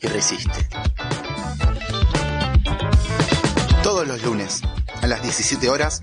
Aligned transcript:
y 0.00 0.06
resiste. 0.08 0.68
Todos 3.82 4.06
los 4.06 4.22
lunes, 4.22 4.62
a 5.02 5.06
las 5.06 5.22
17 5.22 5.68
horas, 5.68 6.02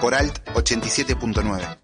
por 0.00 0.14
Alt 0.14 0.44
87.9. 0.54 1.78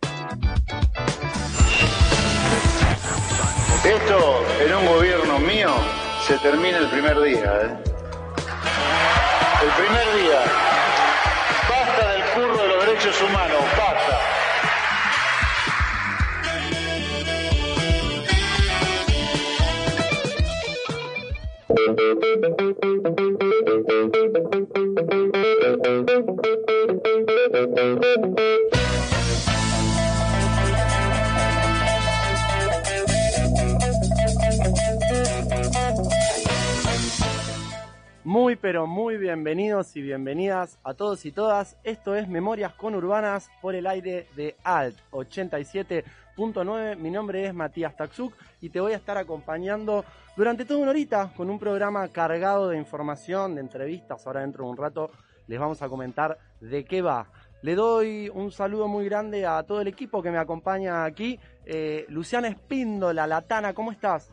Esto, 3.84 4.44
en 4.60 4.74
un 4.74 4.86
gobierno 4.86 5.38
mío, 5.38 5.70
se 6.26 6.36
termina 6.38 6.78
el 6.78 6.88
primer 6.90 7.20
día. 7.22 7.60
¿eh? 7.62 7.76
El 9.62 9.70
primer 9.84 10.14
día. 10.22 10.40
Basta 11.68 12.12
del 12.12 12.22
curro 12.34 12.62
de 12.62 12.68
los 12.68 12.86
derechos 12.86 13.22
humanos. 13.22 13.64
Muy 38.24 38.56
pero 38.56 38.88
muy 38.88 39.16
bienvenidos 39.16 39.94
y 39.96 40.02
bienvenidas 40.02 40.78
a 40.82 40.94
todos 40.94 41.24
y 41.24 41.30
todas. 41.30 41.76
Esto 41.84 42.16
es 42.16 42.28
Memorias 42.28 42.72
con 42.74 42.96
Urbanas 42.96 43.48
por 43.62 43.76
el 43.76 43.86
aire 43.86 44.26
de 44.34 44.56
Alt 44.64 44.96
87.9. 46.40 46.96
Mi 46.96 47.10
nombre 47.10 47.46
es 47.46 47.54
Matías 47.54 47.94
Taxuk 47.94 48.34
y 48.60 48.70
te 48.70 48.80
voy 48.80 48.92
a 48.92 48.96
estar 48.96 49.18
acompañando 49.18 50.04
durante 50.36 50.64
toda 50.64 50.80
una 50.80 50.90
horita 50.90 51.32
con 51.36 51.50
un 51.50 51.58
programa 51.58 52.08
cargado 52.08 52.68
de 52.68 52.78
información, 52.78 53.54
de 53.54 53.60
entrevistas. 53.60 54.26
Ahora 54.26 54.40
dentro 54.40 54.64
de 54.64 54.70
un 54.70 54.76
rato 54.76 55.10
les 55.46 55.58
vamos 55.58 55.82
a 55.82 55.88
comentar 55.88 56.38
de 56.60 56.84
qué 56.84 57.02
va. 57.02 57.26
Le 57.62 57.74
doy 57.74 58.30
un 58.32 58.50
saludo 58.50 58.88
muy 58.88 59.04
grande 59.04 59.44
a 59.44 59.62
todo 59.64 59.82
el 59.82 59.88
equipo 59.88 60.22
que 60.22 60.30
me 60.30 60.38
acompaña 60.38 61.04
aquí. 61.04 61.38
Eh, 61.66 62.06
Luciana 62.08 62.48
Espíndola, 62.48 63.26
Latana, 63.26 63.74
¿cómo 63.74 63.92
estás? 63.92 64.32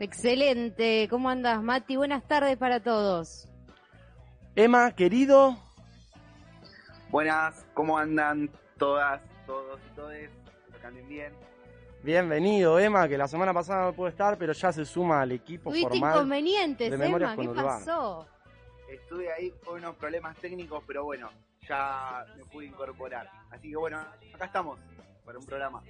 Excelente, 0.00 1.06
¿cómo 1.08 1.30
andas, 1.30 1.62
Mati? 1.62 1.96
Buenas 1.96 2.26
tardes 2.26 2.56
para 2.56 2.80
todos. 2.80 3.48
Emma, 4.56 4.90
querido. 4.92 5.56
Buenas, 7.10 7.64
¿cómo 7.72 7.96
andan 7.96 8.50
todas, 8.78 9.22
todos 9.46 9.78
y 9.92 9.94
todes? 9.94 10.30
Que 10.86 10.88
anden 10.88 11.08
bien. 11.08 11.32
Bienvenido, 12.04 12.78
Emma, 12.78 13.08
que 13.08 13.18
la 13.18 13.26
semana 13.26 13.52
pasada 13.52 13.86
no 13.86 13.92
pudo 13.92 14.06
estar, 14.06 14.38
pero 14.38 14.52
ya 14.52 14.70
se 14.70 14.84
suma 14.84 15.22
al 15.22 15.32
equipo 15.32 15.70
Tuviste 15.70 15.88
formal. 15.88 16.14
inconvenientes, 16.14 16.90
de 16.92 16.96
Memorias 16.96 17.32
Emma, 17.32 17.36
con 17.36 17.44
¿qué 17.54 17.60
Urbana. 17.60 17.78
pasó? 17.78 18.26
Estuve 18.88 19.32
ahí 19.32 19.50
con 19.64 19.78
unos 19.78 19.96
problemas 19.96 20.36
técnicos, 20.36 20.84
pero 20.86 21.02
bueno, 21.04 21.28
ya 21.68 22.24
me 22.36 22.44
pude 22.44 22.66
incorporar. 22.66 23.28
Así 23.50 23.70
que 23.70 23.76
bueno, 23.76 23.98
acá 24.32 24.44
estamos 24.44 24.78
para 25.24 25.38
un 25.40 25.44
programa. 25.46 25.82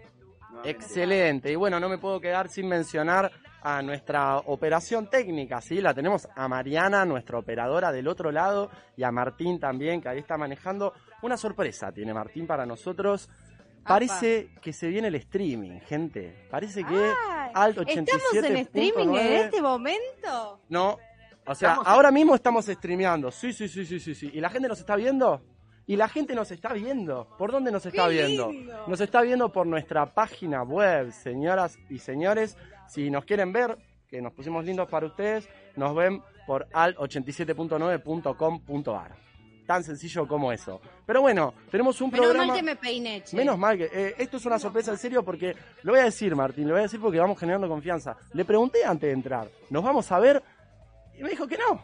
nuevamente. 0.49 0.71
Excelente. 0.71 1.53
Y 1.53 1.57
bueno, 1.57 1.79
no 1.79 1.91
me 1.91 1.99
puedo 1.99 2.19
quedar 2.19 2.49
sin 2.49 2.67
mencionar 2.67 3.31
a 3.63 3.83
nuestra 3.83 4.39
operación 4.39 5.11
técnica, 5.11 5.61
¿sí? 5.61 5.83
La 5.83 5.93
tenemos 5.93 6.27
a 6.35 6.49
Mariana, 6.49 7.05
nuestra 7.05 7.37
operadora 7.39 7.93
del 7.93 8.09
otro 8.09 8.31
lado, 8.33 8.71
y 8.97 9.03
a 9.03 9.11
Martín 9.11 9.61
también, 9.61 10.01
que 10.01 10.09
ahí 10.09 10.21
está 10.21 10.39
manejando. 10.39 10.95
Una 11.21 11.37
sorpresa 11.37 11.93
tiene 11.93 12.15
Martín 12.15 12.47
para 12.47 12.65
nosotros. 12.65 13.29
Parece 13.87 14.49
que 14.61 14.73
se 14.73 14.89
viene 14.89 15.07
el 15.09 15.15
streaming, 15.17 15.81
gente. 15.81 16.47
Parece 16.51 16.83
que 16.85 16.95
Ay, 16.95 17.51
Alt 17.55 17.79
¿Estamos 17.87 18.35
en 18.35 18.57
streaming 18.57 19.07
87.9. 19.09 19.21
en 19.21 19.33
este 19.45 19.63
momento? 19.63 20.61
No, 20.69 20.99
o 21.47 21.55
sea, 21.55 21.69
Estamos- 21.71 21.87
ahora 21.89 22.11
mismo 22.11 22.35
estamos 22.35 22.67
streameando. 22.67 23.31
Sí, 23.31 23.53
sí, 23.53 23.69
sí, 23.69 23.85
sí, 23.87 24.01
sí, 24.01 24.15
sí. 24.15 24.31
¿Y 24.33 24.41
la 24.41 24.51
gente 24.51 24.67
nos 24.69 24.81
está 24.81 24.97
viendo? 24.97 25.41
Y 25.87 25.95
la 25.97 26.09
gente 26.09 26.35
nos 26.35 26.51
está 26.51 26.73
viendo. 26.73 27.29
¿Por 27.39 27.53
dónde 27.53 27.71
nos 27.71 27.87
está 27.87 28.09
¡Qué 28.09 28.15
viendo? 28.15 28.51
lindo! 28.51 28.87
Nos 28.89 29.01
está 29.01 29.23
viendo 29.23 29.53
por 29.53 29.67
nuestra 29.69 30.13
página 30.13 30.65
web, 30.65 31.13
señoras 31.13 31.79
y 31.89 31.99
señores. 31.99 32.57
Si 32.89 33.09
nos 33.09 33.25
quieren 33.25 33.53
ver, 33.53 33.79
que 34.09 34.21
nos 34.21 34.33
pusimos 34.33 34.65
lindos 34.65 34.89
para 34.89 35.07
ustedes, 35.07 35.49
nos 35.77 35.95
ven 35.95 36.21
por 36.47 36.67
al87.9.com.ar. 36.71 39.26
Tan 39.67 39.83
sencillo 39.83 40.29
como 40.29 40.53
eso. 40.53 40.81
Pero 41.05 41.21
bueno, 41.23 41.53
tenemos 41.71 42.01
un 42.01 42.11
Menos 42.11 42.27
programa... 42.27 42.47
mal 42.47 42.57
que 42.57 42.63
me 42.63 42.77
peiné, 42.77 43.23
che. 43.25 43.37
Menos 43.37 43.59
mal 43.59 43.77
que 43.77 43.91
eh, 43.93 44.15
esto 44.19 44.37
es 44.37 44.47
una 44.47 44.59
sorpresa 44.59 44.93
en 44.93 44.99
serio 44.99 45.25
porque 45.25 45.57
lo 45.83 45.93
voy 45.93 46.01
a 46.01 46.05
decir, 46.05 46.35
Martín, 46.37 46.69
lo 46.69 46.75
voy 46.75 46.81
a 46.81 46.83
decir 46.85 47.01
porque 47.01 47.19
vamos 47.19 47.39
generando 47.39 47.69
confianza. 47.69 48.17
Le 48.33 48.45
pregunté 48.45 48.85
antes 48.85 49.09
de 49.09 49.13
entrar, 49.13 49.49
¿nos 49.71 49.83
vamos 49.83 50.11
a 50.13 50.19
ver? 50.21 50.43
Y 51.19 51.23
me 51.23 51.31
dijo 51.31 51.47
que 51.49 51.59
no. 51.59 51.83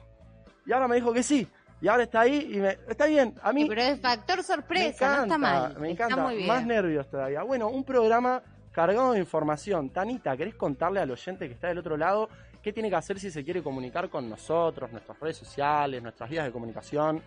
Y 0.64 0.72
ahora 0.72 0.86
me 0.86 0.94
dijo 0.96 1.12
que 1.12 1.22
sí. 1.24 1.46
Y 1.80 1.88
ahora 1.88 2.04
está 2.04 2.20
ahí 2.20 2.52
y 2.54 2.58
me 2.58 2.78
está 2.88 3.06
bien. 3.06 3.34
A 3.42 3.52
mí 3.52 3.64
Pero 3.68 3.80
es 3.82 4.00
factor 4.00 4.36
me 4.36 4.42
sorpresa, 4.44 5.04
encanta, 5.06 5.16
no 5.16 5.22
está 5.24 5.38
mal. 5.38 5.80
me 5.80 5.90
está 5.90 6.04
encanta. 6.04 6.22
muy 6.24 6.36
bien. 6.36 6.46
Más 6.46 6.64
nervios 6.64 7.10
todavía. 7.10 7.42
Bueno, 7.42 7.68
un 7.68 7.82
programa 7.82 8.40
cargado 8.70 9.12
de 9.12 9.18
información. 9.18 9.90
Tanita, 9.90 10.36
¿querés 10.36 10.54
contarle 10.54 11.00
al 11.00 11.10
oyente 11.10 11.48
que 11.48 11.54
está 11.54 11.66
del 11.66 11.78
otro 11.78 11.96
lado 11.96 12.28
qué 12.62 12.72
tiene 12.72 12.88
que 12.88 12.94
hacer 12.94 13.18
si 13.18 13.32
se 13.32 13.42
quiere 13.42 13.60
comunicar 13.60 14.08
con 14.08 14.30
nosotros, 14.30 14.92
nuestras 14.92 15.18
redes 15.18 15.36
sociales, 15.38 16.00
nuestras 16.00 16.30
vías 16.30 16.44
de 16.44 16.52
comunicación? 16.52 17.20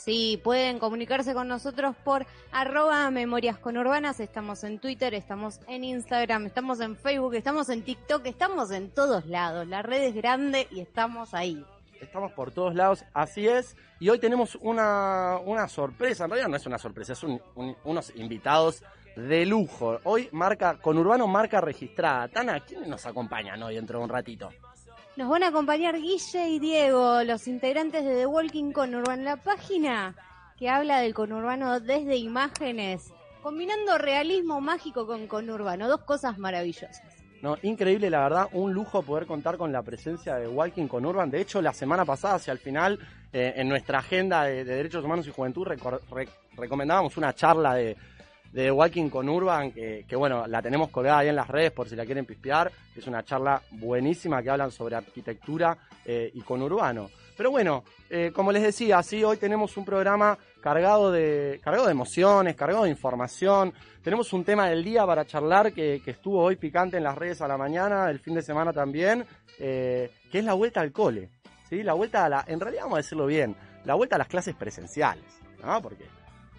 Sí, 0.00 0.38
pueden 0.44 0.78
comunicarse 0.78 1.32
con 1.32 1.48
nosotros 1.48 1.96
por 2.04 2.26
arroba 2.52 3.10
memorias 3.10 3.56
con 3.58 3.78
urbanas. 3.78 4.20
Estamos 4.20 4.62
en 4.62 4.78
Twitter, 4.78 5.14
estamos 5.14 5.58
en 5.68 5.84
Instagram, 5.84 6.44
estamos 6.44 6.80
en 6.80 6.96
Facebook, 6.96 7.34
estamos 7.34 7.70
en 7.70 7.82
TikTok, 7.82 8.26
estamos 8.26 8.70
en 8.72 8.90
todos 8.90 9.24
lados. 9.24 9.66
La 9.66 9.80
red 9.80 10.02
es 10.02 10.14
grande 10.14 10.68
y 10.70 10.80
estamos 10.80 11.32
ahí. 11.32 11.64
Estamos 11.98 12.30
por 12.32 12.50
todos 12.52 12.74
lados, 12.74 13.06
así 13.14 13.48
es. 13.48 13.74
Y 13.98 14.10
hoy 14.10 14.18
tenemos 14.18 14.56
una, 14.60 15.38
una 15.42 15.66
sorpresa. 15.66 16.24
En 16.24 16.30
realidad 16.30 16.50
no 16.50 16.56
es 16.56 16.66
una 16.66 16.78
sorpresa, 16.78 17.14
es 17.14 17.22
un- 17.22 17.40
un- 17.54 17.74
unos 17.84 18.14
invitados 18.16 18.84
de 19.16 19.46
lujo. 19.46 19.98
Hoy 20.04 20.28
marca, 20.30 20.76
con 20.76 20.98
Urbano 20.98 21.26
marca 21.26 21.58
registrada. 21.62 22.28
Tana, 22.28 22.60
¿quiénes 22.60 22.86
nos 22.86 23.06
acompañan 23.06 23.62
hoy 23.62 23.76
dentro 23.76 23.98
de 23.98 24.04
un 24.04 24.10
ratito? 24.10 24.50
Nos 25.16 25.30
van 25.30 25.42
a 25.44 25.48
acompañar 25.48 25.96
Guille 25.98 26.50
y 26.50 26.58
Diego, 26.58 27.22
los 27.22 27.48
integrantes 27.48 28.04
de 28.04 28.16
The 28.16 28.26
Walking 28.26 28.72
Conurban, 28.72 29.24
la 29.24 29.38
página 29.38 30.14
que 30.58 30.68
habla 30.68 31.00
del 31.00 31.14
conurbano 31.14 31.80
desde 31.80 32.16
imágenes, 32.16 33.14
combinando 33.42 33.96
realismo 33.96 34.60
mágico 34.60 35.06
con 35.06 35.26
conurbano, 35.26 35.88
dos 35.88 36.02
cosas 36.02 36.36
maravillosas. 36.36 37.00
No, 37.40 37.56
increíble, 37.62 38.10
la 38.10 38.20
verdad, 38.20 38.48
un 38.52 38.74
lujo 38.74 39.02
poder 39.02 39.24
contar 39.24 39.56
con 39.56 39.72
la 39.72 39.82
presencia 39.82 40.34
de 40.34 40.48
Walking 40.48 40.86
con 40.86 41.06
Urban. 41.06 41.30
De 41.30 41.40
hecho, 41.40 41.62
la 41.62 41.72
semana 41.72 42.04
pasada, 42.04 42.34
hacia 42.34 42.52
el 42.52 42.58
final, 42.58 42.98
eh, 43.32 43.54
en 43.56 43.70
nuestra 43.70 44.00
agenda 44.00 44.44
de, 44.44 44.66
de 44.66 44.76
Derechos 44.76 45.02
Humanos 45.02 45.26
y 45.26 45.30
Juventud, 45.30 45.66
recomendábamos 46.58 47.16
una 47.16 47.34
charla 47.34 47.74
de, 47.74 47.96
de 48.56 48.72
Walking 48.72 49.10
con 49.10 49.28
Urban, 49.28 49.70
que, 49.70 50.16
bueno, 50.16 50.46
la 50.46 50.62
tenemos 50.62 50.88
colgada 50.88 51.18
ahí 51.18 51.28
en 51.28 51.36
las 51.36 51.46
redes 51.46 51.72
por 51.72 51.90
si 51.90 51.94
la 51.94 52.06
quieren 52.06 52.24
pispear. 52.24 52.72
Es 52.96 53.06
una 53.06 53.22
charla 53.22 53.60
buenísima 53.72 54.42
que 54.42 54.48
hablan 54.48 54.70
sobre 54.70 54.96
arquitectura 54.96 55.76
eh, 56.06 56.30
y 56.32 56.40
con 56.40 56.62
urbano. 56.62 57.10
Pero 57.36 57.50
bueno, 57.50 57.84
eh, 58.08 58.32
como 58.34 58.52
les 58.52 58.62
decía, 58.62 59.02
sí, 59.02 59.22
hoy 59.22 59.36
tenemos 59.36 59.76
un 59.76 59.84
programa 59.84 60.38
cargado 60.62 61.12
de, 61.12 61.60
cargado 61.62 61.84
de 61.84 61.92
emociones, 61.92 62.56
cargado 62.56 62.84
de 62.84 62.90
información. 62.90 63.74
Tenemos 64.02 64.32
un 64.32 64.42
tema 64.42 64.70
del 64.70 64.82
día 64.82 65.04
para 65.04 65.26
charlar 65.26 65.74
que, 65.74 66.00
que 66.02 66.12
estuvo 66.12 66.42
hoy 66.42 66.56
picante 66.56 66.96
en 66.96 67.04
las 67.04 67.18
redes 67.18 67.42
a 67.42 67.48
la 67.48 67.58
mañana, 67.58 68.08
el 68.08 68.20
fin 68.20 68.32
de 68.32 68.40
semana 68.40 68.72
también, 68.72 69.26
eh, 69.58 70.10
que 70.32 70.38
es 70.38 70.44
la 70.46 70.54
vuelta 70.54 70.80
al 70.80 70.92
cole. 70.92 71.28
¿sí? 71.68 71.82
La 71.82 71.92
vuelta 71.92 72.24
a 72.24 72.30
la, 72.30 72.44
en 72.48 72.58
realidad 72.58 72.84
vamos 72.84 73.00
a 73.00 73.02
decirlo 73.02 73.26
bien, 73.26 73.54
la 73.84 73.92
vuelta 73.92 74.16
a 74.16 74.18
las 74.18 74.28
clases 74.28 74.54
presenciales, 74.54 75.26
¿no? 75.62 75.82
Porque 75.82 76.06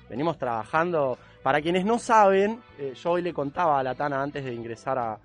venimos 0.10 0.38
trabajando. 0.38 1.18
Para 1.44 1.62
quienes 1.62 1.86
no 1.86 2.00
saben, 2.00 2.62
eh, 2.78 2.94
yo 2.96 3.12
hoy 3.12 3.22
le 3.22 3.34
contaba 3.34 3.80
a 3.80 3.84
la 3.84 3.96
Tana 3.96 4.22
antes 4.22 4.44
de 4.44 4.54
ingresar 4.54 4.98
a- 4.98 5.18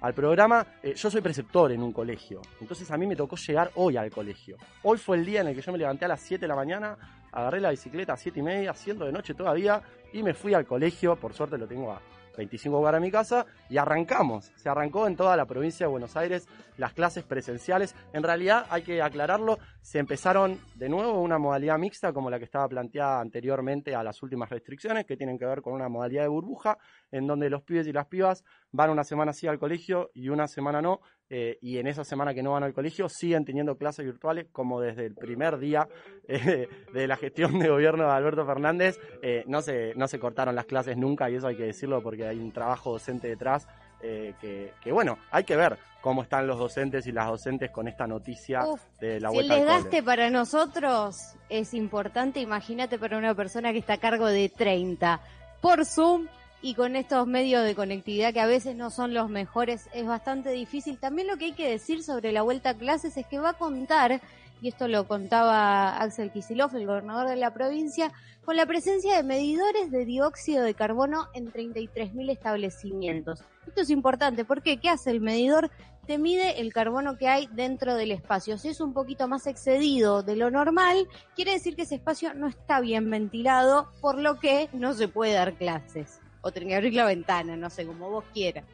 al 0.00 0.14
programa, 0.14 0.66
eh, 0.82 0.94
yo 0.94 1.10
soy 1.10 1.20
preceptor 1.20 1.72
en 1.72 1.82
un 1.82 1.92
colegio. 1.92 2.40
Entonces 2.60 2.90
a 2.90 2.96
mí 2.96 3.06
me 3.06 3.16
tocó 3.16 3.36
llegar 3.36 3.70
hoy 3.76 3.96
al 3.96 4.10
colegio. 4.10 4.56
Hoy 4.82 4.98
fue 4.98 5.16
el 5.16 5.24
día 5.24 5.40
en 5.40 5.48
el 5.48 5.54
que 5.54 5.62
yo 5.62 5.72
me 5.72 5.78
levanté 5.78 6.04
a 6.04 6.08
las 6.08 6.20
7 6.20 6.42
de 6.42 6.48
la 6.48 6.54
mañana, 6.56 6.96
agarré 7.32 7.60
la 7.60 7.70
bicicleta 7.70 8.12
a 8.12 8.16
7 8.16 8.40
y 8.40 8.42
media, 8.42 8.72
siendo 8.74 9.04
de 9.06 9.12
noche 9.12 9.34
todavía, 9.34 9.82
y 10.12 10.22
me 10.22 10.34
fui 10.34 10.54
al 10.54 10.66
colegio. 10.66 11.16
Por 11.16 11.32
suerte 11.32 11.58
lo 11.58 11.66
tengo 11.66 11.92
a, 11.92 12.00
25 12.36 12.78
cuadras 12.78 13.00
de 13.00 13.06
mi 13.06 13.10
casa, 13.10 13.46
y 13.68 13.78
arrancamos. 13.78 14.52
Se 14.56 14.68
arrancó 14.68 15.06
en 15.06 15.16
toda 15.16 15.36
la 15.36 15.46
provincia 15.46 15.86
de 15.86 15.90
Buenos 15.90 16.16
Aires 16.16 16.48
las 16.76 16.92
clases 16.92 17.24
presenciales. 17.24 17.94
En 18.12 18.22
realidad, 18.22 18.66
hay 18.70 18.82
que 18.82 19.02
aclararlo, 19.02 19.58
se 19.80 19.98
empezaron 19.98 20.58
de 20.74 20.88
nuevo 20.88 21.20
una 21.20 21.38
modalidad 21.38 21.78
mixta 21.78 22.12
como 22.12 22.30
la 22.30 22.38
que 22.38 22.44
estaba 22.44 22.68
planteada 22.68 23.20
anteriormente 23.20 23.94
a 23.94 24.02
las 24.02 24.22
últimas 24.22 24.50
restricciones, 24.50 25.06
que 25.06 25.16
tienen 25.16 25.38
que 25.38 25.46
ver 25.46 25.62
con 25.62 25.72
una 25.72 25.88
modalidad 25.88 26.22
de 26.22 26.28
burbuja, 26.28 26.78
en 27.10 27.26
donde 27.26 27.50
los 27.50 27.62
pibes 27.62 27.86
y 27.86 27.92
las 27.92 28.06
pibas 28.06 28.44
van 28.72 28.90
una 28.90 29.04
semana 29.04 29.32
sí 29.32 29.46
al 29.46 29.58
colegio 29.58 30.10
y 30.14 30.28
una 30.28 30.46
semana 30.48 30.82
no, 30.82 31.00
eh, 31.28 31.58
y 31.60 31.78
en 31.78 31.88
esa 31.88 32.04
semana 32.04 32.34
que 32.34 32.42
no 32.42 32.52
van 32.52 32.62
al 32.62 32.72
colegio 32.72 33.08
siguen 33.08 33.44
teniendo 33.44 33.76
clases 33.76 34.04
virtuales 34.04 34.46
como 34.52 34.80
desde 34.80 35.06
el 35.06 35.14
primer 35.14 35.58
día 35.58 35.88
eh, 36.28 36.68
de 36.92 37.06
la 37.08 37.16
gestión 37.16 37.58
de 37.58 37.68
gobierno 37.68 38.04
de 38.04 38.12
Alberto 38.12 38.46
Fernández. 38.46 38.98
Eh, 39.22 39.42
no, 39.46 39.60
se, 39.60 39.94
no 39.96 40.06
se 40.06 40.18
cortaron 40.18 40.54
las 40.54 40.66
clases 40.66 40.96
nunca 40.96 41.28
y 41.28 41.34
eso 41.34 41.48
hay 41.48 41.56
que 41.56 41.64
decirlo 41.64 42.02
porque 42.02 42.26
hay 42.26 42.38
un 42.38 42.52
trabajo 42.52 42.92
docente 42.92 43.28
detrás. 43.28 43.66
que, 44.00 44.72
que, 44.80 44.92
bueno, 44.92 45.18
hay 45.32 45.42
que 45.42 45.56
ver 45.56 45.78
cómo 46.00 46.22
están 46.22 46.46
los 46.46 46.58
docentes 46.58 47.06
y 47.08 47.12
las 47.12 47.26
docentes 47.26 47.72
con 47.72 47.88
esta 47.88 48.06
noticia 48.06 48.60
de 49.00 49.18
la 49.18 49.30
vuelta 49.30 49.54
Si 49.54 49.60
el 49.60 49.66
desgaste 49.66 50.02
para 50.04 50.30
nosotros 50.30 51.34
es 51.48 51.74
importante, 51.74 52.38
imagínate 52.38 52.98
para 52.98 53.18
una 53.18 53.34
persona 53.34 53.72
que 53.72 53.78
está 53.78 53.94
a 53.94 53.98
cargo 53.98 54.26
de 54.26 54.48
30 54.48 55.20
por 55.60 55.84
Zoom 55.84 56.28
y 56.62 56.74
con 56.74 56.96
estos 56.96 57.26
medios 57.26 57.64
de 57.64 57.74
conectividad 57.74 58.32
que 58.32 58.40
a 58.40 58.46
veces 58.46 58.76
no 58.76 58.90
son 58.90 59.14
los 59.14 59.28
mejores 59.28 59.88
es 59.92 60.06
bastante 60.06 60.50
difícil. 60.50 60.98
También 60.98 61.28
lo 61.28 61.36
que 61.36 61.46
hay 61.46 61.52
que 61.52 61.68
decir 61.68 62.02
sobre 62.02 62.32
la 62.32 62.42
vuelta 62.42 62.70
a 62.70 62.74
clases 62.74 63.16
es 63.16 63.26
que 63.26 63.38
va 63.38 63.50
a 63.50 63.58
contar, 63.58 64.20
y 64.62 64.68
esto 64.68 64.88
lo 64.88 65.06
contaba 65.06 65.98
Axel 65.98 66.32
Kisilov, 66.32 66.74
el 66.74 66.86
gobernador 66.86 67.28
de 67.28 67.36
la 67.36 67.52
provincia, 67.52 68.12
con 68.44 68.56
la 68.56 68.64
presencia 68.64 69.16
de 69.16 69.22
medidores 69.22 69.90
de 69.90 70.04
dióxido 70.04 70.64
de 70.64 70.74
carbono 70.74 71.28
en 71.34 71.52
33.000 71.52 72.30
establecimientos. 72.30 73.42
Esto 73.66 73.82
es 73.82 73.90
importante, 73.90 74.44
porque 74.44 74.78
¿qué 74.78 74.88
hace 74.88 75.10
el 75.10 75.20
medidor? 75.20 75.70
Te 76.06 76.18
mide 76.18 76.60
el 76.60 76.72
carbono 76.72 77.18
que 77.18 77.28
hay 77.28 77.48
dentro 77.52 77.96
del 77.96 78.12
espacio. 78.12 78.56
Si 78.56 78.68
es 78.68 78.80
un 78.80 78.94
poquito 78.94 79.26
más 79.26 79.48
excedido 79.48 80.22
de 80.22 80.36
lo 80.36 80.52
normal, 80.52 81.08
quiere 81.34 81.52
decir 81.52 81.74
que 81.74 81.82
ese 81.82 81.96
espacio 81.96 82.32
no 82.34 82.46
está 82.46 82.80
bien 82.80 83.10
ventilado, 83.10 83.90
por 84.00 84.16
lo 84.16 84.38
que 84.38 84.68
no 84.72 84.94
se 84.94 85.08
puede 85.08 85.32
dar 85.32 85.54
clases 85.54 86.20
o 86.46 86.52
tener 86.52 86.68
que 86.68 86.74
abrir 86.76 86.94
la 86.94 87.04
ventana, 87.06 87.56
no 87.56 87.68
sé, 87.68 87.84
como 87.84 88.08
vos 88.08 88.24
quieras. 88.32 88.64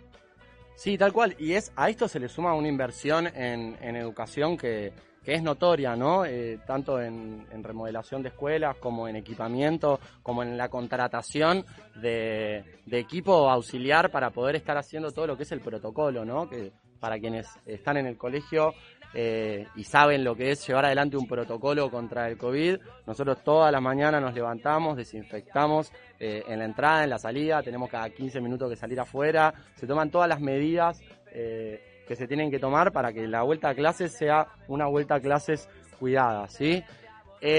Sí, 0.75 0.99
tal 0.99 1.13
cual. 1.13 1.35
Y 1.39 1.55
es 1.55 1.73
a 1.75 1.89
esto 1.89 2.07
se 2.07 2.21
le 2.21 2.29
suma 2.29 2.55
una 2.55 2.69
inversión 2.69 3.27
en, 3.27 3.97
educación 3.97 4.59
que, 4.59 4.93
es 5.25 5.43
notoria, 5.43 5.97
¿no? 5.97 6.27
Eh, 6.27 6.59
tanto 6.67 7.01
en, 7.01 7.47
remodelación 7.63 8.23
de 8.23 8.29
escuelas 8.29 8.77
como 8.77 9.09
en 9.09 9.17
equipamiento, 9.17 10.01
como 10.23 10.43
en 10.43 10.59
la 10.59 10.69
contratación 10.69 11.65
de, 11.95 12.65
de, 12.85 12.99
equipo 12.99 13.49
auxiliar 13.49 14.11
para 14.11 14.31
poder 14.31 14.57
estar 14.57 14.77
haciendo 14.77 15.13
todo 15.13 15.27
lo 15.27 15.37
que 15.37 15.45
es 15.45 15.53
el 15.53 15.61
protocolo, 15.61 16.25
¿no? 16.25 16.51
Que 16.51 16.73
para 17.01 17.19
quienes 17.19 17.49
están 17.65 17.97
en 17.97 18.07
el 18.07 18.19
colegio 18.19 18.75
eh, 19.15 19.67
y 19.77 19.85
saben 19.85 20.25
lo 20.25 20.35
que 20.35 20.53
es 20.53 20.67
llevar 20.67 20.87
adelante 20.87 21.17
un 21.17 21.27
protocolo 21.27 21.91
contra 21.91 22.29
el 22.29 22.39
COVID. 22.39 22.79
Nosotros 23.07 23.43
todas 23.45 23.71
las 23.71 23.83
mañanas 23.83 24.23
nos 24.23 24.35
levantamos, 24.35 24.97
desinfectamos 24.97 25.93
eh, 26.19 26.43
en 26.49 26.59
la 26.59 26.65
entrada, 26.65 27.05
en 27.05 27.11
la 27.11 27.19
salida, 27.19 27.63
tenemos 27.63 27.91
cada 27.91 28.09
15 28.09 28.41
minutos 28.41 28.71
que 28.71 28.77
salir 28.77 28.99
afuera, 29.01 29.53
se 29.75 29.87
toman 29.87 30.11
todas 30.11 30.29
las 30.29 30.41
medidas 30.41 31.01
eh, 31.33 32.05
que 32.09 32.17
se 32.17 32.27
tienen 32.27 32.51
que 32.51 32.59
tomar 32.59 32.93
para 32.93 33.13
que 33.13 33.27
la 33.27 33.43
vuelta 33.43 33.71
a 33.71 33.75
clases 33.75 34.13
sea 34.13 34.47
una 34.69 34.87
vuelta 34.87 35.17
a 35.17 35.21
clases 35.21 35.69
cuidada, 35.99 36.49
¿sí? 36.49 36.83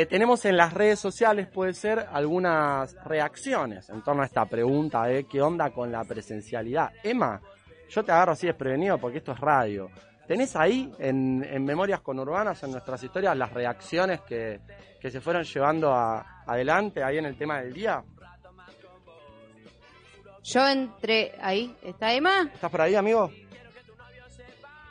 tenemos 0.10 0.46
en 0.46 0.56
las 0.56 0.74
redes 0.74 0.98
sociales, 0.98 1.46
puede 1.48 1.74
ser, 1.74 2.08
algunas 2.10 2.96
reacciones 3.04 3.90
en 3.90 4.02
torno 4.02 4.24
a 4.24 4.26
esta 4.26 4.46
pregunta 4.46 5.04
de 5.04 5.26
qué 5.26 5.42
onda 5.42 5.72
con 5.72 5.92
la 5.92 6.06
presencialidad. 6.06 6.94
Emma, 7.04 7.42
yo 7.90 8.02
te 8.02 8.14
agarro 8.14 8.32
así 8.32 8.48
desprevenido 8.48 8.98
porque 8.98 9.18
esto 9.18 9.34
es 9.34 9.40
radio. 9.42 9.90
¿Tenés 10.28 10.56
ahí 10.56 10.92
en, 11.00 11.44
en 11.44 11.66
Memorias 11.66 12.02
Conurbanas, 12.02 12.64
en 12.64 12.72
nuestras 12.72 13.04
historias, 13.04 13.36
las 13.36 13.52
reacciones 13.52 14.22
que, 14.22 14.62
se 15.02 15.20
fueron 15.20 15.44
llevando 15.44 15.94
adelante 15.94 17.04
ahí 17.04 17.18
en 17.18 17.26
el 17.26 17.38
tema 17.38 17.62
del 17.62 17.74
día? 17.74 18.04
Yo 20.44 20.68
entré 20.68 21.34
ahí. 21.42 21.76
¿Está 21.82 22.14
Emma? 22.14 22.50
¿Estás 22.54 22.72
por 22.72 22.82
ahí, 22.82 22.96
amigo? 22.96 23.32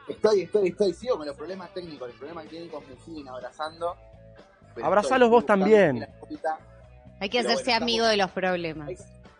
Estoy, 0.09 0.43
estoy, 0.43 0.69
estoy. 0.69 0.93
Sigo 0.93 1.17
con 1.17 1.27
los 1.27 1.37
problemas 1.37 1.73
técnicos. 1.73 2.09
Los 2.09 2.17
problemas 2.17 2.47
técnicos 2.47 2.85
me 2.89 2.97
siguen 2.97 3.29
abrazando. 3.29 3.97
Abrazalos 4.83 5.31
vos 5.31 5.47
también. 5.47 6.07
Hay 7.21 7.29
que 7.29 7.39
hacerse 7.39 7.73
amigo 7.73 8.07
de 8.07 8.17
los 8.17 8.31
problemas 8.31 8.91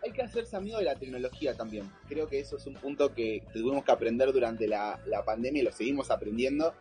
hay 0.03 0.11
que 0.11 0.21
hacerse 0.21 0.55
amigo 0.55 0.77
de 0.77 0.85
la 0.85 0.95
tecnología 0.95 1.53
también. 1.53 1.89
Creo 2.07 2.27
que 2.27 2.39
eso 2.39 2.57
es 2.57 2.65
un 2.65 2.73
punto 2.75 3.13
que 3.13 3.43
tuvimos 3.53 3.83
que 3.83 3.91
aprender 3.91 4.31
durante 4.33 4.67
la, 4.67 4.99
pandemia 5.25 5.61
y 5.61 5.65
lo 5.65 5.71
seguimos 5.71 6.11
aprendiendo. 6.11 6.73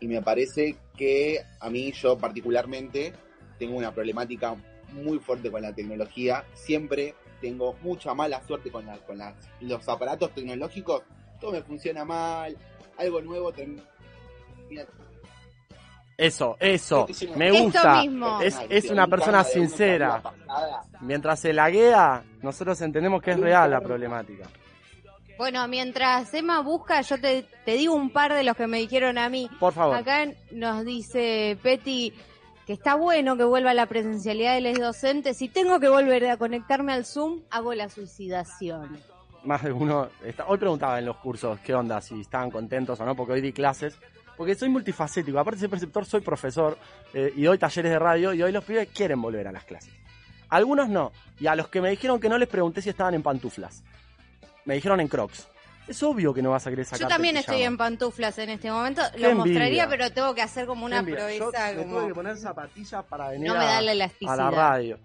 Y 0.00 0.06
me 0.06 0.22
parece 0.22 0.76
que 0.96 1.40
a 1.60 1.70
mí, 1.70 1.92
yo 1.92 2.18
particularmente, 2.18 3.12
tengo 3.58 3.76
una 3.76 3.92
problemática 3.92 4.54
muy 4.92 5.18
fuerte 5.18 5.50
con 5.50 5.62
la 5.62 5.74
tecnología. 5.74 6.44
Siempre 6.52 7.14
tengo 7.40 7.74
mucha 7.82 8.14
mala 8.14 8.46
suerte 8.46 8.70
con, 8.70 8.86
con 9.06 9.18
los 9.60 9.88
aparatos 9.88 10.34
tecnológicos. 10.34 11.02
Todo 11.40 11.52
me 11.52 11.62
funciona 11.62 12.04
mal, 12.04 12.56
algo 12.98 13.20
nuevo 13.22 13.52
termina 13.52 13.82
eso, 16.18 16.56
eso, 16.58 17.06
me 17.36 17.52
gusta. 17.52 18.02
Es, 18.42 18.58
es 18.68 18.90
una 18.90 19.06
persona 19.06 19.44
sincera. 19.44 20.20
Mientras 21.00 21.38
se 21.38 21.52
laguea, 21.52 22.24
nosotros 22.42 22.80
entendemos 22.80 23.22
que 23.22 23.30
es 23.30 23.38
real 23.38 23.70
la 23.70 23.80
problemática. 23.80 24.48
Bueno, 25.38 25.68
mientras 25.68 26.34
Emma 26.34 26.60
busca, 26.60 27.00
yo 27.02 27.20
te, 27.20 27.44
te 27.64 27.74
digo 27.74 27.94
un 27.94 28.10
par 28.10 28.34
de 28.34 28.42
los 28.42 28.56
que 28.56 28.66
me 28.66 28.78
dijeron 28.78 29.16
a 29.16 29.28
mí. 29.28 29.48
Por 29.60 29.72
favor. 29.72 29.94
Acá 29.94 30.26
nos 30.50 30.84
dice 30.84 31.56
Petty 31.62 32.12
que 32.66 32.72
está 32.72 32.96
bueno 32.96 33.36
que 33.36 33.44
vuelva 33.44 33.72
la 33.72 33.86
presencialidad 33.86 34.54
de 34.54 34.60
los 34.60 34.78
docentes. 34.78 35.36
Si 35.36 35.48
tengo 35.48 35.78
que 35.78 35.88
volver 35.88 36.26
a 36.26 36.36
conectarme 36.36 36.92
al 36.92 37.06
Zoom, 37.06 37.42
hago 37.50 37.72
la 37.74 37.88
suicidación. 37.88 38.98
Más 39.44 39.62
de 39.62 39.70
uno. 39.70 40.08
Está, 40.24 40.46
hoy 40.48 40.58
preguntaba 40.58 40.98
en 40.98 41.06
los 41.06 41.16
cursos 41.18 41.60
qué 41.60 41.72
onda, 41.74 42.00
si 42.00 42.20
estaban 42.20 42.50
contentos 42.50 42.98
o 42.98 43.06
no, 43.06 43.14
porque 43.14 43.34
hoy 43.34 43.40
di 43.40 43.52
clases 43.52 43.96
porque 44.38 44.54
soy 44.54 44.68
multifacético. 44.68 45.38
Aparte 45.40 45.56
de 45.56 45.60
ser 45.62 45.70
preceptor, 45.70 46.06
soy 46.06 46.20
profesor 46.20 46.78
eh, 47.12 47.32
y 47.34 47.42
doy 47.42 47.58
talleres 47.58 47.90
de 47.90 47.98
radio 47.98 48.32
y 48.32 48.40
hoy 48.40 48.52
los 48.52 48.64
pibes 48.64 48.88
quieren 48.88 49.20
volver 49.20 49.48
a 49.48 49.52
las 49.52 49.64
clases. 49.64 49.92
Algunos 50.48 50.88
no. 50.88 51.10
Y 51.40 51.48
a 51.48 51.56
los 51.56 51.68
que 51.68 51.80
me 51.80 51.90
dijeron 51.90 52.20
que 52.20 52.28
no 52.28 52.38
les 52.38 52.48
pregunté 52.48 52.80
si 52.80 52.88
estaban 52.88 53.14
en 53.14 53.22
pantuflas. 53.22 53.82
Me 54.64 54.74
dijeron 54.74 55.00
en 55.00 55.08
crocs. 55.08 55.48
Es 55.88 56.02
obvio 56.04 56.32
que 56.32 56.40
no 56.40 56.52
vas 56.52 56.64
a 56.68 56.70
querer 56.70 56.84
sacar. 56.84 57.00
Yo 57.00 57.08
también 57.08 57.36
estoy 57.36 57.62
en 57.62 57.76
pantuflas 57.76 58.38
en 58.38 58.50
este 58.50 58.70
momento. 58.70 59.02
Lo 59.16 59.34
mostraría, 59.34 59.88
pero 59.88 60.10
tengo 60.12 60.32
que 60.34 60.42
hacer 60.42 60.66
como 60.66 60.86
una 60.86 61.02
proeza. 61.02 61.72
Yo 61.72 61.82
como... 61.82 62.06
que 62.06 62.14
poner 62.14 62.36
zapatillas 62.36 63.04
para 63.06 63.30
venir 63.30 63.48
no 63.48 63.54
me 63.54 63.64
da 63.64 63.80
la 63.80 64.10
a 64.28 64.36
la 64.36 64.50
radio. 64.52 65.00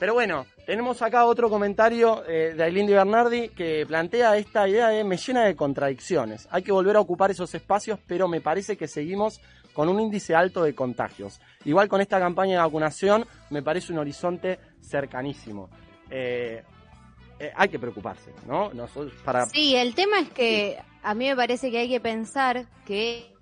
Pero 0.00 0.14
bueno, 0.14 0.46
tenemos 0.64 1.02
acá 1.02 1.26
otro 1.26 1.50
comentario 1.50 2.24
eh, 2.26 2.54
de 2.56 2.64
Aileen 2.64 2.86
Bernardi 2.86 3.50
que 3.50 3.84
plantea 3.86 4.34
esta 4.38 4.66
idea 4.66 4.88
de 4.88 5.04
me 5.04 5.18
llena 5.18 5.44
de 5.44 5.54
contradicciones. 5.54 6.48
Hay 6.50 6.62
que 6.62 6.72
volver 6.72 6.96
a 6.96 7.00
ocupar 7.00 7.30
esos 7.30 7.54
espacios, 7.54 8.00
pero 8.06 8.26
me 8.26 8.40
parece 8.40 8.78
que 8.78 8.88
seguimos 8.88 9.42
con 9.74 9.90
un 9.90 10.00
índice 10.00 10.34
alto 10.34 10.62
de 10.62 10.74
contagios. 10.74 11.38
Igual 11.66 11.90
con 11.90 12.00
esta 12.00 12.18
campaña 12.18 12.52
de 12.52 12.62
vacunación 12.62 13.26
me 13.50 13.62
parece 13.62 13.92
un 13.92 13.98
horizonte 13.98 14.58
cercanísimo. 14.80 15.68
Eh, 16.08 16.62
eh, 17.38 17.52
hay 17.54 17.68
que 17.68 17.78
preocuparse, 17.78 18.32
¿no? 18.46 18.70
para... 19.22 19.44
Sí, 19.46 19.76
el 19.76 19.94
tema 19.94 20.20
es 20.20 20.30
que 20.30 20.78
a 21.02 21.14
mí 21.14 21.28
me 21.28 21.36
parece 21.36 21.70
que 21.70 21.76
hay 21.76 21.90
que 21.90 22.00
pensar 22.00 22.64
que... 22.86 23.34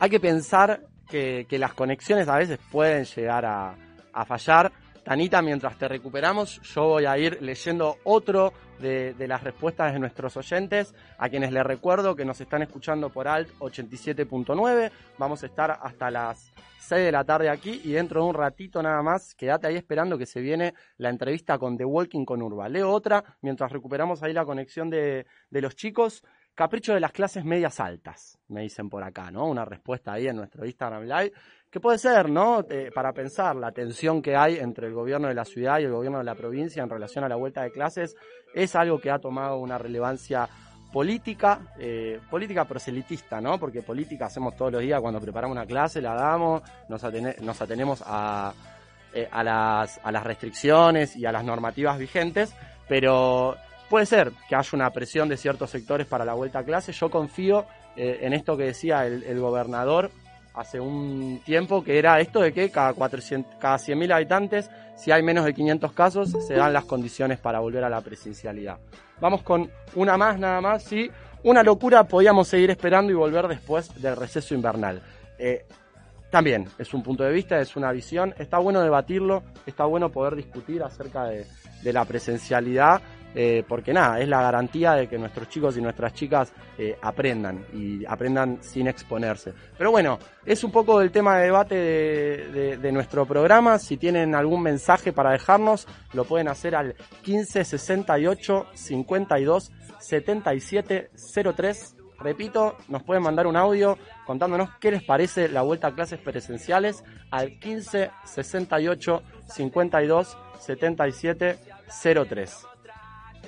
Hay 0.00 0.10
que 0.10 0.18
pensar 0.18 0.88
que 1.06 1.46
las 1.52 1.74
conexiones 1.74 2.28
a 2.28 2.36
veces 2.36 2.58
pueden 2.70 3.04
llegar 3.04 3.44
a, 3.44 3.76
a 4.12 4.24
fallar. 4.24 4.72
Tanita, 5.04 5.40
mientras 5.40 5.78
te 5.78 5.88
recuperamos, 5.88 6.60
yo 6.62 6.84
voy 6.84 7.06
a 7.06 7.16
ir 7.16 7.40
leyendo 7.40 7.96
otro 8.04 8.52
de, 8.80 9.14
las 9.26 9.42
respuestas 9.42 9.92
de 9.92 9.98
nuestros 9.98 10.36
oyentes, 10.36 10.94
a 11.18 11.28
quienes 11.28 11.52
les 11.52 11.64
recuerdo 11.64 12.14
que 12.14 12.24
nos 12.24 12.40
están 12.40 12.62
escuchando 12.62 13.10
por 13.10 13.28
Alt 13.28 13.50
87.9. 13.58 14.90
Vamos 15.18 15.42
a 15.42 15.46
estar 15.46 15.78
hasta 15.82 16.10
las 16.10 16.52
6 16.80 17.04
de 17.04 17.12
la 17.12 17.24
tarde 17.24 17.48
aquí 17.48 17.80
y 17.84 17.92
dentro 17.92 18.22
de 18.22 18.28
un 18.28 18.34
ratito 18.34 18.82
nada 18.82 19.02
más, 19.02 19.34
quédate 19.34 19.66
ahí 19.66 19.76
esperando 19.76 20.18
que 20.18 20.26
se 20.26 20.40
viene 20.40 20.74
la 20.96 21.10
entrevista 21.10 21.58
con 21.58 21.76
The 21.76 21.84
Walking 21.84 22.24
con 22.24 22.42
Urba. 22.42 22.68
Leo 22.68 22.90
otra 22.90 23.22
mientras 23.42 23.72
recuperamos 23.72 24.22
ahí 24.22 24.32
la 24.32 24.44
conexión 24.44 24.90
de, 24.90 25.26
de 25.50 25.60
los 25.60 25.76
chicos. 25.76 26.22
Capricho 26.54 26.92
de 26.92 27.00
las 27.00 27.12
clases 27.12 27.44
medias 27.44 27.80
altas, 27.80 28.38
me 28.48 28.62
dicen 28.62 28.90
por 28.90 29.02
acá, 29.02 29.30
¿no? 29.30 29.46
Una 29.46 29.64
respuesta 29.64 30.12
ahí 30.12 30.26
en 30.26 30.36
nuestro 30.36 30.66
Instagram 30.66 31.04
Live 31.04 31.32
que 31.70 31.78
puede 31.78 31.98
ser, 31.98 32.28
¿no? 32.28 32.64
Eh, 32.68 32.90
para 32.92 33.12
pensar 33.12 33.54
la 33.54 33.70
tensión 33.70 34.22
que 34.22 34.34
hay 34.34 34.56
entre 34.56 34.88
el 34.88 34.92
gobierno 34.92 35.28
de 35.28 35.34
la 35.34 35.44
ciudad 35.44 35.78
y 35.78 35.84
el 35.84 35.92
gobierno 35.92 36.18
de 36.18 36.24
la 36.24 36.34
provincia 36.34 36.82
en 36.82 36.90
relación 36.90 37.22
a 37.22 37.28
la 37.28 37.36
vuelta 37.36 37.62
de 37.62 37.70
clases 37.70 38.16
es 38.52 38.74
algo 38.74 39.00
que 39.00 39.10
ha 39.10 39.20
tomado 39.20 39.58
una 39.58 39.78
relevancia 39.78 40.48
política, 40.92 41.60
eh, 41.78 42.18
política 42.28 42.64
proselitista, 42.64 43.40
¿no? 43.40 43.58
Porque 43.60 43.82
política 43.82 44.26
hacemos 44.26 44.56
todos 44.56 44.72
los 44.72 44.80
días 44.80 45.00
cuando 45.00 45.20
preparamos 45.20 45.56
una 45.56 45.66
clase, 45.66 46.02
la 46.02 46.14
damos, 46.14 46.62
nos, 46.88 47.00
nos 47.40 47.62
atenemos 47.62 48.02
a, 48.04 48.52
eh, 49.14 49.28
a, 49.30 49.44
las, 49.44 50.24
restricciones 50.24 51.14
y 51.14 51.24
a 51.24 51.30
las 51.30 51.44
normativas 51.44 51.96
vigentes, 51.96 52.52
pero 52.88 53.54
puede 53.88 54.06
ser 54.06 54.32
que 54.48 54.56
haya 54.56 54.70
una 54.72 54.90
presión 54.90 55.28
de 55.28 55.36
ciertos 55.36 55.70
sectores 55.70 56.08
para 56.08 56.24
la 56.24 56.34
vuelta 56.34 56.58
a 56.58 56.64
clase. 56.64 56.90
Yo 56.90 57.08
confío 57.10 57.66
en 57.96 58.32
esto 58.32 58.56
que 58.56 58.64
decía 58.64 59.04
el 59.04 59.40
gobernador 59.40 60.10
hace 60.54 60.80
un 60.80 61.40
tiempo, 61.44 61.82
que 61.82 61.98
era 61.98 62.20
esto 62.20 62.40
de 62.40 62.52
que 62.52 62.70
cada, 62.70 62.92
400, 62.92 63.56
cada 63.58 63.76
100.000 63.76 64.14
habitantes, 64.14 64.70
si 64.96 65.10
hay 65.10 65.22
menos 65.22 65.44
de 65.44 65.54
500 65.54 65.92
casos, 65.92 66.30
se 66.46 66.54
dan 66.54 66.72
las 66.72 66.84
condiciones 66.84 67.38
para 67.38 67.60
volver 67.60 67.84
a 67.84 67.88
la 67.88 68.00
presencialidad. 68.00 68.78
Vamos 69.20 69.42
con 69.42 69.70
una 69.94 70.16
más 70.16 70.38
nada 70.38 70.60
más, 70.60 70.82
sí. 70.82 71.10
Una 71.42 71.62
locura, 71.62 72.04
podíamos 72.04 72.48
seguir 72.48 72.70
esperando 72.70 73.12
y 73.12 73.14
volver 73.14 73.48
después 73.48 74.00
del 74.00 74.16
receso 74.16 74.54
invernal. 74.54 75.02
Eh, 75.38 75.64
también 76.30 76.68
es 76.78 76.92
un 76.94 77.02
punto 77.02 77.24
de 77.24 77.32
vista, 77.32 77.58
es 77.58 77.76
una 77.76 77.92
visión. 77.92 78.34
Está 78.38 78.58
bueno 78.58 78.80
debatirlo, 78.80 79.42
está 79.66 79.84
bueno 79.84 80.10
poder 80.10 80.36
discutir 80.36 80.82
acerca 80.82 81.24
de, 81.24 81.46
de 81.82 81.92
la 81.92 82.04
presencialidad 82.04 83.00
eh, 83.34 83.64
porque 83.66 83.92
nada, 83.92 84.20
es 84.20 84.28
la 84.28 84.42
garantía 84.42 84.94
de 84.94 85.08
que 85.08 85.18
nuestros 85.18 85.48
chicos 85.48 85.76
y 85.76 85.80
nuestras 85.80 86.12
chicas 86.14 86.52
eh, 86.76 86.96
aprendan 87.00 87.64
y 87.72 88.04
aprendan 88.04 88.58
sin 88.60 88.88
exponerse. 88.88 89.52
Pero 89.78 89.90
bueno, 89.90 90.18
es 90.44 90.64
un 90.64 90.72
poco 90.72 91.00
el 91.00 91.10
tema 91.10 91.38
de 91.38 91.44
debate 91.44 91.74
de, 91.74 92.76
de, 92.76 92.92
nuestro 92.92 93.26
programa. 93.26 93.78
Si 93.78 93.96
tienen 93.96 94.34
algún 94.34 94.62
mensaje 94.62 95.12
para 95.12 95.30
dejarnos, 95.32 95.86
lo 96.12 96.24
pueden 96.24 96.48
hacer 96.48 96.74
al 96.74 96.94
15 97.22 97.64
68 97.64 98.66
52 98.74 99.72
77 100.00 101.10
03. 101.56 101.96
Repito, 102.18 102.76
nos 102.88 103.02
pueden 103.02 103.22
mandar 103.22 103.46
un 103.46 103.56
audio 103.56 103.96
contándonos 104.26 104.70
qué 104.78 104.90
les 104.90 105.02
parece 105.02 105.48
la 105.48 105.62
vuelta 105.62 105.88
a 105.88 105.94
clases 105.94 106.18
presenciales 106.18 107.02
al 107.30 107.58
15 107.58 108.10
68 108.24 109.22
52 109.46 110.38
77 110.58 111.58
03. 112.28 112.69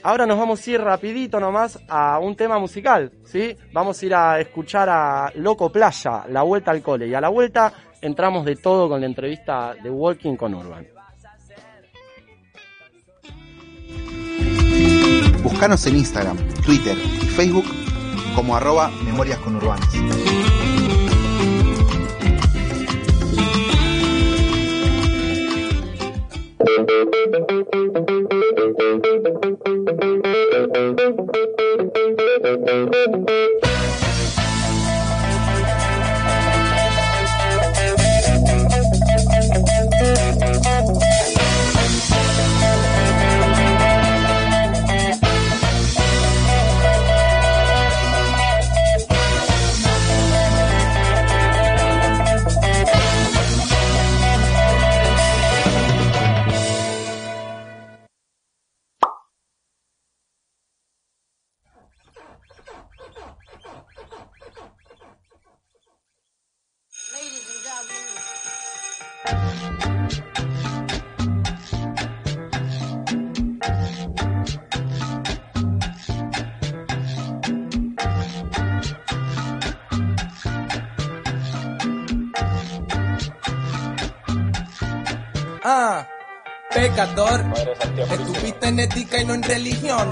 Ahora 0.04 0.26
nos 0.26 0.36
vamos 0.36 0.66
a 0.66 0.70
ir 0.70 0.80
rapidito 0.80 1.38
nomás 1.38 1.78
a 1.88 2.18
un 2.18 2.34
tema 2.34 2.58
musical, 2.58 3.12
¿sí? 3.24 3.56
Vamos 3.72 4.02
a 4.02 4.06
ir 4.06 4.14
a 4.14 4.40
escuchar 4.40 4.88
a 4.88 5.32
Loco 5.36 5.70
Playa, 5.70 6.24
La 6.28 6.42
Vuelta 6.42 6.72
al 6.72 6.82
Cole. 6.82 7.06
Y 7.06 7.14
a 7.14 7.20
la 7.20 7.28
vuelta 7.28 7.72
entramos 8.00 8.44
de 8.44 8.56
todo 8.56 8.88
con 8.88 9.00
la 9.00 9.06
entrevista 9.06 9.74
de 9.80 9.90
Walking 9.90 10.36
con 10.36 10.54
Urban. 10.54 10.86
Búscanos 15.42 15.86
en 15.86 15.96
Instagram, 15.96 16.36
Twitter 16.64 16.96
y 16.98 17.26
Facebook 17.26 17.66
como 18.34 18.56
arroba 18.56 18.90
Memorias 19.04 19.38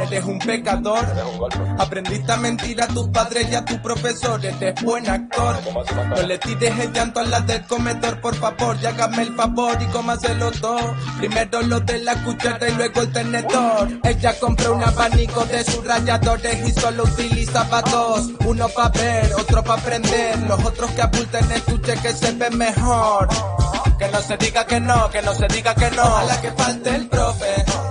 eres 0.01 0.25
un 0.25 0.39
pecador. 0.39 1.07
Aprendiste 1.79 2.33
a 2.33 2.37
mentir 2.37 2.81
a 2.83 2.87
tus 2.87 3.09
padres 3.09 3.49
y 3.51 3.55
a 3.55 3.65
tus 3.65 3.79
profesores, 3.79 4.55
eres 4.61 4.83
buen 4.83 5.09
actor. 5.09 5.57
No 6.17 6.23
le 6.23 6.39
tires 6.39 6.79
el 6.79 6.93
llanto 6.93 7.21
a 7.21 7.25
la 7.25 7.41
del 7.41 7.65
comedor, 7.67 8.21
por 8.21 8.35
favor, 8.35 8.77
y 8.81 8.87
hágame 8.87 9.23
el 9.23 9.35
favor 9.35 9.77
y 9.81 9.87
cómaselo 9.87 10.51
todo. 10.53 10.95
Primero 11.19 11.63
lo 11.63 11.81
de 11.81 11.99
la 12.01 12.15
cuchara 12.25 12.69
y 12.69 12.75
luego 12.75 13.01
el 13.03 13.13
tenedor. 13.13 13.89
Ella 14.05 14.39
compró 14.39 14.75
un 14.75 14.83
abanico 14.83 15.45
de 15.47 15.65
sus 15.65 15.85
rayadores 15.85 16.69
y 16.69 16.73
solo 16.73 17.05
utilizaba 17.05 17.83
dos. 17.83 18.31
Uno 18.45 18.69
para 18.69 18.89
ver, 18.91 19.35
otro 19.35 19.63
para 19.63 19.81
aprender. 19.81 20.39
Los 20.49 20.65
otros 20.65 20.91
que 20.93 21.03
abulten 21.03 21.51
estuche 21.53 21.95
que 22.03 22.13
se 22.13 22.33
ve 22.33 22.51
mejor. 22.51 23.29
Que 23.99 24.09
no 24.09 24.21
se 24.21 24.37
diga 24.37 24.67
que 24.67 24.81
no, 24.81 25.11
que 25.11 25.23
no 25.23 25.35
se 25.35 25.47
diga 25.49 25.75
que 25.75 25.91
no. 25.91 26.03
Ojalá 26.03 26.41
que 26.41 26.51
falte 26.53 26.95
el 26.95 27.09
profe. 27.09 27.90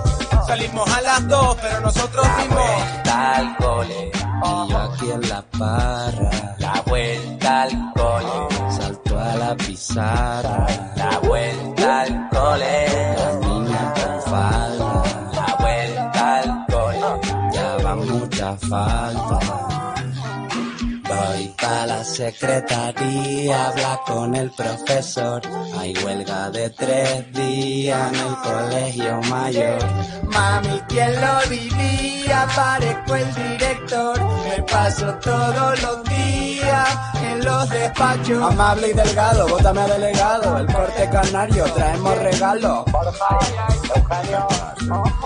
Salimos 0.50 0.90
a 0.90 1.00
las 1.02 1.28
dos, 1.28 1.56
pero 1.62 1.80
nosotros 1.80 2.26
fuimos. 2.26 2.56
vuelta 2.56 3.36
al 3.36 3.56
cole. 3.56 4.10
Y 4.12 4.70
yo 4.72 4.78
aquí 4.78 5.10
en 5.12 5.28
la 5.28 5.42
parra. 5.42 6.56
La 6.58 6.82
vuelta 6.86 7.62
al 7.62 7.92
cole. 7.94 8.72
Salto 8.76 9.20
a 9.20 9.36
la 9.36 9.54
pizarra. 9.54 10.66
La 10.96 11.18
vuelta 11.20 12.00
al 12.00 12.28
cole. 12.30 13.14
La 13.16 13.32
niña 13.46 13.94
con 13.94 14.22
falda. 14.32 15.02
La 15.34 15.56
vuelta 15.60 16.36
al 16.40 16.66
cole. 16.66 17.52
Ya 17.52 17.76
va 17.84 17.94
mucha 17.94 18.56
falta. 18.56 19.89
Voy 21.10 21.52
pa' 21.60 21.86
la 21.86 22.04
secretaría, 22.04 23.66
habla 23.66 24.00
con 24.06 24.34
el 24.36 24.48
profesor. 24.50 25.42
Hay 25.76 25.92
huelga 26.04 26.50
de 26.50 26.70
tres 26.70 27.32
días 27.32 28.12
en 28.12 28.20
el 28.28 28.36
colegio 28.36 29.20
mayor. 29.22 29.80
Mami, 30.22 30.80
¿quién 30.88 31.12
lo 31.20 31.34
diría? 31.48 32.46
Parezco 32.54 33.16
el 33.16 33.34
director. 33.34 34.16
Me 34.48 34.62
paso 34.62 35.06
todos 35.20 35.82
los 35.82 36.04
días 36.04 36.09
en 37.22 37.44
los 37.44 37.68
despachos. 37.68 38.52
Amable 38.52 38.88
y 38.88 38.92
delgado, 38.92 39.48
bótame 39.48 39.80
a 39.80 39.88
delegado. 39.88 40.58
El 40.58 40.66
corte 40.66 41.08
canario, 41.10 41.64
traemos 41.74 42.18
regalos. 42.18 42.84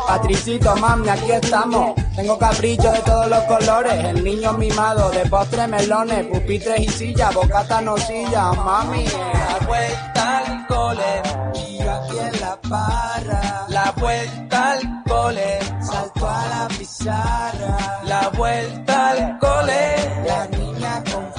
Patricito, 0.06 0.76
mami, 0.76 1.08
aquí 1.08 1.32
estamos. 1.32 1.94
Tengo 2.14 2.38
capricho 2.38 2.90
de 2.90 2.98
todos 3.00 3.28
los 3.28 3.42
colores. 3.44 4.04
El 4.04 4.22
niño 4.22 4.52
mimado 4.54 5.10
de 5.10 5.26
postre 5.26 5.66
melones, 5.66 6.26
pupitres 6.26 6.80
y 6.80 6.88
sillas, 6.88 7.34
bocata 7.34 7.80
nocilla, 7.80 8.52
mami. 8.52 9.04
La 9.06 9.66
vuelta 9.66 10.38
al 10.38 10.66
cole. 10.66 11.22
Y 11.54 11.80
aquí 11.80 12.18
en 12.18 12.40
la 12.40 12.58
parra. 12.68 13.66
La 13.68 13.92
vuelta 13.96 14.72
al 14.72 15.02
cole. 15.08 15.58
Salto 15.80 16.28
a 16.28 16.46
la 16.46 16.68
pizarra. 16.68 18.00
La 18.04 18.28
vuelta 18.30 19.10
al 19.10 19.38
cole. 19.38 20.24
La 20.26 20.46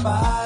niña 0.05 0.44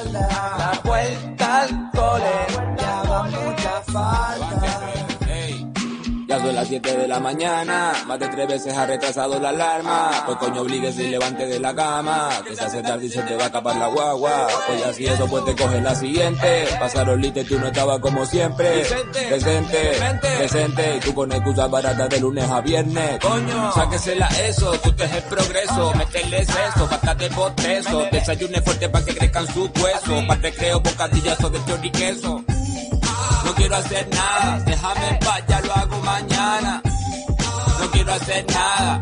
Las 6.54 6.68
7 6.68 6.98
de 6.98 7.08
la 7.08 7.20
mañana, 7.20 7.94
más 8.06 8.20
de 8.20 8.28
tres 8.28 8.48
veces 8.48 8.76
ha 8.76 8.86
retrasado 8.86 9.40
la 9.40 9.50
alarma. 9.50 10.12
Pues 10.26 10.38
coño 10.38 10.62
obligues 10.62 10.98
y 10.98 11.08
levante 11.08 11.46
de 11.46 11.60
la 11.60 11.74
cama, 11.74 12.30
que 12.46 12.56
se 12.56 12.64
hace 12.64 12.82
tarde 12.82 13.06
y 13.06 13.10
se 13.10 13.22
te 13.22 13.36
va 13.36 13.46
a 13.46 13.48
acabar 13.48 13.76
la 13.78 13.88
guagua. 13.88 14.48
Pues 14.68 14.86
así 14.86 15.06
eso 15.06 15.28
pues 15.28 15.46
te 15.46 15.56
coge 15.56 15.80
la 15.82 15.96
siguiente. 15.96 16.66
Pasaron 16.80 17.22
lites, 17.22 17.48
tú 17.48 17.60
no 17.60 17.68
estabas 17.68 18.00
como 18.00 18.26
siempre. 18.26 18.70
Presente, 19.30 19.98
presente, 20.38 20.98
y 20.98 21.00
tú 21.00 21.14
con 21.14 21.32
excusas 21.32 21.70
baratas 21.70 22.10
de 22.10 22.20
lunes 22.20 22.50
a 22.50 22.62
viernes. 22.62 23.20
Coño. 23.20 23.72
Sáquesela 23.74 24.28
eso, 24.48 24.72
tú 24.84 24.96
que 24.96 25.04
es 25.04 25.14
el 25.14 25.24
progreso. 25.24 25.94
Meterles 25.96 26.50
eso, 26.50 26.88
bastante 26.88 27.30
botezo. 27.30 28.08
Desayune 28.12 28.62
fuerte 28.62 28.90
para 28.90 29.06
que 29.06 29.16
crezcan 29.16 29.48
sus 29.48 29.70
huesos. 29.82 30.26
Para 30.28 30.42
recreo, 30.42 30.80
bocadillazo 30.82 31.50
de 31.50 31.66
chor 31.66 31.86
y 31.86 31.92
queso. 31.92 32.44
No 33.50 33.56
quiero 33.56 33.76
hacer 33.78 34.08
nada, 34.10 34.60
déjame 34.64 35.10
en 35.10 35.20
paz, 35.20 35.42
ya 35.48 35.60
lo 35.62 35.74
hago 35.74 35.98
mañana. 36.02 36.82
No 37.80 37.92
quiero 37.92 38.14
hacer 38.14 38.46
nada. 38.54 39.02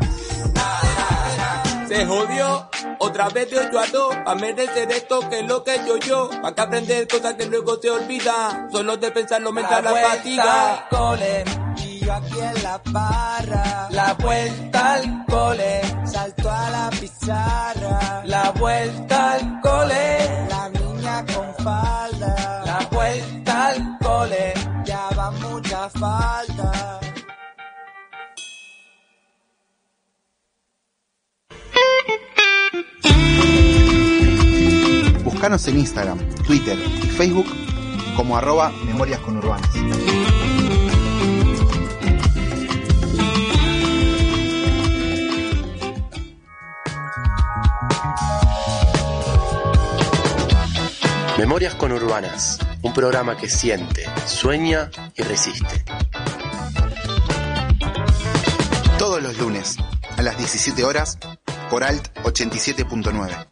Se 1.90 2.06
jodió, 2.06 2.70
otra 3.00 3.28
vez 3.28 3.50
de 3.52 3.60
8 3.60 3.78
a 3.80 3.88
2, 3.88 4.16
pa' 4.24 4.36
merecer 4.36 4.90
esto 4.90 5.20
que 5.30 5.40
es 5.42 5.48
lo 5.48 5.66
que 5.66 5.82
yo 5.86 5.98
yo. 5.98 6.30
Pa' 6.42 6.56
que 6.56 6.62
aprender 6.62 7.08
cosas 7.10 7.34
que 7.34 7.46
luego 7.48 7.78
se 7.82 7.90
olvidan, 7.90 8.72
solo 8.72 8.96
de 8.96 9.12
pensarlo 9.12 9.52
me 9.52 9.62
entra 9.62 9.82
la 9.82 9.92
fatiga. 9.94 10.74
al 10.76 10.88
cole. 10.90 11.44
Y 11.84 12.00
yo 12.06 12.14
aquí 12.14 12.40
en 12.40 12.64
la 12.64 12.82
barra. 12.86 13.88
La 13.92 14.14
vuelta 14.14 14.94
al 14.94 15.26
cole, 15.26 15.82
Salto 16.06 16.50
a 16.50 16.70
la 16.70 16.90
pizarra. 16.92 18.22
la 18.24 18.52
vuelta 18.52 19.34
al 19.34 19.60
cole, 19.62 20.48
La 20.50 20.70
niña 20.70 21.26
con 21.34 21.66
falda. 21.66 22.36
Cole. 24.02 24.54
Ya 24.86 25.10
va 25.18 25.32
mucha 25.32 25.90
falta. 25.90 27.00
Buscanos 35.24 35.68
en 35.68 35.80
Instagram, 35.80 36.18
Twitter 36.48 36.78
y 37.04 37.08
Facebook 37.08 37.48
como 38.16 38.38
arroba 38.38 38.72
Memorias 38.86 39.20
Conurbanas. 39.20 39.70
Memorias 51.38 51.76
Conurbanas, 51.76 52.58
un 52.82 52.94
programa 52.94 53.38
que 53.38 53.48
siente, 53.48 54.06
sueña 54.26 54.90
y 55.16 55.22
resiste. 55.22 55.86
Todos 58.98 59.22
los 59.22 59.38
lunes 59.38 59.78
a 60.18 60.24
las 60.24 60.36
17 60.38 60.84
horas 60.84 61.20
por 61.70 61.84
Alt 61.84 62.12
87.9. 62.24 63.48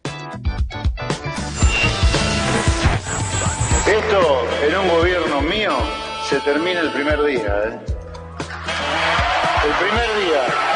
Esto 3.86 4.44
en 4.66 4.76
un 4.76 4.88
gobierno 4.88 5.42
mío 5.42 5.76
se 6.28 6.40
termina 6.40 6.80
el 6.80 6.90
primer 6.90 7.22
día. 7.24 7.62
¿eh? 7.66 7.80
El 9.64 9.86
primer 9.86 10.26
día. 10.26 10.75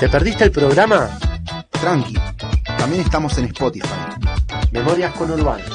¿Te 0.00 0.08
perdiste 0.08 0.44
el 0.44 0.50
programa? 0.50 1.10
Tranqui, 1.72 2.14
también 2.78 3.02
estamos 3.02 3.36
en 3.36 3.44
Spotify. 3.44 3.86
Memorias 4.72 5.12
Conurbanas. 5.12 5.68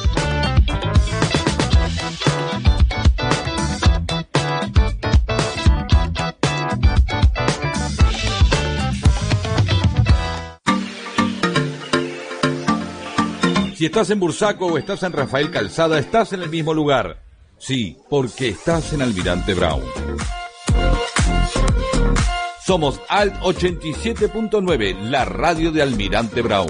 Si 13.75 13.86
estás 13.86 14.10
en 14.10 14.20
Bursaco 14.20 14.65
o 14.65 14.77
estás 14.79 15.03
en 15.03 15.12
Rafael 15.12 15.51
Calzada, 15.51 16.00
estás 16.00 16.34
en 16.34 16.41
el 16.41 16.50
mismo 16.50 16.74
lugar. 16.74 17.22
Sí, 17.60 17.96
porque 18.10 18.50
estás 18.50 18.91
en 18.94 19.03
Almirante 19.03 19.53
Brown. 19.53 19.84
Somos 22.65 23.00
Alt 23.10 23.36
87.9, 23.41 25.00
la 25.12 25.24
radio 25.24 25.72
de 25.72 25.84
Almirante 25.84 26.41
Brown. 26.41 26.67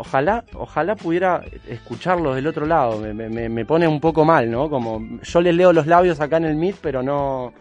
Ojalá, 0.00 0.44
ojalá 0.54 0.94
pudiera 0.94 1.42
escucharlos 1.68 2.36
del 2.36 2.46
otro 2.46 2.66
lado, 2.66 3.00
me, 3.00 3.12
me- 3.12 3.48
me- 3.48 3.64
pone 3.64 3.88
un 3.88 4.00
poco 4.00 4.24
mal, 4.24 4.48
¿no? 4.48 4.70
Como 4.70 5.20
yo 5.22 5.40
les 5.40 5.54
leo 5.54 5.72
los 5.72 5.86
labios 5.88 6.20
acá 6.20 6.36
en 6.36 6.44
el 6.44 6.54
Meet, 6.54 6.76
pero 6.80 7.02
no, 7.02 7.52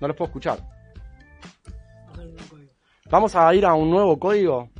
no 0.00 0.08
los 0.08 0.16
puedo 0.16 0.28
escuchar. 0.28 0.58
Vamos 3.14 3.36
a 3.36 3.54
ir 3.54 3.64
a 3.64 3.74
un 3.74 3.90
nuevo 3.90 4.18
código 4.18 4.70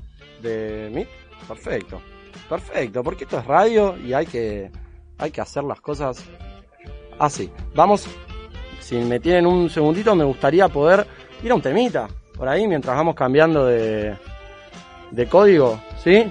de 0.43 0.91
Meet. 0.93 1.07
Perfecto. 1.47 2.01
Perfecto, 2.49 3.05
porque 3.05 3.23
esto 3.23 3.39
es 3.39 3.45
radio 3.45 3.97
y 3.97 4.13
hay 4.13 4.27
que, 4.27 4.73
hay 5.19 5.31
que 5.31 5.41
hacer 5.41 5.63
las 5.63 5.81
cosas 5.81 6.25
así. 7.21 7.49
Vamos, 7.77 8.09
si 8.81 8.97
me 8.97 9.21
tienen 9.21 9.47
un 9.47 9.71
segundito, 9.71 10.17
me 10.17 10.25
gustaría 10.25 10.67
poder 10.67 11.07
ir 11.45 11.53
a 11.53 11.55
un 11.55 11.63
temita 11.63 12.09
por 12.37 12.49
ahí 12.49 12.67
mientras 12.67 12.97
vamos 12.97 13.15
cambiando 13.15 13.67
de, 13.67 14.17
de 15.13 15.27
código, 15.29 15.79
¿sí? 16.03 16.29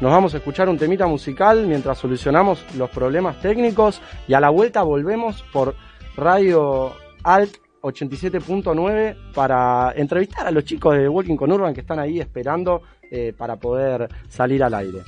Nos 0.00 0.10
vamos 0.10 0.34
a 0.34 0.38
escuchar 0.38 0.68
un 0.68 0.76
temita 0.76 1.06
musical 1.06 1.68
mientras 1.68 1.98
solucionamos 1.98 2.64
los 2.76 2.90
problemas 2.90 3.40
técnicos 3.40 4.02
y 4.26 4.34
a 4.34 4.40
la 4.40 4.50
vuelta 4.50 4.82
volvemos 4.82 5.44
por 5.52 5.76
Radio 6.16 6.94
Alt 7.22 7.63
87.9 7.84 9.32
para 9.34 9.92
entrevistar 9.94 10.46
a 10.46 10.50
los 10.50 10.64
chicos 10.64 10.96
de 10.96 11.08
Walking 11.08 11.36
con 11.36 11.52
Urban 11.52 11.74
que 11.74 11.82
están 11.82 11.98
ahí 11.98 12.18
esperando 12.18 12.82
eh, 13.10 13.34
para 13.36 13.56
poder 13.56 14.08
salir 14.28 14.64
al 14.64 14.74
aire. 14.74 15.00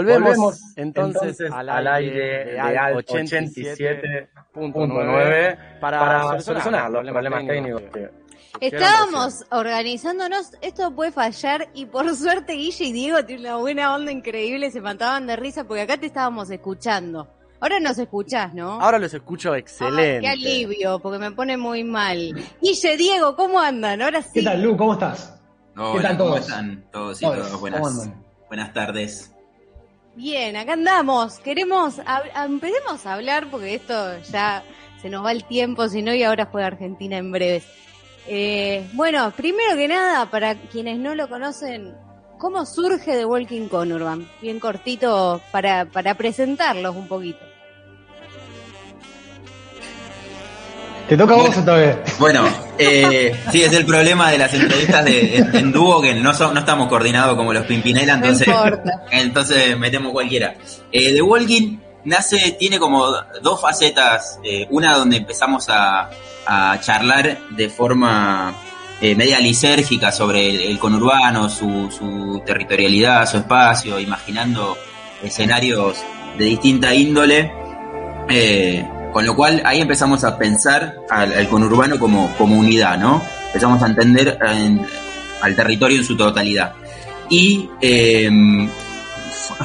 Volvemos, 0.00 0.28
Volvemos, 0.36 0.60
entonces, 0.76 1.20
entonces, 1.22 1.52
al 1.52 1.68
al 1.68 1.86
aire 1.86 2.22
aire 2.22 2.44
de 2.44 2.52
de 2.52 2.60
AL 2.60 2.78
AL 2.78 2.94
87.9 3.04 5.80
para, 5.80 5.98
para 6.00 6.40
solucionar 6.40 6.90
los 6.90 7.02
problemas 7.10 7.46
técnicos. 7.46 7.82
técnicos. 7.90 8.16
Estábamos 8.60 9.44
organizándonos, 9.50 10.52
esto 10.60 10.94
puede 10.94 11.12
fallar 11.12 11.68
y 11.74 11.86
por 11.86 12.14
suerte 12.16 12.54
Guille 12.54 12.84
y 12.86 12.92
Diego 12.92 13.24
tienen 13.24 13.46
una 13.46 13.56
buena 13.56 13.94
onda 13.94 14.10
increíble, 14.10 14.70
se 14.70 14.80
mataban 14.80 15.26
de 15.26 15.36
risa 15.36 15.64
porque 15.64 15.82
acá 15.82 15.96
te 15.96 16.06
estábamos 16.06 16.50
escuchando. 16.50 17.28
Ahora 17.60 17.78
nos 17.78 17.98
escuchás, 17.98 18.54
¿no? 18.54 18.80
Ahora 18.80 18.98
los 18.98 19.12
escucho 19.12 19.54
excelente. 19.54 20.20
Qué 20.20 20.28
alivio, 20.28 20.98
porque 20.98 21.18
me 21.18 21.30
pone 21.30 21.58
muy 21.58 21.84
mal. 21.84 22.34
Guille, 22.62 22.96
Diego, 22.96 23.36
¿cómo 23.36 23.60
andan? 23.60 24.00
Ahora 24.00 24.22
sí. 24.22 24.30
¿Qué 24.34 24.42
tal, 24.42 24.62
Lu? 24.62 24.76
¿Cómo 24.78 24.94
estás? 24.94 25.38
Hola, 25.76 25.92
¿Qué 25.92 26.00
tal 26.00 26.16
¿cómo 26.18 26.30
todos? 26.30 26.40
están 26.40 26.84
todos 26.90 27.20
y 27.20 27.24
Todos, 27.24 27.36
todas? 27.36 27.50
¿cómo 27.50 27.60
Buenas, 27.60 28.10
buenas 28.48 28.72
tardes. 28.72 29.34
Bien, 30.20 30.54
acá 30.54 30.74
andamos. 30.74 31.38
Queremos, 31.38 31.96
hab- 32.00 32.30
empecemos 32.44 33.06
a 33.06 33.14
hablar 33.14 33.46
porque 33.50 33.74
esto 33.76 34.18
ya 34.30 34.62
se 35.00 35.08
nos 35.08 35.24
va 35.24 35.32
el 35.32 35.44
tiempo, 35.44 35.88
si 35.88 36.02
no, 36.02 36.12
y 36.12 36.22
ahora 36.22 36.44
juega 36.50 36.66
Argentina 36.66 37.16
en 37.16 37.32
breves. 37.32 37.64
Eh, 38.26 38.86
bueno, 38.92 39.32
primero 39.34 39.76
que 39.76 39.88
nada, 39.88 40.26
para 40.30 40.56
quienes 40.56 40.98
no 40.98 41.14
lo 41.14 41.26
conocen, 41.30 41.94
¿cómo 42.38 42.66
surge 42.66 43.12
The 43.16 43.24
Walking 43.24 43.68
Conurban? 43.68 44.28
Bien 44.42 44.60
cortito 44.60 45.40
para, 45.52 45.86
para 45.86 46.14
presentarlos 46.14 46.94
un 46.94 47.08
poquito. 47.08 47.38
¿Te 51.10 51.16
toca 51.16 51.34
a 51.34 51.38
vos 51.38 51.58
otra 51.58 51.74
vez? 51.74 51.96
Bueno, 52.20 52.44
eh, 52.78 53.34
sí, 53.50 53.62
es 53.64 53.72
el 53.72 53.84
problema 53.84 54.30
de 54.30 54.38
las 54.38 54.54
entrevistas 54.54 55.04
de, 55.04 55.38
en, 55.38 55.56
en 55.56 55.72
dúo 55.72 56.00
que 56.00 56.14
no, 56.14 56.32
son, 56.32 56.54
no 56.54 56.60
estamos 56.60 56.86
coordinados 56.86 57.34
como 57.36 57.52
los 57.52 57.66
Pimpinela, 57.66 58.16
No 58.16 58.26
entonces, 58.26 58.46
importa. 58.46 59.02
entonces 59.10 59.76
metemos 59.76 60.12
cualquiera. 60.12 60.54
Eh, 60.92 61.12
The 61.14 61.20
Walking 61.20 61.78
nace, 62.04 62.52
tiene 62.60 62.78
como 62.78 63.06
dos 63.42 63.60
facetas. 63.60 64.38
eh, 64.44 64.68
una 64.70 64.94
donde 64.96 65.16
empezamos 65.16 65.68
a, 65.68 66.10
a 66.46 66.78
charlar 66.80 67.38
de 67.50 67.68
forma 67.68 68.54
eh, 69.00 69.16
media 69.16 69.40
lisérgica 69.40 70.12
sobre 70.12 70.48
el, 70.48 70.60
el 70.60 70.78
conurbano, 70.78 71.48
su, 71.48 71.90
su 71.90 72.40
territorialidad, 72.46 73.28
su 73.28 73.38
espacio, 73.38 73.98
imaginando 73.98 74.78
escenarios 75.24 75.96
de 76.38 76.44
distinta 76.44 76.94
índole. 76.94 77.52
Eh, 78.28 78.86
con 79.12 79.24
lo 79.26 79.34
cual 79.34 79.62
ahí 79.64 79.80
empezamos 79.80 80.24
a 80.24 80.36
pensar 80.38 80.96
al, 81.10 81.48
conurbano 81.48 81.98
como, 81.98 82.34
como 82.36 82.58
unidad, 82.58 82.98
¿no? 82.98 83.22
Empezamos 83.48 83.82
a 83.82 83.86
entender 83.86 84.38
en- 84.46 84.80
al 85.42 85.56
territorio 85.56 85.98
en 85.98 86.04
su 86.04 86.16
totalidad. 86.16 86.72
Y 87.28 87.68
eh, 87.80 88.28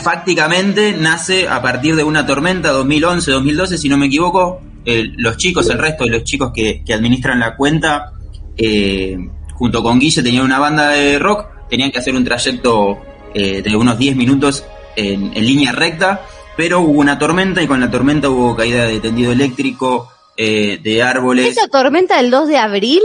fácticamente 0.01 0.93
nace 0.93 1.47
a 1.47 1.61
partir 1.61 1.95
de 1.95 2.03
una 2.03 2.25
tormenta 2.25 2.73
2011-2012, 2.73 3.77
si 3.77 3.89
no 3.89 3.97
me 3.97 4.07
equivoco. 4.07 4.61
los 4.85 5.37
chicos, 5.37 5.67
el 5.69 5.79
resto 5.79 6.03
de 6.05 6.11
los 6.11 6.23
chicos 6.23 6.51
que, 6.53 6.83
que 6.85 6.93
administran 6.93 7.39
la 7.39 7.55
cuenta, 7.55 8.11
eh, 8.55 9.17
junto 9.53 9.81
con 9.81 9.99
Guille, 9.99 10.21
tenían 10.21 10.43
una 10.45 10.59
banda 10.59 10.89
de 10.89 11.17
rock, 11.17 11.47
tenían 11.69 11.91
que 11.91 11.99
hacer 11.99 12.13
un 12.15 12.23
trayecto 12.23 12.99
eh, 13.33 13.61
de 13.63 13.75
unos 13.75 13.97
10 13.97 14.15
minutos 14.15 14.63
en, 14.95 15.31
en 15.35 15.45
línea 15.45 15.71
recta, 15.71 16.21
pero 16.57 16.79
hubo 16.81 16.99
una 16.99 17.17
tormenta 17.19 17.61
y 17.61 17.67
con 17.67 17.79
la 17.79 17.89
tormenta 17.91 18.29
hubo 18.29 18.55
caída 18.55 18.85
de 18.85 18.99
tendido 18.99 19.31
eléctrico, 19.31 20.09
eh, 20.37 20.79
de 20.81 21.03
árboles. 21.03 21.47
¿Esa 21.57 21.67
tormenta 21.67 22.17
del 22.17 22.31
2 22.31 22.47
de 22.47 22.57
abril? 22.57 23.01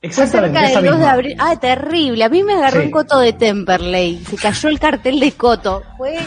Exactamente, 0.00 0.58
cerca 0.60 0.80
del 0.80 0.90
2 0.90 0.98
de 0.98 1.06
abril. 1.06 1.36
Ah, 1.38 1.58
terrible. 1.60 2.24
A 2.24 2.28
mí 2.28 2.42
me 2.42 2.54
agarró 2.54 2.80
Sí. 2.80 2.86
un 2.86 2.90
coto 2.92 3.18
de 3.20 3.32
Temperley. 3.32 4.22
Se 4.28 4.36
cayó 4.36 4.68
el 4.68 4.80
cartel 4.80 5.20
de 5.20 5.32
coto. 5.32 5.82
Fue. 5.96 6.18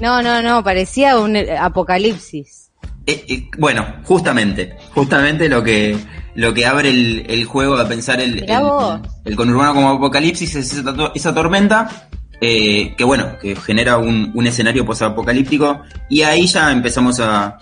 No, 0.00 0.22
no, 0.22 0.40
no. 0.42 0.64
Parecía 0.64 1.18
un 1.18 1.36
eh, 1.36 1.56
apocalipsis. 1.58 2.70
Eh, 3.06 3.24
eh, 3.28 3.50
bueno, 3.58 3.84
justamente, 4.04 4.76
justamente 4.94 5.48
lo 5.48 5.62
que 5.62 5.96
lo 6.34 6.54
que 6.54 6.64
abre 6.64 6.88
el, 6.88 7.26
el 7.28 7.44
juego 7.44 7.76
a 7.76 7.86
pensar 7.86 8.20
el, 8.20 8.44
el, 8.48 9.00
el 9.24 9.36
conurbano 9.36 9.74
como 9.74 9.90
apocalipsis 9.90 10.54
es 10.54 10.72
esa, 10.72 10.94
to- 10.94 11.12
esa 11.14 11.34
tormenta 11.34 12.08
eh, 12.44 12.96
que 12.96 13.04
bueno, 13.04 13.38
que 13.40 13.54
genera 13.54 13.98
un, 13.98 14.32
un 14.34 14.46
escenario 14.48 14.84
posapocalíptico 14.84 15.82
y 16.08 16.22
ahí 16.22 16.48
ya 16.48 16.72
empezamos 16.72 17.20
a, 17.20 17.56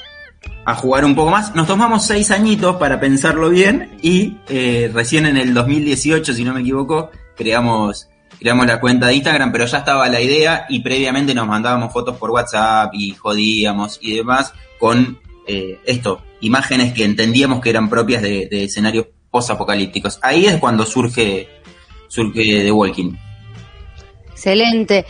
jugar 0.76 1.04
un 1.04 1.14
poco 1.14 1.30
más. 1.30 1.54
Nos 1.54 1.66
tomamos 1.66 2.06
seis 2.06 2.30
añitos 2.30 2.76
para 2.76 2.98
pensarlo 2.98 3.50
bien 3.50 3.98
y 4.00 4.38
eh, 4.48 4.90
recién 4.94 5.26
en 5.26 5.36
el 5.36 5.52
2018, 5.52 6.32
si 6.32 6.44
no 6.44 6.54
me 6.54 6.60
equivoco, 6.60 7.10
creamos 7.36 8.08
creamos 8.38 8.66
la 8.66 8.80
cuenta 8.80 9.08
de 9.08 9.16
Instagram, 9.16 9.52
pero 9.52 9.66
ya 9.66 9.78
estaba 9.78 10.08
la 10.08 10.20
idea 10.22 10.64
y 10.70 10.80
previamente 10.80 11.34
nos 11.34 11.46
mandábamos 11.46 11.92
fotos 11.92 12.16
por 12.16 12.30
WhatsApp 12.30 12.94
y 12.94 13.10
jodíamos 13.10 13.98
y 14.00 14.16
demás 14.16 14.54
con 14.78 15.18
eh, 15.46 15.78
esto, 15.84 16.22
imágenes 16.40 16.94
que 16.94 17.04
entendíamos 17.04 17.60
que 17.60 17.68
eran 17.68 17.90
propias 17.90 18.22
de, 18.22 18.48
de 18.50 18.64
escenarios 18.64 19.08
post-apocalípticos. 19.30 20.18
Ahí 20.22 20.46
es 20.46 20.56
cuando 20.56 20.86
surge, 20.86 21.50
surge 22.08 22.62
The 22.62 22.72
Walking. 22.72 23.29
Excelente. 24.40 25.04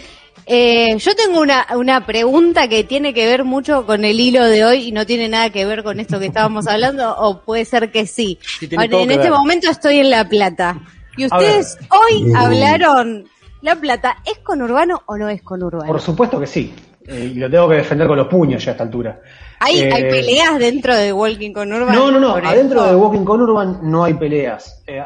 Eh, 0.45 0.97
yo 0.99 1.15
tengo 1.15 1.41
una, 1.41 1.65
una 1.77 2.05
pregunta 2.05 2.67
que 2.67 2.83
tiene 2.83 3.15
que 3.15 3.27
ver 3.27 3.45
mucho 3.45 3.87
con 3.87 4.05
el 4.05 4.19
hilo 4.19 4.45
de 4.45 4.65
hoy 4.65 4.89
y 4.89 4.93
no 4.93 5.07
tiene 5.07 5.29
nada 5.29 5.51
que 5.51 5.65
ver 5.65 5.85
con 5.85 6.01
esto 6.01 6.19
que 6.19 6.27
estábamos 6.27 6.67
hablando, 6.67 7.15
o 7.17 7.41
puede 7.41 7.65
ser 7.65 7.93
que 7.93 8.07
sí. 8.07 8.41
Ahora, 8.77 8.85
en 8.85 8.91
que 8.91 9.15
este 9.15 9.31
ver. 9.31 9.31
momento 9.31 9.71
estoy 9.71 10.01
en 10.01 10.11
La 10.11 10.29
Plata. 10.29 10.81
Y 11.17 11.27
ustedes 11.27 11.79
hoy 11.91 12.33
hablaron, 12.35 13.29
¿La 13.63 13.77
Plata 13.77 14.17
es 14.25 14.39
conurbano 14.39 15.03
o 15.07 15.17
no 15.17 15.29
es 15.29 15.43
conurbano? 15.43 15.87
Por 15.87 16.01
supuesto 16.01 16.41
que 16.41 16.49
sí. 16.49 16.75
Eh, 17.07 17.31
y 17.33 17.39
lo 17.39 17.49
tengo 17.49 17.69
que 17.69 17.77
defender 17.77 18.09
con 18.09 18.17
los 18.19 18.27
puños 18.27 18.65
ya 18.65 18.71
a 18.71 18.73
esta 18.73 18.85
altura. 18.85 19.21
¿Hay, 19.61 19.81
Eh, 19.81 19.91
¿Hay 19.93 20.03
peleas 20.11 20.59
dentro 20.59 20.97
de 20.97 21.13
Walking 21.13 21.53
Conurbano? 21.53 21.93
No, 21.93 22.11
no, 22.11 22.19
no. 22.19 22.35
Adentro 22.35 22.81
esto? 22.81 22.91
de 22.91 22.97
Walking 22.97 23.25
Conurban 23.25 23.79
no 23.83 24.03
hay 24.03 24.15
peleas. 24.15 24.83
Eh, 24.87 25.01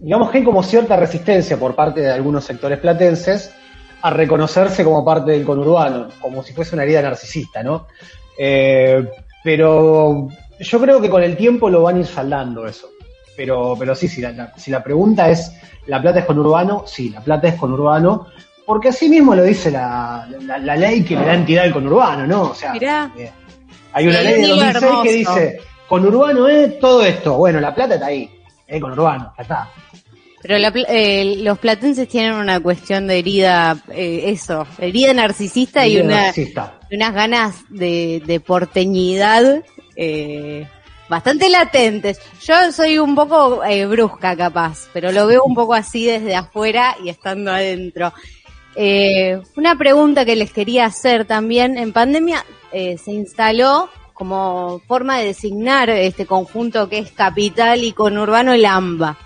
digamos 0.00 0.30
que 0.30 0.38
hay 0.38 0.44
como 0.44 0.62
cierta 0.62 0.96
resistencia 0.96 1.56
por 1.58 1.74
parte 1.74 2.00
de 2.00 2.10
algunos 2.10 2.44
sectores 2.44 2.78
platenses 2.78 3.52
a 4.02 4.10
reconocerse 4.10 4.82
como 4.82 5.04
parte 5.04 5.32
del 5.32 5.44
conurbano, 5.44 6.08
como 6.20 6.42
si 6.42 6.52
fuese 6.54 6.74
una 6.74 6.84
herida 6.84 7.02
narcisista, 7.02 7.62
¿no? 7.62 7.86
Eh, 8.38 9.06
pero 9.44 10.28
yo 10.58 10.80
creo 10.80 11.00
que 11.00 11.10
con 11.10 11.22
el 11.22 11.36
tiempo 11.36 11.68
lo 11.68 11.82
van 11.82 11.96
a 11.96 12.00
ir 12.00 12.06
saldando 12.06 12.66
eso. 12.66 12.88
Pero, 13.36 13.74
pero 13.78 13.94
sí, 13.94 14.08
si 14.08 14.20
la, 14.20 14.32
la- 14.32 14.52
si 14.56 14.70
la 14.70 14.82
pregunta 14.82 15.28
es, 15.30 15.52
¿La 15.86 16.00
Plata 16.00 16.20
es 16.20 16.24
conurbano? 16.26 16.84
Sí, 16.86 17.08
La 17.10 17.20
Plata 17.20 17.48
es 17.48 17.54
conurbano, 17.54 18.26
porque 18.66 18.88
así 18.90 19.08
mismo 19.08 19.34
lo 19.34 19.42
dice 19.42 19.70
la, 19.70 20.28
la- 20.42 20.58
la 20.58 20.76
ley 20.76 21.02
que 21.02 21.16
le 21.16 21.24
da 21.24 21.34
entidad 21.34 21.64
al 21.64 21.72
conurbano, 21.72 22.26
¿no? 22.26 22.42
O 22.50 22.54
sea, 22.54 22.72
Mirá. 22.72 23.10
hay 23.92 24.06
una 24.06 24.18
Sí, 24.18 24.24
ley 24.24 24.32
de 24.34 24.38
un 24.40 24.44
hilo 24.44 24.56
2006 24.56 24.92
que 25.02 25.12
dice, 25.12 25.60
conurbano 25.88 26.48
es 26.48 26.78
todo 26.78 27.04
esto. 27.04 27.34
Bueno, 27.36 27.60
La 27.60 27.74
Plata 27.74 27.94
está 27.94 28.06
ahí, 28.06 28.30
eh, 28.70 28.80
conurbano, 28.80 29.32
ya 29.36 29.42
está. 29.42 29.68
Pero 30.42 30.56
la 30.58 30.72
eh, 30.88 31.36
los 31.42 31.58
platenses 31.58 32.08
tienen 32.08 32.32
una 32.32 32.60
cuestión 32.60 33.06
de 33.06 33.18
herida, 33.18 33.76
eh, 33.90 34.22
eso, 34.26 34.66
herida 34.78 35.12
narcisista 35.12 35.86
y 35.86 35.98
una, 36.00 36.22
narcisista. 36.22 36.78
unas 36.90 37.12
ganas 37.12 37.56
de, 37.68 38.22
de 38.24 38.40
porteñidad 38.40 39.62
eh, 39.96 40.66
bastante 41.10 41.50
latentes. 41.50 42.18
Yo 42.42 42.72
soy 42.72 42.98
un 42.98 43.14
poco 43.14 43.62
eh, 43.64 43.84
brusca 43.84 44.34
capaz, 44.34 44.88
pero 44.94 45.12
lo 45.12 45.26
veo 45.26 45.44
un 45.44 45.54
poco 45.54 45.74
así 45.74 46.06
desde 46.06 46.34
afuera 46.34 46.96
y 47.04 47.10
estando 47.10 47.50
adentro. 47.50 48.14
Eh, 48.76 49.42
una 49.56 49.76
pregunta 49.76 50.24
que 50.24 50.36
les 50.36 50.52
quería 50.52 50.86
hacer 50.86 51.26
también, 51.26 51.76
en 51.76 51.92
pandemia 51.92 52.46
se 52.72 53.10
instaló 53.10 53.90
como 54.20 54.82
forma 54.86 55.18
de 55.18 55.28
designar 55.28 55.88
este 55.88 56.26
conjunto 56.26 56.90
que 56.90 56.98
es 56.98 57.10
capital 57.10 57.82
y 57.82 57.92
conurbano 57.92 58.52
el 58.52 58.66
AMBA. 58.66 59.16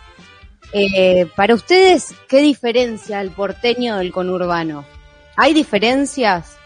Eh, 0.73 1.27
para 1.35 1.57
ustedes, 1.57 2.15
¿qué 2.29 2.39
diferencia 2.39 3.21
el 3.21 3.33
porteño 3.33 3.97
del 3.97 4.13
conurbano? 4.13 4.85
¿Hay 5.35 5.53
diferencias? 5.53 6.57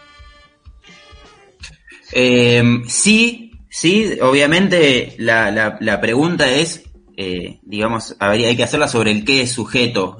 Eh, 2.11 2.61
sí, 2.85 3.53
sí, 3.67 4.19
obviamente 4.21 5.15
la, 5.17 5.79
la, 5.79 5.99
pregunta 5.99 6.51
es, 6.51 6.83
eh, 7.17 7.57
digamos, 7.63 8.15
habría, 8.19 8.49
hay 8.49 8.55
que 8.55 8.63
hacerla 8.63 8.87
sobre 8.87 9.09
el 9.09 9.25
qué 9.25 9.47
sujeto, 9.47 10.19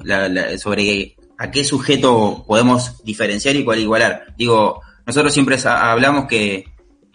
sobre 0.58 1.14
a 1.38 1.52
qué 1.52 1.62
sujeto 1.62 2.44
podemos 2.44 3.04
diferenciar 3.04 3.54
y 3.54 3.62
cuál 3.62 3.78
igualar. 3.78 4.34
Digo, 4.36 4.82
nosotros 5.06 5.32
siempre 5.32 5.56
hablamos 5.64 6.26
que, 6.26 6.64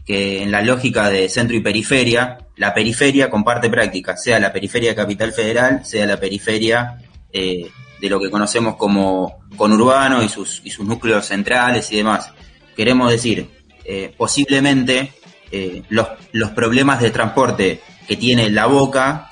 que 0.06 0.44
en 0.44 0.52
la 0.52 0.62
lógica 0.62 1.10
de 1.10 1.28
centro 1.30 1.56
y 1.56 1.62
periferia, 1.62 2.38
la 2.58 2.74
periferia 2.74 3.30
comparte 3.30 3.70
prácticas, 3.70 4.24
sea 4.24 4.40
la 4.40 4.54
periferia 4.54 4.90
de 4.90 4.96
Capital 4.96 5.34
Federal, 5.34 5.84
sea 5.84 6.06
la 6.06 6.20
periferia 6.20 7.00
eh, 7.34 7.70
de 8.00 8.10
lo 8.10 8.20
que 8.20 8.30
conocemos 8.30 8.76
como 8.76 9.40
conurbano 9.58 10.22
y 10.22 10.30
sus, 10.30 10.62
y 10.64 10.70
sus 10.70 10.86
núcleos 10.86 11.26
centrales 11.26 11.92
y 11.92 11.98
demás. 11.98 12.32
Queremos 12.76 13.10
decir, 13.12 13.50
eh, 13.84 14.14
posiblemente 14.16 15.14
eh, 15.52 15.84
los, 15.90 16.08
los 16.32 16.52
problemas 16.52 17.02
de 17.02 17.10
transporte 17.10 17.82
que 18.08 18.16
tiene 18.16 18.50
la 18.50 18.68
boca 18.68 19.32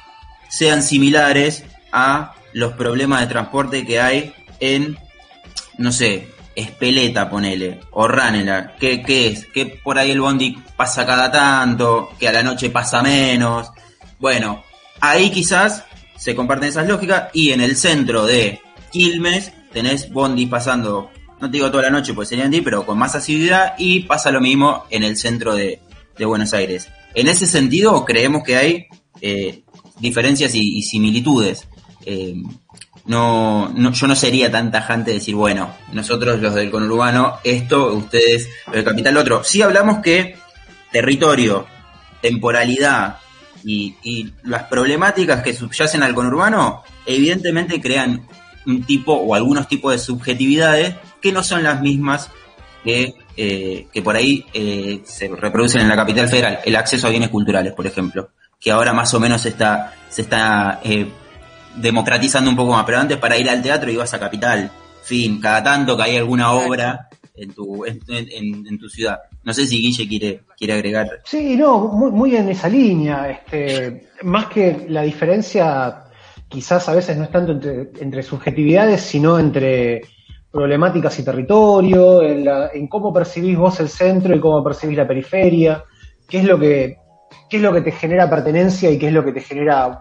sean 0.50 0.82
similares 0.82 1.66
a 1.92 2.34
los 2.54 2.74
problemas 2.74 3.22
de 3.22 3.28
transporte 3.28 3.86
que 3.86 4.00
hay 4.00 4.34
en, 4.60 4.98
no 5.78 5.92
sé, 5.92 6.33
Espeleta, 6.56 7.30
ponele, 7.30 7.80
o 7.92 8.08
Ranela. 8.08 8.76
¿Qué, 8.80 9.02
qué 9.02 9.28
es? 9.28 9.46
Que 9.48 9.66
por 9.66 9.98
ahí 9.98 10.12
el 10.12 10.22
bondi 10.22 10.58
pasa 10.76 11.06
cada 11.06 11.32
tanto, 11.32 12.12
que 12.20 12.28
a 12.28 12.32
la 12.32 12.44
noche 12.44 12.70
pasa 12.70 13.02
menos. 13.02 13.70
Bueno, 14.20 14.64
ahí 15.00 15.30
quizás 15.32 15.84
se 16.18 16.36
comparten 16.36 16.70
esas 16.70 16.88
lógicas 16.88 17.30
y 17.34 17.52
en 17.52 17.62
el 17.62 17.76
centro 17.76 18.26
de 18.26 18.62
Quilmes 18.92 19.52
tenés 19.74 20.12
bondi 20.12 20.46
pasando, 20.46 21.10
no 21.42 21.50
te 21.50 21.58
digo 21.58 21.72
toda 21.72 21.84
la 21.84 21.90
noche, 21.90 22.14
pues 22.14 22.30
sería 22.30 22.50
ti, 22.50 22.62
pero 22.62 22.86
con 22.86 22.98
más 22.98 23.16
asiduidad 23.16 23.74
y 23.78 24.02
pasa 24.02 24.32
lo 24.32 24.40
mismo 24.40 24.86
en 24.90 25.04
el 25.04 25.18
centro 25.18 25.56
de, 25.56 25.82
de 26.18 26.26
Buenos 26.26 26.54
Aires. 26.54 26.88
En 27.16 27.28
ese 27.28 27.46
sentido, 27.46 28.06
creemos 28.06 28.44
que 28.44 28.56
hay 28.56 28.86
eh, 29.22 29.64
diferencias 30.00 30.56
y, 30.56 30.78
y 30.78 30.84
similitudes. 30.84 31.68
Eh, 32.06 32.36
no, 33.06 33.70
no, 33.70 33.92
yo 33.92 34.08
no 34.08 34.16
sería 34.16 34.52
tan 34.52 34.72
tajante 34.72 35.12
de 35.12 35.18
decir, 35.18 35.36
bueno, 35.36 35.76
nosotros 35.92 36.40
los 36.40 36.54
del 36.56 36.72
conurbano, 36.72 37.40
esto, 37.44 37.94
ustedes, 37.94 38.50
los 38.68 38.76
del 38.76 38.86
capital, 38.86 39.18
otro. 39.18 39.44
Sí 39.44 39.62
hablamos 39.62 40.00
que 40.00 40.38
territorio, 40.92 41.66
temporalidad 42.22 43.18
y, 43.64 43.96
y 44.04 44.34
las 44.44 44.64
problemáticas 44.64 45.42
que 45.42 45.54
subyacen 45.54 46.04
al 46.04 46.14
conurbano, 46.14 46.84
evidentemente 47.06 47.82
crean 47.82 48.26
un 48.66 48.84
tipo 48.84 49.14
o 49.14 49.36
algunos 49.36 49.68
tipos 49.68 49.92
de 49.92 50.00
subjetividades 50.00 50.96
que 51.22 51.32
no 51.32 51.44
son 51.44 51.64
las 51.64 51.82
mismas 51.82 52.30
que, 52.84 53.16
eh, 53.38 53.88
que 53.92 54.02
por 54.02 54.16
ahí 54.16 54.46
eh, 54.54 55.02
se 55.06 55.28
reproducen 55.30 55.82
en 55.82 55.90
la 55.90 55.96
capital 55.96 56.28
federal. 56.28 56.60
El 56.66 56.76
acceso 56.76 57.08
a 57.08 57.10
bienes 57.10 57.30
culturales, 57.30 57.74
por 57.74 57.88
ejemplo, 57.88 58.30
que 58.60 58.72
ahora 58.72 58.94
más 58.94 59.14
o 59.14 59.20
menos 59.20 59.46
está, 59.46 59.94
se 60.10 60.22
está 60.22 60.80
eh, 60.84 61.08
democratizando 61.78 62.50
un 62.50 62.56
poco 62.56 62.74
más, 62.74 62.86
pero 62.86 63.00
antes 63.00 63.18
para 63.18 63.38
ir 63.38 63.50
al 63.50 63.62
teatro 63.62 63.92
ibas 63.92 64.14
a 64.14 64.20
capital, 64.20 64.70
fin, 65.04 65.40
cada 65.42 65.64
tanto 65.64 65.98
que 65.98 66.04
hay 66.04 66.18
alguna 66.18 66.52
obra 66.54 67.10
en 67.36 67.52
tu, 67.54 67.84
en, 67.86 68.00
en- 68.08 68.68
en 68.68 68.78
tu 68.80 68.88
ciudad. 68.90 69.20
No 69.44 69.54
sé 69.54 69.66
si 69.68 69.78
Guille 69.82 70.08
quiere, 70.08 70.42
quiere 70.58 70.74
agregar. 70.74 71.10
Sí, 71.26 71.56
no, 71.56 71.80
muy, 71.90 72.12
muy 72.12 72.36
en 72.36 72.50
esa 72.50 72.70
línea. 72.70 73.30
Este, 73.30 74.08
más 74.22 74.46
que 74.48 74.86
la 74.88 75.02
diferencia, 75.02 76.04
quizás 76.48 76.88
a 76.88 76.94
veces 76.94 77.18
no 77.18 77.24
es 77.24 77.32
tanto 77.32 77.52
entre, 77.54 77.90
entre 78.00 78.24
subjetividades, 78.24 79.02
sino 79.02 79.40
entre 79.40 80.02
problemáticas 80.52 81.18
y 81.20 81.26
territorio, 81.26 82.22
en, 82.22 82.46
la- 82.46 82.70
en 82.74 82.88
cómo 82.88 83.12
percibís 83.12 83.58
vos 83.58 83.80
el 83.80 83.90
centro 83.90 84.36
y 84.36 84.40
cómo 84.40 84.64
percibís 84.64 84.96
la 84.98 85.08
periferia, 85.08 85.84
qué 86.30 86.38
es 86.38 86.44
lo 86.46 86.60
que, 86.60 86.98
qué 87.50 87.58
es 87.58 87.64
lo 87.64 87.74
que 87.74 87.82
te 87.82 87.92
genera 87.92 88.30
pertenencia 88.30 88.92
y 88.92 89.00
qué 89.00 89.08
es 89.08 89.14
lo 89.14 89.26
que 89.26 89.32
te 89.34 89.42
genera, 89.42 90.00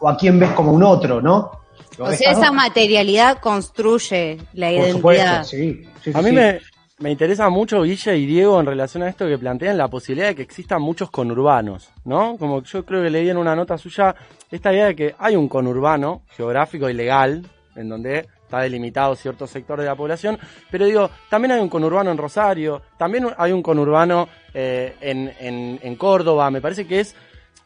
o 0.00 0.08
a 0.08 0.16
quién 0.16 0.38
ves 0.38 0.50
como 0.50 0.72
un 0.72 0.82
otro, 0.82 1.20
¿no? 1.20 1.50
O 1.98 2.12
sea, 2.12 2.32
esa 2.32 2.52
materialidad 2.52 3.38
construye 3.40 4.38
la 4.52 4.70
Por 4.70 4.90
supuesto, 4.92 5.24
identidad. 5.24 5.44
sí. 5.44 5.84
sí, 6.04 6.12
A 6.14 6.22
mí 6.22 6.28
sí. 6.30 6.34
me, 6.34 6.60
me 6.98 7.10
interesa 7.10 7.48
mucho, 7.48 7.82
Guille 7.82 8.16
y 8.16 8.26
Diego, 8.26 8.60
en 8.60 8.66
relación 8.66 9.02
a 9.02 9.08
esto 9.08 9.26
que 9.26 9.38
plantean 9.38 9.76
la 9.76 9.88
posibilidad 9.88 10.28
de 10.28 10.34
que 10.36 10.42
existan 10.42 10.80
muchos 10.80 11.10
conurbanos, 11.10 11.90
¿no? 12.04 12.36
Como 12.38 12.62
yo 12.62 12.84
creo 12.84 13.02
que 13.02 13.10
leí 13.10 13.28
en 13.28 13.36
una 13.36 13.56
nota 13.56 13.76
suya 13.78 14.14
esta 14.50 14.72
idea 14.72 14.86
de 14.86 14.96
que 14.96 15.14
hay 15.18 15.34
un 15.34 15.48
conurbano 15.48 16.22
geográfico 16.36 16.88
y 16.88 16.94
legal, 16.94 17.44
en 17.74 17.88
donde 17.88 18.26
está 18.44 18.60
delimitado 18.60 19.14
cierto 19.14 19.46
sector 19.46 19.78
de 19.80 19.86
la 19.86 19.94
población, 19.94 20.38
pero 20.70 20.86
digo, 20.86 21.10
también 21.28 21.52
hay 21.52 21.60
un 21.60 21.68
conurbano 21.68 22.10
en 22.10 22.16
Rosario, 22.16 22.80
también 22.96 23.26
hay 23.36 23.52
un 23.52 23.62
conurbano 23.62 24.28
eh, 24.54 24.94
en, 25.00 25.32
en, 25.38 25.78
en 25.82 25.96
Córdoba, 25.96 26.50
me 26.50 26.60
parece 26.60 26.86
que 26.86 27.00
es 27.00 27.14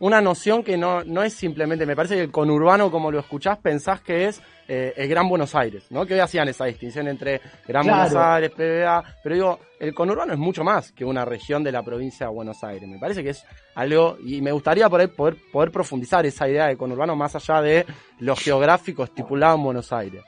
una 0.03 0.21
noción 0.21 0.65
que 0.65 0.77
no, 0.77 1.05
no 1.05 1.23
es 1.23 1.33
simplemente, 1.33 1.87
me 1.87 1.95
parece 1.95 2.17
que 2.17 2.23
el 2.23 2.33
conurbano, 2.33 2.91
como 2.91 3.13
lo 3.13 3.21
escuchás, 3.21 3.59
pensás 3.59 4.01
que 4.01 4.27
es 4.27 4.43
eh, 4.67 4.93
el 4.97 5.07
Gran 5.07 5.29
Buenos 5.29 5.55
Aires, 5.55 5.87
¿no? 5.91 6.05
Que 6.05 6.15
hoy 6.15 6.21
hacían 6.21 6.49
esa 6.49 6.65
distinción 6.65 7.07
entre 7.07 7.41
Gran 7.69 7.85
Claro. 7.85 8.11
Buenos 8.11 8.17
Aires, 8.17 8.51
PBA, 8.51 9.05
pero 9.23 9.35
digo, 9.37 9.59
el 9.79 9.95
conurbano 9.95 10.33
es 10.33 10.41
mucho 10.41 10.65
más 10.65 10.91
que 10.91 11.05
una 11.05 11.25
región 11.25 11.63
de 11.63 11.71
la 11.71 11.85
provincia 11.85 12.27
de 12.27 12.33
Buenos 12.33 12.65
Aires. 12.65 12.89
Me 12.89 12.99
parece 12.99 13.23
que 13.23 13.31
es 13.31 13.45
algo, 13.77 14.19
y 14.27 14.41
me 14.41 14.51
gustaría 14.51 14.91
por 14.91 15.01
ahí 15.01 15.07
poder, 15.07 15.37
poder 15.53 15.71
profundizar 15.71 16.27
esa 16.27 16.49
idea 16.49 16.67
de 16.67 16.77
conurbano 16.77 17.15
más 17.15 17.37
allá 17.37 17.63
de 17.63 17.87
lo 18.19 18.35
geográfico 18.35 19.05
estipulado 19.05 19.55
en 19.55 19.63
Buenos 19.63 19.93
Aires. 19.93 20.25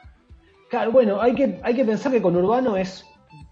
Claro, 0.70 0.92
bueno, 0.92 1.20
hay 1.20 1.34
que, 1.34 1.60
hay 1.64 1.74
que 1.74 1.84
pensar 1.84 2.12
que 2.12 2.22
conurbano 2.22 2.76
es, 2.76 3.04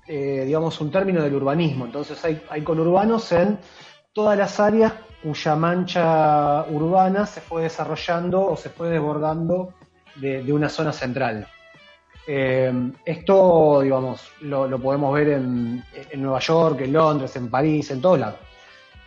eh, 0.06 0.44
digamos, 0.46 0.80
un 0.80 0.92
término 0.92 1.20
del 1.20 1.34
urbanismo. 1.34 1.84
Entonces 1.84 2.24
hay, 2.24 2.40
hay 2.48 2.62
conurbanos 2.62 3.32
en 3.32 3.58
todas 4.12 4.36
las 4.36 4.60
áreas 4.60 4.92
cuya 5.22 5.56
mancha 5.56 6.64
urbana 6.64 7.26
se 7.26 7.40
fue 7.40 7.62
desarrollando 7.62 8.44
o 8.46 8.56
se 8.56 8.70
fue 8.70 8.90
desbordando 8.90 9.74
de, 10.16 10.52
una 10.52 10.68
zona 10.68 10.92
central. 10.92 11.46
Eh, 12.26 12.72
esto, 13.04 13.80
digamos, 13.82 14.28
lo, 14.42 14.68
lo 14.68 14.78
podemos 14.78 15.14
ver 15.14 15.28
en, 15.28 15.82
en 16.10 16.22
Nueva 16.22 16.40
York, 16.40 16.80
en 16.82 16.92
Londres, 16.92 17.34
en 17.36 17.48
París, 17.48 17.90
en 17.90 18.00
todos 18.00 18.18
lados. 18.18 18.38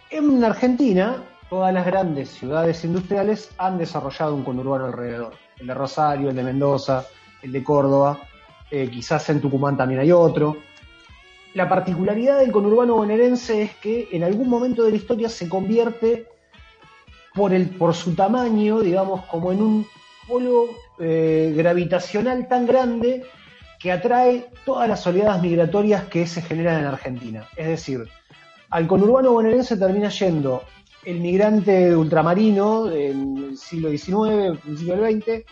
En 0.10 0.44
Argentina, 0.44 1.18
todas 1.50 1.74
las 1.74 1.86
grandes 1.86 2.30
ciudades 2.30 2.84
industriales 2.84 3.52
han 3.58 3.78
desarrollado 3.78 4.36
un 4.36 4.44
conurbano 4.44 4.86
alrededor. 4.86 5.34
El 5.60 5.68
de 5.68 5.74
Rosario, 5.74 6.30
el 6.30 6.36
de 6.36 6.44
Mendoza, 6.44 7.06
el 7.42 7.52
de 7.52 7.64
Córdoba, 7.64 8.20
eh, 8.72 8.90
quizás 8.90 9.30
en 9.30 9.42
Tucumán 9.42 9.78
también 9.78 10.00
hay 10.00 10.12
otro. 10.12 10.58
La 11.56 11.70
particularidad 11.70 12.40
del 12.40 12.52
conurbano 12.52 12.96
bonaerense 12.96 13.62
es 13.62 13.76
que 13.76 14.10
en 14.12 14.26
algún 14.26 14.50
momento 14.50 14.84
de 14.84 14.92
la 14.92 14.98
historia 14.98 15.30
se 15.30 15.48
convierte 15.48 16.28
por, 17.34 17.54
el, 17.54 17.70
por 17.70 17.96
su 17.96 18.14
tamaño, 18.14 18.82
digamos, 18.82 19.26
como 19.28 19.54
en 19.54 19.62
un 19.62 19.88
polo 20.28 20.68
eh, 21.00 21.54
gravitacional 21.56 22.50
tan 22.50 22.66
grande 22.66 23.24
que 23.80 23.90
atrae 23.94 24.50
todas 24.66 24.90
las 24.90 25.08
oleadas 25.08 25.42
migratorias 25.42 26.04
que 26.04 26.28
se 26.28 26.42
generan 26.42 26.82
en 26.82 26.88
Argentina. 26.88 27.48
Es 27.56 27.68
decir, 27.68 28.06
al 28.70 28.86
conurbano 28.86 29.32
bonaerense 29.32 29.78
termina 29.78 30.10
yendo 30.10 30.62
el 31.06 31.22
migrante 31.22 31.96
ultramarino 31.96 32.92
en 32.92 33.38
el 33.38 33.58
siglo 33.58 33.92
XIX, 33.92 34.60
principio 34.62 34.98
del 34.98 35.22
XX, 35.22 35.46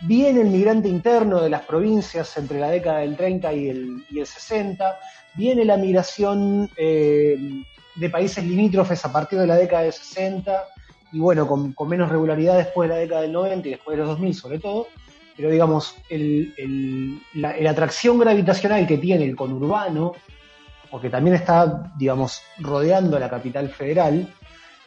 viene 0.00 0.40
el 0.40 0.48
migrante 0.48 0.88
interno 0.88 1.42
de 1.42 1.50
las 1.50 1.62
provincias 1.62 2.34
entre 2.38 2.58
la 2.58 2.70
década 2.70 3.00
del 3.00 3.16
30 3.16 3.52
y 3.52 3.68
el, 3.68 4.04
y 4.10 4.20
el 4.20 4.26
60, 4.26 4.98
viene 5.36 5.64
la 5.64 5.76
migración 5.76 6.70
eh, 6.76 7.36
de 7.94 8.10
países 8.10 8.44
limítrofes 8.44 9.04
a 9.04 9.12
partir 9.12 9.38
de 9.38 9.46
la 9.46 9.56
década 9.56 9.82
del 9.82 9.92
60, 9.92 10.64
y 11.12 11.18
bueno, 11.18 11.46
con, 11.46 11.74
menos 11.88 12.10
regularidad 12.10 12.56
después 12.56 12.88
de 12.88 12.94
la 12.94 13.00
década 13.00 13.22
del 13.22 13.32
90 13.32 13.68
y 13.68 13.70
después 13.72 13.96
de 13.96 14.02
los 14.02 14.10
2000 14.10 14.34
sobre 14.34 14.58
todo, 14.58 14.88
pero 15.36 15.50
digamos, 15.50 15.94
el, 16.08 17.20
la, 17.34 17.70
atracción 17.70 18.18
gravitacional 18.18 18.86
que 18.86 18.98
tiene 18.98 19.24
el 19.24 19.36
conurbano, 19.36 20.12
porque 20.90 21.10
también 21.10 21.36
está, 21.36 21.92
digamos, 21.96 22.42
rodeando 22.58 23.16
a 23.16 23.20
la 23.20 23.30
capital 23.30 23.68
federal, 23.68 24.32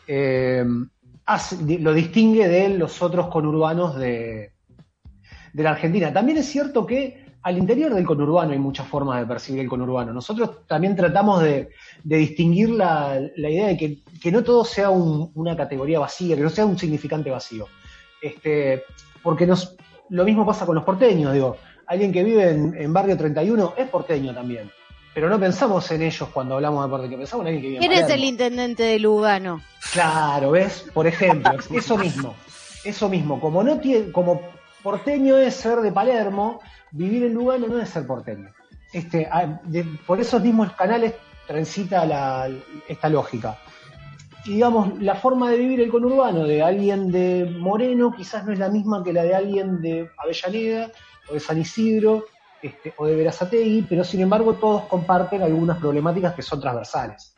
eh, 0.08 0.66
lo 1.80 1.94
distingue 1.94 2.48
de 2.48 2.70
los 2.70 3.02
otros 3.04 3.28
conurbanos 3.28 3.96
de, 3.96 4.54
de 5.54 5.64
la 5.64 5.72
Argentina. 5.72 6.12
También 6.12 6.40
es 6.40 6.48
cierto 6.48 6.86
que 6.86 7.29
al 7.42 7.58
interior 7.58 7.94
del 7.94 8.06
conurbano 8.06 8.52
hay 8.52 8.60
muchas 8.60 8.88
formas 8.88 9.20
de 9.20 9.26
percibir 9.26 9.62
el 9.62 9.70
conurbano. 9.70 10.14
Nosotros 10.14 10.68
también 10.68 10.96
tratamos 10.96 11.42
de, 11.42 11.70
de 12.04 12.18
distinguir 12.18 12.70
la, 12.70 13.20
la, 13.36 13.50
idea 13.50 13.68
de 13.68 13.78
que, 13.78 14.00
que 14.22 14.32
no 14.32 14.44
todo 14.44 14.66
sea 14.66 14.90
un, 14.90 15.32
una 15.36 15.56
categoría 15.56 16.00
vacía, 16.00 16.36
que 16.36 16.42
no 16.42 16.50
sea 16.50 16.66
un 16.66 16.78
significante 16.78 17.30
vacío. 17.30 17.68
Este, 18.22 18.84
porque 19.24 19.48
nos, 19.48 19.76
lo 20.10 20.26
mismo 20.26 20.46
pasa 20.46 20.66
con 20.66 20.76
los 20.76 20.84
porteños, 20.84 21.34
digo. 21.34 21.58
alguien 21.88 22.12
que 22.12 22.24
vive 22.24 22.50
en, 22.50 22.76
en 22.76 22.92
Barrio 22.92 23.16
31 23.16 23.74
es 23.78 23.88
porteño 23.88 24.34
también. 24.34 24.70
Pero 25.14 25.30
no 25.30 25.40
pensamos 25.40 25.90
en 25.92 26.02
ellos 26.02 26.30
cuando 26.30 26.56
hablamos 26.56 26.84
de 26.84 26.90
porteño, 26.90 27.18
pensamos 27.18 27.46
en 27.46 27.48
alguien 27.48 27.62
que 27.62 27.68
vive 27.70 27.86
en 27.86 27.92
¿Quién 27.92 28.04
es 28.04 28.12
el 28.12 28.24
intendente 28.24 28.84
de 28.84 29.00
Lugano? 29.00 29.62
Claro, 29.94 30.52
¿ves? 30.52 30.86
Por 30.94 31.08
ejemplo, 31.08 31.52
eso 31.74 31.98
mismo. 31.98 32.36
Eso 32.84 33.10
mismo. 33.10 33.40
Como 33.40 33.64
no 33.64 33.80
tiene, 33.80 34.12
como 34.12 34.42
porteño 34.84 35.38
es 35.38 35.56
ser 35.56 35.80
de 35.80 35.92
Palermo, 35.92 36.60
vivir 36.92 37.24
en 37.24 37.34
Lugano 37.34 37.68
no 37.68 37.80
es 37.80 37.90
ser 37.90 38.06
porteño. 38.08 38.50
Este, 38.94 39.28
ah, 39.32 39.60
de- 39.64 39.86
por 40.08 40.20
esos 40.20 40.42
mismos 40.42 40.72
canales 40.74 41.14
transita 41.48 42.06
la- 42.06 42.50
esta 42.88 43.10
lógica. 43.10 43.58
Y 44.46 44.54
digamos, 44.54 45.00
la 45.02 45.16
forma 45.16 45.52
de 45.52 45.58
vivir 45.58 45.82
el 45.82 45.90
conurbano 45.92 46.44
de 46.46 46.64
alguien 46.64 47.12
de 47.12 47.46
Moreno 47.60 48.14
quizás 48.16 48.46
no 48.46 48.54
es 48.54 48.60
la 48.60 48.70
misma 48.70 49.04
que 49.04 49.14
la 49.14 49.24
de 49.24 49.36
alguien 49.36 49.82
de 49.82 50.10
Avellaneda 50.18 50.92
o 51.30 51.34
de 51.34 51.40
San 51.40 51.60
Isidro 51.60 52.26
este, 52.62 52.94
o 52.98 53.06
de 53.06 53.16
Verazategui, 53.16 53.84
pero 53.88 54.04
sin 54.04 54.22
embargo 54.22 54.54
todos 54.56 54.84
comparten 54.84 55.42
algunas 55.44 55.78
problemáticas 55.78 56.34
que 56.34 56.42
son 56.42 56.60
transversales. 56.60 57.36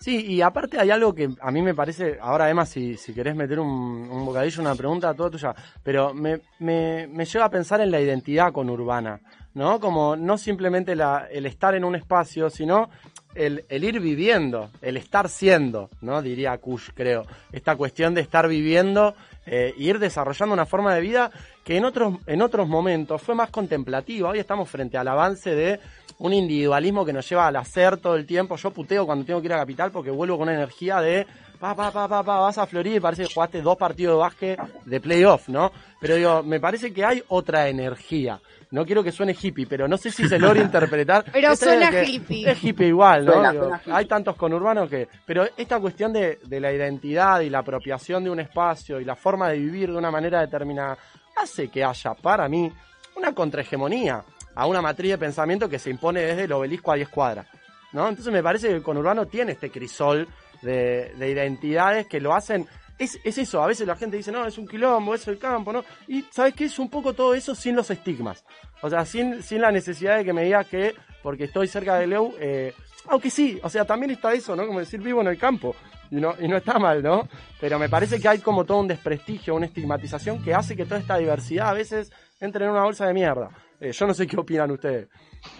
Sí, 0.00 0.24
y 0.26 0.42
aparte 0.42 0.78
hay 0.78 0.90
algo 0.90 1.12
que 1.12 1.28
a 1.40 1.50
mí 1.50 1.60
me 1.60 1.74
parece, 1.74 2.18
ahora 2.20 2.48
Emma, 2.48 2.64
si, 2.64 2.96
si 2.96 3.12
querés 3.12 3.34
meter 3.34 3.58
un, 3.58 3.68
un 3.68 4.24
bocadillo, 4.24 4.62
una 4.62 4.76
pregunta 4.76 5.12
toda 5.12 5.28
tuya, 5.30 5.52
pero 5.82 6.14
me, 6.14 6.40
me, 6.60 7.08
me 7.08 7.24
lleva 7.24 7.46
a 7.46 7.50
pensar 7.50 7.80
en 7.80 7.90
la 7.90 8.00
identidad 8.00 8.52
conurbana, 8.52 9.20
¿no? 9.54 9.80
Como 9.80 10.14
no 10.14 10.38
simplemente 10.38 10.94
la, 10.94 11.26
el 11.28 11.46
estar 11.46 11.74
en 11.74 11.82
un 11.82 11.96
espacio, 11.96 12.48
sino 12.48 12.90
el, 13.34 13.64
el 13.68 13.82
ir 13.82 13.98
viviendo, 13.98 14.70
el 14.82 14.96
estar 14.96 15.28
siendo, 15.28 15.90
¿no? 16.00 16.22
Diría 16.22 16.56
Kush, 16.58 16.90
creo. 16.94 17.26
Esta 17.50 17.74
cuestión 17.74 18.14
de 18.14 18.20
estar 18.20 18.46
viviendo 18.46 19.16
eh, 19.46 19.74
ir 19.78 19.98
desarrollando 19.98 20.52
una 20.52 20.66
forma 20.66 20.94
de 20.94 21.00
vida 21.00 21.30
que 21.64 21.76
en 21.76 21.84
otros, 21.84 22.18
en 22.26 22.42
otros 22.42 22.68
momentos 22.68 23.20
fue 23.20 23.34
más 23.34 23.50
contemplativa. 23.50 24.28
Hoy 24.28 24.38
estamos 24.38 24.68
frente 24.68 24.96
al 24.96 25.08
avance 25.08 25.54
de 25.54 25.80
un 26.18 26.32
individualismo 26.32 27.04
que 27.04 27.12
nos 27.12 27.28
lleva 27.28 27.46
al 27.46 27.56
hacer 27.56 27.96
todo 27.98 28.16
el 28.16 28.26
tiempo. 28.26 28.56
Yo 28.56 28.70
puteo 28.70 29.06
cuando 29.06 29.24
tengo 29.24 29.40
que 29.40 29.46
ir 29.46 29.52
a 29.52 29.58
Capital 29.58 29.90
porque 29.90 30.10
vuelvo 30.10 30.36
con 30.36 30.48
una 30.48 30.54
energía 30.56 31.00
de 31.00 31.26
pa, 31.60 31.74
pa, 31.74 31.90
pa, 31.90 32.08
pa, 32.08 32.22
pa, 32.22 32.38
vas 32.38 32.58
a 32.58 32.66
Florida 32.66 32.96
y 32.96 33.00
parece 33.00 33.24
que 33.24 33.34
jugaste 33.34 33.62
dos 33.62 33.76
partidos 33.76 34.14
de 34.16 34.18
básquet 34.20 34.60
de 34.84 35.00
playoff, 35.00 35.48
¿no? 35.48 35.72
Pero 36.00 36.16
digo, 36.16 36.42
me 36.42 36.60
parece 36.60 36.92
que 36.92 37.04
hay 37.04 37.22
otra 37.28 37.68
energía. 37.68 38.40
No 38.70 38.84
quiero 38.84 39.02
que 39.02 39.10
suene 39.12 39.34
hippie, 39.40 39.66
pero 39.66 39.88
no 39.88 39.96
sé 39.96 40.10
si 40.10 40.28
se 40.28 40.38
logra 40.38 40.60
interpretar. 40.62 41.24
Pero 41.32 41.52
Esta 41.52 41.66
suena 41.66 42.02
hippie. 42.04 42.50
Es 42.50 42.62
hippie 42.62 42.88
igual, 42.88 43.24
¿no? 43.24 43.32
Suena, 43.32 43.50
Digo, 43.52 43.62
suena 43.64 43.78
hippie. 43.78 43.92
hay 43.94 44.04
tantos 44.06 44.36
conurbanos 44.36 44.90
que... 44.90 45.08
Pero 45.24 45.46
esta 45.56 45.80
cuestión 45.80 46.12
de, 46.12 46.38
de 46.44 46.60
la 46.60 46.72
identidad 46.72 47.40
y 47.40 47.48
la 47.50 47.60
apropiación 47.60 48.24
de 48.24 48.30
un 48.30 48.40
espacio 48.40 49.00
y 49.00 49.04
la 49.04 49.16
forma 49.16 49.48
de 49.48 49.58
vivir 49.58 49.90
de 49.90 49.96
una 49.96 50.10
manera 50.10 50.40
determinada 50.40 50.98
hace 51.36 51.68
que 51.68 51.82
haya, 51.82 52.14
para 52.14 52.48
mí, 52.48 52.70
una 53.16 53.32
contrahegemonía 53.32 54.22
a 54.58 54.66
una 54.66 54.82
matriz 54.82 55.12
de 55.12 55.18
pensamiento 55.18 55.68
que 55.68 55.78
se 55.78 55.88
impone 55.88 56.20
desde 56.20 56.44
el 56.44 56.52
obelisco 56.52 56.90
a 56.90 56.96
10 56.96 57.08
cuadras. 57.10 57.46
¿no? 57.92 58.08
Entonces 58.08 58.32
me 58.32 58.42
parece 58.42 58.66
que 58.66 58.74
el 58.74 58.82
conurbano 58.82 59.26
tiene 59.26 59.52
este 59.52 59.70
crisol 59.70 60.26
de, 60.62 61.14
de 61.16 61.30
identidades 61.30 62.08
que 62.08 62.20
lo 62.20 62.34
hacen... 62.34 62.66
Es, 62.98 63.20
es 63.22 63.38
eso, 63.38 63.62
a 63.62 63.68
veces 63.68 63.86
la 63.86 63.94
gente 63.94 64.16
dice, 64.16 64.32
no, 64.32 64.44
es 64.44 64.58
un 64.58 64.66
quilombo, 64.66 65.14
es 65.14 65.28
el 65.28 65.38
campo, 65.38 65.72
¿no? 65.72 65.84
Y 66.08 66.22
¿sabes 66.32 66.54
qué? 66.54 66.64
Es 66.64 66.80
un 66.80 66.90
poco 66.90 67.12
todo 67.14 67.34
eso 67.34 67.54
sin 67.54 67.76
los 67.76 67.88
estigmas. 67.92 68.44
O 68.82 68.90
sea, 68.90 69.04
sin, 69.04 69.44
sin 69.44 69.60
la 69.60 69.70
necesidad 69.70 70.16
de 70.16 70.24
que 70.24 70.32
me 70.32 70.42
digas 70.42 70.66
que 70.66 70.96
porque 71.22 71.44
estoy 71.44 71.68
cerca 71.68 71.96
de 71.96 72.08
Leu, 72.08 72.34
eh, 72.40 72.74
aunque 73.06 73.30
sí, 73.30 73.60
o 73.62 73.70
sea, 73.70 73.84
también 73.84 74.10
está 74.10 74.32
eso, 74.32 74.56
¿no? 74.56 74.66
Como 74.66 74.80
decir 74.80 75.00
vivo 75.00 75.20
en 75.20 75.28
el 75.28 75.38
campo. 75.38 75.76
Y 76.10 76.16
no, 76.16 76.34
y 76.40 76.48
no 76.48 76.56
está 76.56 76.80
mal, 76.80 77.00
¿no? 77.00 77.28
Pero 77.60 77.78
me 77.78 77.88
parece 77.88 78.20
que 78.20 78.28
hay 78.28 78.38
como 78.38 78.64
todo 78.64 78.78
un 78.78 78.88
desprestigio, 78.88 79.54
una 79.54 79.66
estigmatización 79.66 80.42
que 80.42 80.54
hace 80.54 80.76
que 80.76 80.84
toda 80.84 81.00
esta 81.00 81.16
diversidad 81.16 81.68
a 81.68 81.74
veces 81.74 82.12
entre 82.40 82.64
en 82.64 82.70
una 82.70 82.84
bolsa 82.84 83.06
de 83.06 83.14
mierda. 83.14 83.50
Eh, 83.80 83.92
yo 83.92 84.06
no 84.06 84.14
sé 84.14 84.26
qué 84.26 84.36
opinan 84.36 84.70
ustedes. 84.70 85.08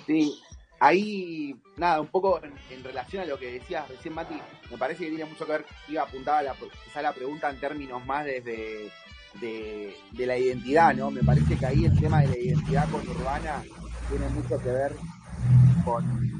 Sí, 0.07 0.41
ahí, 0.81 1.55
nada, 1.77 2.01
un 2.01 2.09
poco 2.09 2.41
en, 2.43 2.85
relación 2.85 3.23
a 3.23 3.27
lo 3.27 3.39
que 3.39 3.53
decías 3.53 3.89
recién, 3.89 4.15
Mati, 4.15 4.41
me 4.71 4.79
parece 4.79 5.05
que 5.05 5.11
tiene 5.11 5.25
mucho 5.25 5.45
que 5.45 5.53
ver, 5.53 5.65
iba 5.89 6.03
apuntada 6.03 6.43
la, 6.43 6.55
quizá 6.85 7.03
la 7.03 7.13
pregunta 7.13 7.51
en 7.51 7.61
términos 7.61 8.05
más 8.07 8.25
desde 8.25 8.91
de, 9.41 9.95
de 10.13 10.27
la 10.27 10.37
identidad, 10.37 10.95
¿no? 10.95 11.11
Me 11.11 11.23
parece 11.23 11.57
que 11.57 11.67
ahí 11.67 11.85
el 11.85 11.99
tema 11.99 12.21
de 12.23 12.29
la 12.29 12.39
identidad 12.39 12.89
conurbana 12.91 13.63
tiene 14.09 14.29
mucho 14.29 14.59
que 14.59 14.71
ver 14.71 14.93
con, 15.85 16.38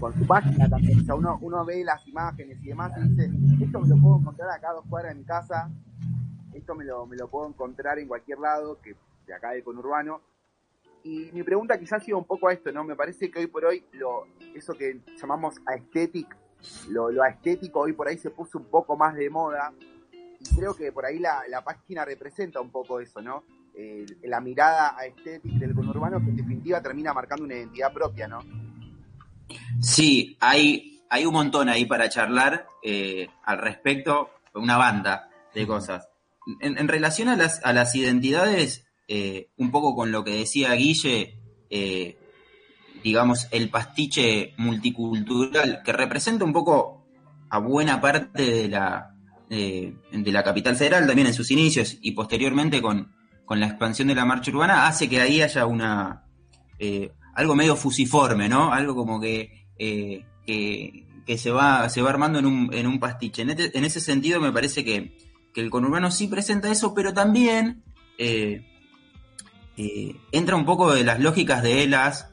con 0.00 0.18
su 0.18 0.26
página 0.26 0.68
también. 0.68 1.00
O 1.00 1.04
sea, 1.04 1.14
uno, 1.14 1.38
uno 1.42 1.64
ve 1.64 1.84
las 1.84 2.06
imágenes 2.08 2.58
y 2.62 2.68
demás 2.68 2.92
y 2.96 3.08
dice, 3.08 3.30
esto 3.64 3.80
me 3.80 3.88
lo 3.88 3.96
puedo 3.98 4.18
encontrar 4.18 4.50
acá 4.50 4.70
a 4.70 4.74
dos 4.74 4.84
cuadras 4.88 5.14
de 5.14 5.20
mi 5.20 5.26
casa, 5.26 5.70
esto 6.54 6.74
me 6.74 6.84
lo, 6.84 7.06
me 7.06 7.16
lo 7.16 7.28
puedo 7.28 7.48
encontrar 7.48 7.98
en 7.98 8.08
cualquier 8.08 8.38
lado, 8.38 8.80
que 8.80 8.96
de 9.26 9.34
acá 9.34 9.50
del 9.50 9.62
conurbano. 9.62 10.22
Y 11.04 11.30
mi 11.32 11.42
pregunta 11.42 11.78
quizás 11.78 12.02
siga 12.02 12.16
un 12.16 12.24
poco 12.24 12.48
a 12.48 12.52
esto, 12.52 12.72
¿no? 12.72 12.84
Me 12.84 12.96
parece 12.96 13.30
que 13.30 13.38
hoy 13.38 13.46
por 13.46 13.64
hoy 13.64 13.84
lo, 13.92 14.26
eso 14.54 14.74
que 14.74 15.00
llamamos 15.20 15.56
aesthetic, 15.66 16.36
lo, 16.88 17.10
lo 17.10 17.24
estético 17.24 17.80
hoy 17.80 17.92
por 17.92 18.08
ahí 18.08 18.18
se 18.18 18.30
puso 18.30 18.58
un 18.58 18.66
poco 18.66 18.96
más 18.96 19.14
de 19.14 19.30
moda. 19.30 19.72
Y 20.12 20.56
creo 20.56 20.74
que 20.74 20.90
por 20.92 21.04
ahí 21.04 21.18
la, 21.18 21.42
la 21.48 21.62
página 21.62 22.04
representa 22.04 22.60
un 22.60 22.70
poco 22.70 23.00
eso, 23.00 23.20
¿no? 23.20 23.44
La 24.22 24.40
mirada 24.40 24.94
aesthetic 24.98 25.52
del 25.52 25.74
conurbano 25.74 26.18
que 26.20 26.28
en 26.28 26.36
definitiva 26.36 26.82
termina 26.82 27.14
marcando 27.14 27.44
una 27.44 27.54
identidad 27.54 27.92
propia, 27.92 28.28
¿no? 28.28 28.40
Sí, 29.80 30.36
hay, 30.40 31.00
hay 31.08 31.26
un 31.26 31.34
montón 31.34 31.68
ahí 31.68 31.84
para 31.86 32.08
charlar 32.08 32.66
eh, 32.82 33.28
al 33.44 33.58
respecto, 33.58 34.30
una 34.54 34.76
banda 34.76 35.28
de 35.54 35.66
cosas. 35.66 36.08
En, 36.60 36.78
en 36.78 36.88
relación 36.88 37.28
a 37.28 37.36
las, 37.36 37.64
a 37.64 37.72
las 37.72 37.94
identidades, 37.94 38.86
eh, 39.08 39.50
un 39.56 39.70
poco 39.70 39.94
con 39.94 40.12
lo 40.12 40.24
que 40.24 40.38
decía 40.38 40.72
Guille, 40.74 41.38
eh, 41.68 42.18
digamos, 43.02 43.48
el 43.50 43.70
pastiche 43.70 44.54
multicultural, 44.56 45.82
que 45.84 45.92
representa 45.92 46.44
un 46.44 46.52
poco 46.52 47.06
a 47.48 47.58
buena 47.58 48.00
parte 48.00 48.42
de 48.42 48.68
la, 48.68 49.14
de 49.48 50.32
la 50.32 50.44
capital 50.44 50.76
federal, 50.76 51.06
también 51.06 51.26
en 51.26 51.34
sus 51.34 51.50
inicios 51.50 51.98
y 52.00 52.12
posteriormente 52.12 52.80
con, 52.80 53.12
con 53.44 53.58
la 53.58 53.66
expansión 53.66 54.06
de 54.06 54.14
la 54.14 54.24
marcha 54.24 54.52
urbana, 54.52 54.86
hace 54.86 55.08
que 55.08 55.20
ahí 55.20 55.42
haya 55.42 55.66
una 55.66 56.24
eh, 56.78 57.10
algo 57.34 57.54
medio 57.54 57.76
fusiforme, 57.76 58.48
¿no? 58.48 58.72
Algo 58.72 58.94
como 58.94 59.20
que, 59.20 59.66
eh, 59.78 60.24
que, 60.46 61.06
que 61.26 61.38
se, 61.38 61.50
va, 61.50 61.88
se 61.88 62.02
va 62.02 62.10
armando 62.10 62.38
en 62.38 62.46
un, 62.46 62.70
en 62.74 62.86
un 62.86 62.98
pastiche. 63.00 63.42
En, 63.42 63.50
este- 63.50 63.76
en 63.78 63.84
ese 63.84 64.00
sentido 64.00 64.40
me 64.40 64.52
parece 64.52 64.84
que, 64.84 65.16
que 65.54 65.60
el 65.60 65.70
conurbano 65.70 66.10
sí 66.10 66.26
presenta 66.28 66.70
eso, 66.70 66.94
pero 66.94 67.12
también 67.14 67.82
eh, 68.18 68.64
eh, 69.76 70.16
entra 70.32 70.56
un 70.56 70.64
poco 70.64 70.92
de 70.92 71.04
las 71.04 71.20
lógicas 71.20 71.62
de 71.62 71.86
las 71.86 72.28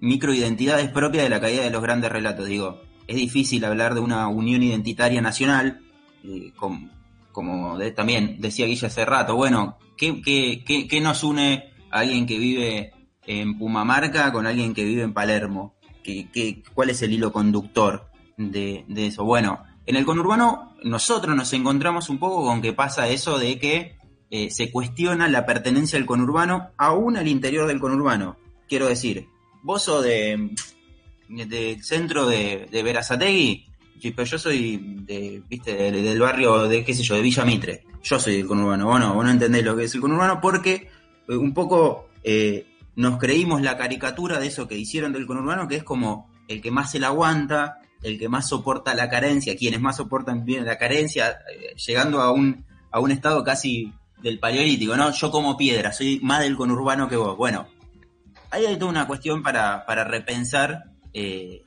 microidentidades 0.00 0.88
propias 0.90 1.24
de 1.24 1.30
la 1.30 1.40
caída 1.40 1.62
de 1.62 1.70
los 1.70 1.82
grandes 1.82 2.10
relatos. 2.10 2.46
Digo, 2.46 2.80
es 3.06 3.16
difícil 3.16 3.64
hablar 3.64 3.94
de 3.94 4.00
una 4.00 4.28
unión 4.28 4.62
identitaria 4.62 5.20
nacional, 5.20 5.80
eh, 6.24 6.52
com- 6.56 6.90
como 7.32 7.78
de- 7.78 7.92
también 7.92 8.36
decía 8.40 8.66
Guilla 8.66 8.88
hace 8.88 9.04
rato. 9.04 9.36
Bueno, 9.36 9.78
¿qué, 9.96 10.20
qué, 10.22 10.62
qué, 10.66 10.88
qué 10.88 11.00
nos 11.00 11.22
une 11.22 11.70
a 11.90 12.00
alguien 12.00 12.26
que 12.26 12.38
vive 12.38 12.92
en 13.38 13.56
Pumamarca 13.58 14.32
con 14.32 14.46
alguien 14.46 14.74
que 14.74 14.84
vive 14.84 15.02
en 15.02 15.12
Palermo? 15.14 15.74
¿Qué, 16.02 16.28
qué, 16.32 16.62
cuál 16.74 16.90
es 16.90 17.00
el 17.02 17.12
hilo 17.12 17.32
conductor 17.32 18.08
de, 18.36 18.84
de 18.88 19.06
eso? 19.06 19.24
Bueno, 19.24 19.62
en 19.86 19.96
el 19.96 20.04
conurbano 20.04 20.74
nosotros 20.82 21.36
nos 21.36 21.52
encontramos 21.52 22.08
un 22.08 22.18
poco 22.18 22.44
con 22.44 22.60
que 22.62 22.72
pasa 22.72 23.08
eso 23.08 23.38
de 23.38 23.58
que 23.58 23.96
eh, 24.30 24.50
se 24.50 24.70
cuestiona 24.70 25.28
la 25.28 25.44
pertenencia 25.46 25.98
del 25.98 26.06
conurbano 26.06 26.70
aún 26.76 27.16
al 27.16 27.28
interior 27.28 27.66
del 27.66 27.80
conurbano. 27.80 28.36
Quiero 28.68 28.86
decir, 28.86 29.26
vos 29.62 29.82
sos 29.82 30.02
de, 30.02 30.50
del 31.28 31.82
centro 31.84 32.26
de, 32.26 32.66
de 32.70 32.82
Verazategui, 32.82 33.66
pero 34.02 34.24
yo 34.24 34.38
soy 34.38 34.76
de, 35.02 35.42
viste, 35.48 35.74
de- 35.74 36.02
del 36.02 36.20
barrio 36.20 36.66
de, 36.68 36.84
qué 36.84 36.94
sé 36.94 37.02
yo, 37.02 37.14
de 37.14 37.22
Villa 37.22 37.44
Mitre. 37.44 37.84
Yo 38.02 38.18
soy 38.18 38.36
del 38.38 38.46
conurbano, 38.46 38.86
vos 38.86 38.98
no, 38.98 39.14
vos 39.14 39.24
no 39.24 39.30
entendés 39.30 39.64
lo 39.64 39.76
que 39.76 39.84
es 39.84 39.94
el 39.94 40.00
conurbano 40.00 40.40
porque 40.40 40.88
eh, 41.28 41.36
un 41.36 41.52
poco 41.52 42.08
eh, 42.24 42.66
nos 43.00 43.18
creímos 43.18 43.62
la 43.62 43.76
caricatura 43.76 44.38
de 44.38 44.46
eso 44.48 44.68
que 44.68 44.76
hicieron 44.78 45.12
del 45.12 45.26
conurbano, 45.26 45.66
que 45.68 45.76
es 45.76 45.84
como 45.84 46.30
el 46.48 46.60
que 46.60 46.70
más 46.70 46.90
se 46.90 46.98
la 46.98 47.08
aguanta, 47.08 47.78
el 48.02 48.18
que 48.18 48.28
más 48.28 48.48
soporta 48.48 48.94
la 48.94 49.08
carencia, 49.08 49.56
quienes 49.56 49.80
más 49.80 49.96
soportan 49.96 50.44
la 50.46 50.78
carencia, 50.78 51.38
eh, 51.52 51.74
llegando 51.86 52.20
a 52.20 52.30
un, 52.32 52.64
a 52.90 53.00
un 53.00 53.10
estado 53.10 53.42
casi 53.44 53.92
del 54.22 54.38
paleolítico, 54.38 54.96
¿no? 54.96 55.10
Yo 55.12 55.30
como 55.30 55.56
piedra, 55.56 55.92
soy 55.92 56.20
más 56.22 56.40
del 56.40 56.56
conurbano 56.56 57.08
que 57.08 57.16
vos. 57.16 57.36
Bueno, 57.36 57.66
ahí 58.50 58.66
hay 58.66 58.76
toda 58.76 58.90
una 58.90 59.06
cuestión 59.06 59.42
para, 59.42 59.84
para 59.86 60.04
repensar 60.04 60.84
eh, 61.14 61.62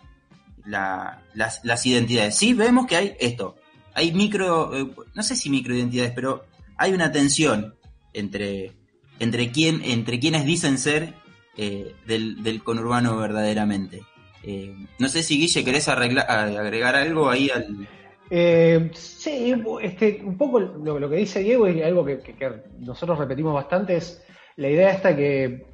la- 0.66 1.22
las, 1.34 1.62
las 1.64 1.86
identidades. 1.86 2.36
Sí, 2.36 2.54
vemos 2.54 2.86
que 2.88 2.96
hay 2.96 3.14
esto. 3.20 3.56
Hay 3.96 4.12
micro, 4.12 4.76
eh, 4.76 4.92
no 5.14 5.24
sé 5.24 5.36
si 5.36 5.50
microidentidades, 5.50 6.12
pero 6.14 6.46
hay 6.78 6.94
una 6.94 7.12
tensión 7.12 7.76
entre, 8.14 8.72
entre, 9.20 9.52
quién, 9.52 9.82
entre 9.84 10.20
quienes 10.20 10.46
dicen 10.46 10.78
ser 10.78 11.14
eh, 11.58 11.96
del, 12.06 12.44
del 12.44 12.64
conurbano 12.64 13.18
verdaderamente. 13.18 14.02
Eh, 14.44 14.76
no 15.00 15.08
sé 15.08 15.24
si 15.24 15.38
Guille 15.38 15.64
querés 15.64 15.88
arregla- 15.88 16.26
a- 16.28 16.44
agregar 16.44 16.96
algo 16.96 17.30
ahí 17.30 17.50
al... 17.50 17.88
Eh, 18.30 18.90
sí, 18.94 19.54
este, 19.82 20.22
un 20.24 20.38
poco 20.38 20.60
lo, 20.60 21.10
que 21.10 21.16
dice 21.18 21.40
Diego 21.42 21.68
y 21.70 21.82
algo 21.82 22.04
que, 22.04 22.20
que- 22.20 22.36
que 22.36 22.50
nosotros 22.80 23.20
repetimos 23.20 23.54
bastante 23.54 23.98
es 23.98 24.24
la 24.56 24.70
idea 24.70 24.92
esta 24.92 25.16
que 25.16 25.72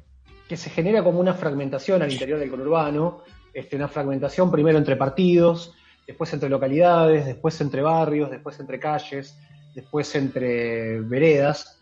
que 0.48 0.56
se 0.56 0.68
genera 0.68 1.04
como 1.04 1.20
una 1.20 1.34
fragmentación 1.34 2.02
al 2.02 2.10
interior 2.12 2.40
del 2.40 2.50
conurbano, 2.50 3.22
este, 3.54 3.76
una 3.76 3.86
fragmentación 3.86 4.50
primero 4.50 4.78
entre 4.78 4.96
partidos, 4.96 5.72
después 6.08 6.32
entre 6.32 6.48
localidades, 6.48 7.24
después 7.24 7.60
entre 7.60 7.82
barrios, 7.82 8.32
después 8.32 8.58
entre 8.58 8.80
calles, 8.80 9.38
después 9.76 10.12
entre 10.16 11.02
veredas. 11.02 11.78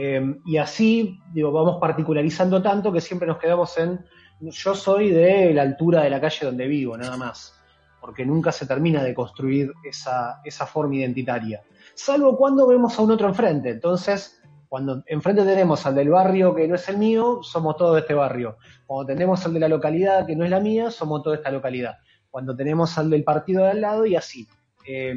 Eh, 0.00 0.36
y 0.44 0.58
así, 0.58 1.18
digo, 1.32 1.50
vamos 1.50 1.78
particularizando 1.80 2.62
tanto 2.62 2.92
que 2.92 3.00
siempre 3.00 3.26
nos 3.26 3.38
quedamos 3.38 3.76
en, 3.78 3.98
yo 4.40 4.72
soy 4.72 5.10
de 5.10 5.52
la 5.52 5.62
altura 5.62 6.04
de 6.04 6.10
la 6.10 6.20
calle 6.20 6.46
donde 6.46 6.68
vivo, 6.68 6.96
nada 6.96 7.16
más, 7.16 7.60
porque 8.00 8.24
nunca 8.24 8.52
se 8.52 8.64
termina 8.64 9.02
de 9.02 9.12
construir 9.12 9.72
esa, 9.82 10.40
esa 10.44 10.66
forma 10.66 10.94
identitaria. 10.94 11.64
Salvo 11.96 12.36
cuando 12.36 12.68
vemos 12.68 12.96
a 12.96 13.02
un 13.02 13.10
otro 13.10 13.26
enfrente. 13.26 13.70
Entonces, 13.70 14.40
cuando 14.68 15.02
enfrente 15.04 15.42
tenemos 15.42 15.84
al 15.84 15.96
del 15.96 16.10
barrio 16.10 16.54
que 16.54 16.68
no 16.68 16.76
es 16.76 16.88
el 16.88 16.96
mío, 16.96 17.40
somos 17.42 17.76
todos 17.76 17.94
de 17.94 18.02
este 18.02 18.14
barrio. 18.14 18.58
Cuando 18.86 19.12
tenemos 19.12 19.44
al 19.46 19.54
de 19.54 19.58
la 19.58 19.68
localidad 19.68 20.26
que 20.26 20.36
no 20.36 20.44
es 20.44 20.50
la 20.50 20.60
mía, 20.60 20.92
somos 20.92 21.24
toda 21.24 21.34
esta 21.34 21.50
localidad. 21.50 21.98
Cuando 22.30 22.54
tenemos 22.54 22.96
al 22.98 23.10
del 23.10 23.24
partido 23.24 23.64
de 23.64 23.70
al 23.70 23.80
lado 23.80 24.06
y 24.06 24.14
así. 24.14 24.46
Eh, 24.86 25.16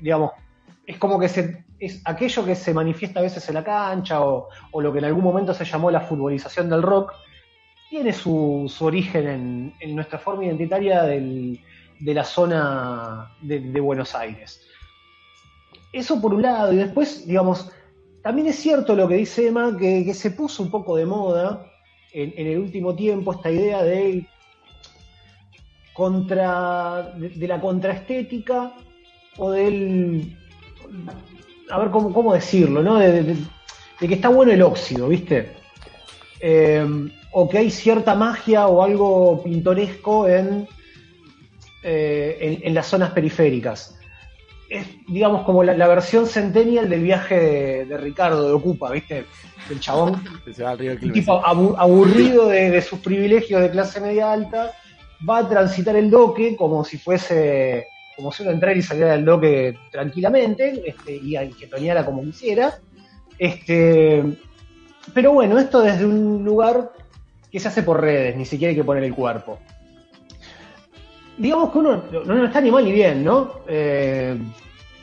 digamos, 0.00 0.32
es 0.84 0.98
como 0.98 1.20
que 1.20 1.28
se, 1.28 1.65
es 1.78 2.00
aquello 2.04 2.44
que 2.44 2.54
se 2.54 2.72
manifiesta 2.72 3.20
a 3.20 3.22
veces 3.22 3.46
en 3.48 3.54
la 3.54 3.64
cancha 3.64 4.22
o, 4.22 4.48
o 4.72 4.80
lo 4.80 4.92
que 4.92 4.98
en 4.98 5.06
algún 5.06 5.24
momento 5.24 5.52
se 5.52 5.64
llamó 5.64 5.90
la 5.90 6.00
futbolización 6.00 6.68
del 6.68 6.82
rock, 6.82 7.12
tiene 7.90 8.12
su, 8.12 8.72
su 8.74 8.84
origen 8.84 9.28
en, 9.28 9.74
en 9.80 9.94
nuestra 9.94 10.18
forma 10.18 10.44
identitaria 10.44 11.02
del, 11.02 11.60
de 12.00 12.14
la 12.14 12.24
zona 12.24 13.32
de, 13.40 13.80
Buenos 13.80 14.14
Aires. 14.14 14.60
Eso 15.92 16.20
por 16.20 16.34
un 16.34 16.42
lado, 16.42 16.72
y 16.72 16.76
después, 16.76 17.26
digamos, 17.26 17.70
también 18.22 18.48
es 18.48 18.56
cierto 18.56 18.96
lo 18.96 19.06
que 19.06 19.14
dice 19.14 19.48
Emma, 19.48 19.76
que, 19.78 20.04
que 20.04 20.14
se 20.14 20.30
puso 20.30 20.62
un 20.62 20.70
poco 20.70 20.96
de 20.96 21.06
moda 21.06 21.70
en, 22.12 22.34
en, 22.36 22.46
el 22.48 22.58
último 22.58 22.94
tiempo 22.94 23.32
esta 23.32 23.50
idea 23.50 23.82
de 23.82 24.26
contra 25.92 27.14
de, 27.16 27.30
de 27.30 27.48
la 27.48 27.60
contraestética 27.60 28.74
o 29.38 29.52
del 29.52 30.36
a 31.70 31.78
ver 31.78 31.90
cómo, 31.90 32.12
cómo 32.12 32.34
decirlo, 32.34 32.82
¿no? 32.82 32.98
De, 32.98 33.22
de, 33.22 33.36
de, 34.00 34.08
que 34.08 34.14
está 34.14 34.28
bueno 34.28 34.52
el 34.52 34.62
óxido, 34.62 35.08
¿viste? 35.08 35.52
Eh, 36.40 36.86
o 37.32 37.48
que 37.48 37.58
hay 37.58 37.70
cierta 37.70 38.14
magia 38.14 38.66
o 38.66 38.82
algo 38.82 39.42
pintoresco 39.42 40.28
en, 40.28 40.66
eh, 41.82 42.38
en, 42.40 42.68
en, 42.68 42.74
las 42.74 42.86
zonas 42.86 43.10
periféricas. 43.10 43.98
Es, 44.68 44.86
digamos, 45.06 45.44
como 45.44 45.62
la, 45.62 45.76
la 45.76 45.86
versión 45.86 46.26
centennial 46.26 46.88
del 46.88 47.02
viaje 47.02 47.38
de, 47.38 47.84
de, 47.86 47.96
Ricardo 47.98 48.46
de 48.46 48.54
Ocupa, 48.54 48.90
¿viste? 48.90 49.24
El 49.70 49.80
chabón, 49.80 50.22
un 51.02 51.12
tipo 51.12 51.44
aburrido 51.44 52.48
de, 52.48 52.70
de 52.70 52.82
sus 52.82 53.00
privilegios 53.00 53.60
de 53.60 53.70
clase 53.70 54.00
media 54.00 54.32
alta, 54.32 54.72
va 55.28 55.38
a 55.38 55.48
transitar 55.48 55.96
el 55.96 56.10
doque 56.10 56.56
como 56.56 56.84
si 56.84 56.98
fuese 56.98 57.88
como 58.16 58.32
si 58.32 58.42
uno 58.42 58.52
entrara 58.52 58.76
y 58.76 58.82
saliera 58.82 59.12
del 59.12 59.24
doque 59.24 59.78
tranquilamente 59.92 60.82
este, 60.86 61.14
y 61.14 61.36
getoneara 61.52 62.04
como 62.04 62.22
quisiera. 62.22 62.78
Este, 63.38 64.24
pero 65.12 65.32
bueno, 65.32 65.58
esto 65.58 65.82
desde 65.82 66.06
un 66.06 66.42
lugar 66.42 66.92
que 67.52 67.60
se 67.60 67.68
hace 67.68 67.82
por 67.82 68.00
redes, 68.00 68.36
ni 68.36 68.44
siquiera 68.44 68.70
hay 68.70 68.76
que 68.76 68.84
poner 68.84 69.04
el 69.04 69.14
cuerpo. 69.14 69.58
Digamos 71.36 71.70
que 71.70 71.78
uno 71.78 72.02
no 72.24 72.46
está 72.46 72.60
ni 72.60 72.70
mal 72.70 72.84
ni 72.84 72.92
bien, 72.92 73.22
¿no? 73.22 73.60
Eh, 73.68 74.38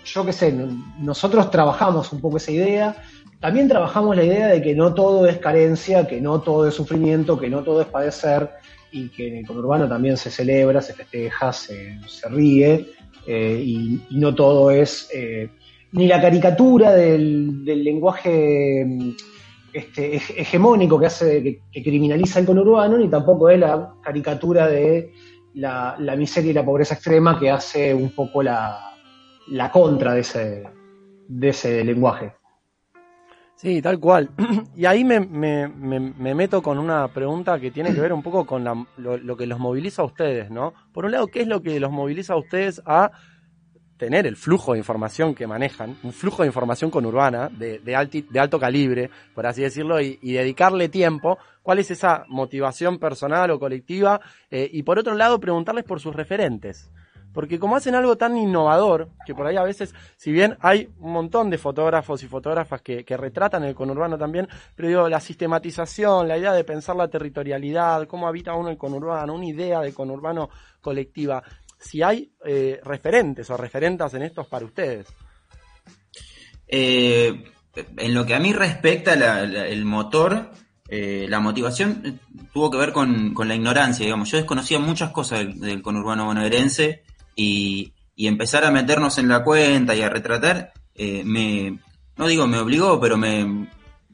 yo 0.03 0.25
qué 0.25 0.33
sé, 0.33 0.53
nosotros 0.99 1.51
trabajamos 1.51 2.11
un 2.11 2.19
poco 2.19 2.37
esa 2.37 2.51
idea. 2.51 2.95
También 3.39 3.67
trabajamos 3.67 4.15
la 4.15 4.23
idea 4.23 4.47
de 4.47 4.61
que 4.61 4.73
no 4.73 4.93
todo 4.93 5.27
es 5.27 5.37
carencia, 5.37 6.07
que 6.07 6.19
no 6.19 6.41
todo 6.41 6.67
es 6.67 6.73
sufrimiento, 6.73 7.39
que 7.39 7.49
no 7.49 7.61
todo 7.61 7.81
es 7.81 7.87
padecer 7.87 8.49
y 8.91 9.09
que 9.09 9.27
en 9.27 9.37
el 9.37 9.47
conurbano 9.47 9.87
también 9.87 10.17
se 10.17 10.31
celebra, 10.31 10.81
se 10.81 10.93
festeja, 10.93 11.51
se, 11.53 11.99
se 12.07 12.29
ríe 12.29 12.93
eh, 13.25 13.61
y, 13.63 14.01
no 14.11 14.35
todo 14.35 14.71
es 14.71 15.09
eh, 15.13 15.49
ni 15.93 16.07
la 16.07 16.21
caricatura 16.21 16.93
del, 16.93 17.63
lenguaje 17.63 18.85
este, 19.71 20.15
hegemónico 20.15 20.99
que 20.99 21.05
hace 21.05 21.61
que, 21.71 21.83
criminaliza 21.83 22.39
el 22.39 22.45
conurbano, 22.45 22.97
ni 22.97 23.09
tampoco 23.09 23.49
es 23.49 23.59
la 23.59 23.93
caricatura 24.01 24.67
de 24.67 25.13
la, 25.55 25.95
la, 25.99 26.15
miseria 26.15 26.51
y 26.51 26.53
la 26.53 26.65
pobreza 26.65 26.95
extrema 26.95 27.39
que 27.39 27.49
hace 27.49 27.93
un 27.93 28.09
poco 28.09 28.41
la, 28.41 28.93
la 29.47 29.71
contra 29.71 30.13
de 30.13 30.21
ese, 30.21 30.63
de 31.27 31.49
ese 31.49 31.83
lenguaje. 31.83 32.33
Sí, 33.63 33.81
tal 33.81 33.97
cual. 33.97 34.29
Y 34.75 34.85
ahí 34.85 35.05
me, 35.05 35.21
me, 35.21 35.69
me, 35.69 35.99
me, 35.99 36.35
meto 36.35 36.61
con 36.61 36.77
una 36.77 37.07
pregunta 37.07 37.57
que 37.59 37.71
tiene 37.71 37.93
que 37.93 38.01
ver 38.01 38.11
un 38.11 38.21
poco 38.21 38.45
con 38.45 38.63
la, 38.65 38.85
lo, 38.97 39.37
que 39.37 39.47
los 39.47 39.57
moviliza 39.57 40.01
a 40.01 40.05
ustedes, 40.05 40.51
¿no? 40.51 40.73
Por 40.91 41.05
un 41.05 41.11
lado, 41.11 41.27
¿qué 41.27 41.41
es 41.41 41.47
lo 41.47 41.61
que 41.61 41.79
los 41.79 41.89
moviliza 41.89 42.33
a 42.33 42.37
ustedes 42.37 42.81
a 42.85 43.11
tener 43.95 44.27
el 44.27 44.35
flujo 44.35 44.73
de 44.73 44.79
información 44.79 45.33
que 45.33 45.47
manejan, 45.47 45.95
un 46.03 46.11
flujo 46.11 46.43
de 46.43 46.47
información 46.47 46.91
conurbana 46.91 47.47
de, 47.47 47.79
de, 47.79 47.95
alti, 47.95 48.25
de 48.29 48.39
alto 48.39 48.59
calibre, 48.59 49.09
por 49.33 49.45
así 49.47 49.61
decirlo, 49.61 50.01
y, 50.01 50.19
y, 50.21 50.33
dedicarle 50.33 50.89
tiempo? 50.89 51.37
¿Cuál 51.61 51.79
es 51.79 51.89
esa 51.89 52.25
motivación 52.27 52.99
personal 52.99 53.49
o 53.51 53.59
colectiva? 53.59 54.19
Eh, 54.51 54.69
y 54.73 54.83
por 54.83 54.99
otro 54.99 55.15
lado, 55.15 55.39
preguntarles 55.39 55.85
por 55.85 56.01
sus 56.01 56.13
referentes. 56.13 56.89
Porque 57.33 57.59
como 57.59 57.75
hacen 57.75 57.95
algo 57.95 58.15
tan 58.15 58.37
innovador, 58.37 59.09
que 59.25 59.33
por 59.33 59.47
ahí 59.47 59.57
a 59.57 59.63
veces, 59.63 59.93
si 60.15 60.31
bien 60.31 60.55
hay 60.61 60.89
un 60.99 61.11
montón 61.11 61.49
de 61.49 61.57
fotógrafos 61.57 62.21
y 62.23 62.27
fotógrafas 62.27 62.81
que, 62.81 63.03
retratan 63.17 63.63
el 63.63 63.75
conurbano 63.75 64.17
también, 64.17 64.47
pero 64.75 64.87
digo, 64.87 65.09
la 65.09 65.19
sistematización, 65.19 66.27
la 66.27 66.37
idea 66.37 66.53
de 66.53 66.63
pensar 66.63 66.95
la 66.95 67.07
territorialidad, 67.07 68.07
cómo 68.07 68.27
habita 68.27 68.53
uno 68.53 68.69
el 68.69 68.77
conurbano, 68.77 69.33
una 69.33 69.45
idea 69.45 69.81
de 69.81 69.93
conurbano 69.93 70.49
colectiva, 70.79 71.43
si 71.79 72.01
hay 72.01 72.31
eh, 72.45 72.79
referentes 72.83 73.49
o 73.49 73.57
referentas 73.57 74.13
en 74.13 74.23
estos 74.23 74.47
para 74.47 74.65
ustedes. 74.65 75.07
Eh, 76.67 77.43
en 77.97 78.13
lo 78.13 78.25
que 78.25 78.35
a 78.35 78.39
mí 78.39 78.53
respecta, 78.53 79.15
la, 79.15 79.43
el 79.43 79.85
motor, 79.85 80.51
eh, 80.87 81.25
la 81.27 81.39
motivación 81.39 82.19
tuvo 82.53 82.69
que 82.69 82.77
ver 82.77 82.91
con, 82.91 83.33
con, 83.33 83.47
la 83.47 83.55
ignorancia, 83.55 84.05
digamos. 84.05 84.29
Yo 84.29 84.37
desconocía 84.37 84.79
muchas 84.79 85.11
cosas 85.11 85.39
del, 85.39 85.59
del 85.59 85.81
conurbano 85.81 86.25
bonaerense 86.25 87.03
y, 87.35 87.93
y, 88.15 88.27
empezar 88.27 88.65
a 88.65 88.71
meternos 88.71 89.17
en 89.17 89.27
la 89.27 89.43
cuenta 89.43 89.95
y 89.95 90.01
a 90.01 90.09
retratar, 90.09 90.73
eh, 90.95 91.23
me, 91.25 91.79
no 92.17 92.27
digo 92.27 92.47
me 92.47 92.59
obligó, 92.59 92.99
pero 92.99 93.17
me, 93.17 93.67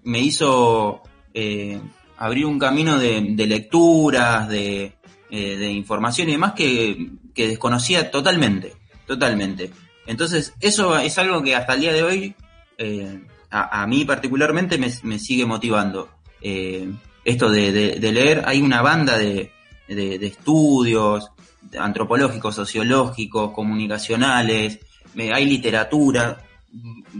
me 0.03 0.19
hizo 0.19 1.01
eh, 1.33 1.79
abrir 2.17 2.45
un 2.45 2.59
camino 2.59 2.97
de, 2.97 3.21
de 3.31 3.47
lecturas, 3.47 4.47
de, 4.49 4.93
eh, 5.29 5.57
de, 5.57 5.71
información 5.71 6.29
y 6.29 6.33
demás 6.33 6.53
que, 6.53 7.11
que, 7.33 7.47
desconocía 7.47 8.09
totalmente, 8.11 8.73
totalmente. 9.05 9.71
Entonces, 10.05 10.53
eso 10.59 10.97
es 10.97 11.17
algo 11.17 11.41
que 11.43 11.55
hasta 11.55 11.75
el 11.75 11.81
día 11.81 11.93
de 11.93 12.03
hoy, 12.03 12.35
eh, 12.77 13.21
a, 13.51 13.85
mí 13.87 14.05
particularmente, 14.05 14.77
me, 14.77 14.91
me 15.03 15.19
sigue 15.19 15.45
motivando. 15.45 16.09
Esto 16.41 17.49
de, 17.49 17.99
de, 17.99 18.11
leer, 18.11 18.43
hay 18.45 18.61
una 18.61 18.81
banda 18.81 19.17
de, 19.17 19.51
de 19.87 20.25
estudios, 20.25 21.31
antropológicos, 21.77 22.55
sociológicos, 22.55 23.51
comunicacionales, 23.51 24.79
hay 25.17 25.45
literatura 25.45 26.37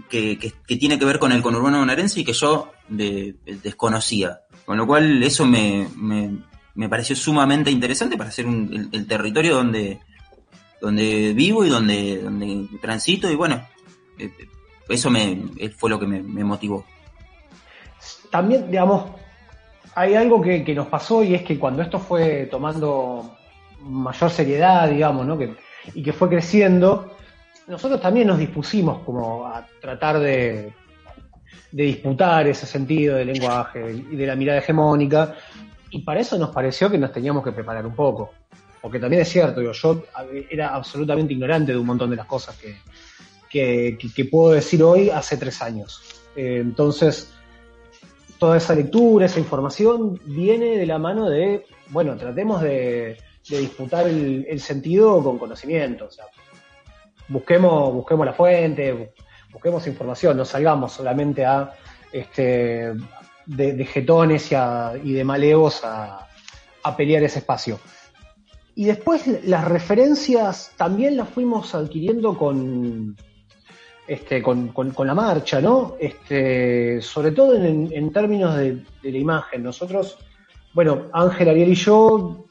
que, 0.09 0.37
que, 0.37 0.77
tiene 0.77 0.99
que 0.99 1.05
ver 1.05 1.19
con 1.19 1.31
el 1.31 1.41
conurbano 1.41 1.79
bonaerense 1.79 2.21
y 2.21 2.23
que 2.23 2.33
yo 2.33 2.71
de, 2.87 3.35
desconocía. 3.63 4.41
Con 4.65 4.77
lo 4.77 4.85
cual 4.85 5.21
eso 5.23 5.45
me, 5.45 5.87
me, 5.95 6.37
me, 6.75 6.89
pareció 6.89 7.15
sumamente 7.15 7.71
interesante 7.71 8.17
para 8.17 8.31
ser 8.31 8.45
el, 8.45 9.07
territorio 9.07 9.55
donde, 9.55 9.99
donde 10.81 11.33
vivo 11.33 11.65
y 11.65 11.69
donde, 11.69 12.21
donde 12.21 12.67
transito 12.81 13.31
y 13.31 13.35
bueno, 13.35 13.65
eh, 14.17 14.31
eso 14.87 15.09
me, 15.09 15.49
fue 15.75 15.89
lo 15.89 15.99
que 15.99 16.07
me, 16.07 16.21
me 16.21 16.43
motivó. 16.43 16.85
También, 18.29 18.69
digamos, 18.69 19.05
hay 19.95 20.13
algo 20.13 20.39
que, 20.41 20.63
que, 20.63 20.75
nos 20.75 20.87
pasó 20.87 21.23
y 21.23 21.33
es 21.33 21.41
que 21.41 21.57
cuando 21.57 21.81
esto 21.81 21.99
fue 21.99 22.47
tomando 22.51 23.38
mayor 23.82 24.30
seriedad, 24.30 24.89
digamos, 24.89 25.25
¿no? 25.25 25.38
Y 25.93 26.03
que 26.03 26.13
fue 26.13 26.30
creciendo, 26.30 27.15
nosotros 27.67 28.01
también 28.01 28.27
nos 28.27 28.39
dispusimos 28.39 29.03
como 29.03 29.45
a 29.45 29.65
tratar 29.80 30.19
de, 30.19 30.73
disputar 31.71 32.47
ese 32.47 32.65
sentido 32.65 33.15
del 33.15 33.27
lenguaje 33.27 33.91
y 33.91 34.15
de 34.15 34.25
la 34.25 34.36
mirada 34.36 34.59
hegemónica, 34.59 35.36
y 35.91 35.99
para 35.99 36.19
eso 36.19 36.38
nos 36.38 36.49
pareció 36.49 36.89
que 36.89 36.97
nos 36.97 37.11
teníamos 37.11 37.43
que 37.43 37.51
preparar 37.51 37.86
un 37.86 37.95
poco. 37.95 38.32
Porque 38.82 38.99
también 38.99 39.23
es 39.23 39.30
cierto, 39.30 39.61
yo, 39.61 39.73
yo 39.73 40.03
era 40.49 40.73
absolutamente 40.73 41.34
ignorante 41.34 41.73
de 41.73 41.77
un 41.77 41.86
montón 41.86 42.09
de 42.09 42.15
las 42.15 42.25
cosas 42.25 42.57
que, 42.57 42.77
que, 43.49 43.97
que 44.15 44.25
puedo 44.25 44.53
decir 44.53 44.82
hoy 44.84 45.09
hace 45.09 45.38
tres 45.38 45.61
años. 45.61 46.01
Eh, 46.36 46.59
entonces, 46.61 47.34
toda 48.38 48.57
esa 48.57 48.73
lectura, 48.73 49.25
esa 49.25 49.39
información 49.39 50.19
viene 50.25 50.77
de 50.77 50.86
la 50.86 50.97
mano 50.97 51.30
de, 51.30 51.65
bueno, 51.89 52.15
tratemos 52.15 52.61
de, 52.61 53.17
de 53.47 53.59
disputar 53.59 54.07
el, 54.07 54.59
sentido 54.59 55.23
con 55.23 55.37
conocimiento. 55.37 56.09
Busquemos, 57.27 57.93
busquemos 57.93 58.25
la 58.25 58.33
fuente, 58.33 59.13
busquemos 59.51 59.85
información, 59.87 60.37
no 60.37 60.45
salgamos 60.45 60.93
solamente 60.93 61.45
a 61.45 61.73
este, 62.11 62.93
de, 63.45 63.73
de 63.73 63.85
jetones 63.85 64.51
y, 64.51 64.55
a- 64.55 64.93
de 64.93 65.23
malevos 65.23 65.83
a, 65.83 66.27
a 66.83 66.97
pelear 66.97 67.23
ese 67.23 67.39
espacio. 67.39 67.79
Y 68.75 68.85
después 68.85 69.43
las 69.43 69.65
referencias 69.67 70.71
también 70.77 71.17
las 71.17 71.29
fuimos 71.29 71.75
adquiriendo 71.75 72.37
con, 72.37 73.15
este, 74.07 74.41
con, 74.41 74.71
la 75.05 75.13
marcha, 75.13 75.59
¿no? 75.61 75.95
Este, 75.99 77.01
sobre 77.01 77.31
todo 77.31 77.55
en, 77.55 78.11
términos 78.11 78.55
de, 78.55 78.83
de 79.03 79.11
la 79.11 79.17
imagen. 79.17 79.63
Nosotros, 79.63 80.17
bueno, 80.73 81.07
Ángel, 81.13 81.49
Ariel 81.49 81.69
y 81.69 81.75
yo 81.75 82.45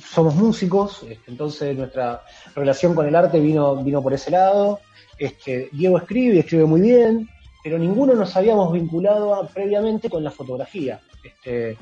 somos 0.00 0.34
músicos, 0.34 1.02
este, 1.08 1.30
entonces 1.30 1.76
nuestra 1.76 2.22
relación 2.54 2.94
con 2.94 3.06
el 3.06 3.14
arte 3.14 3.40
vino, 3.40 3.76
vino 3.82 4.02
por 4.02 4.12
ese 4.14 4.30
lado. 4.30 4.80
Este, 5.18 5.68
Diego 5.72 5.98
escribe, 5.98 6.36
y 6.36 6.38
escribe 6.40 6.64
muy 6.64 6.80
bien, 6.80 7.28
pero 7.62 7.78
ninguno 7.78 8.14
nos 8.14 8.34
habíamos 8.36 8.72
vinculado 8.72 9.34
a- 9.34 9.46
previamente 9.48 10.08
con 10.08 10.24
la 10.24 10.30
fotografía. 10.30 11.00
Este, 11.22 11.76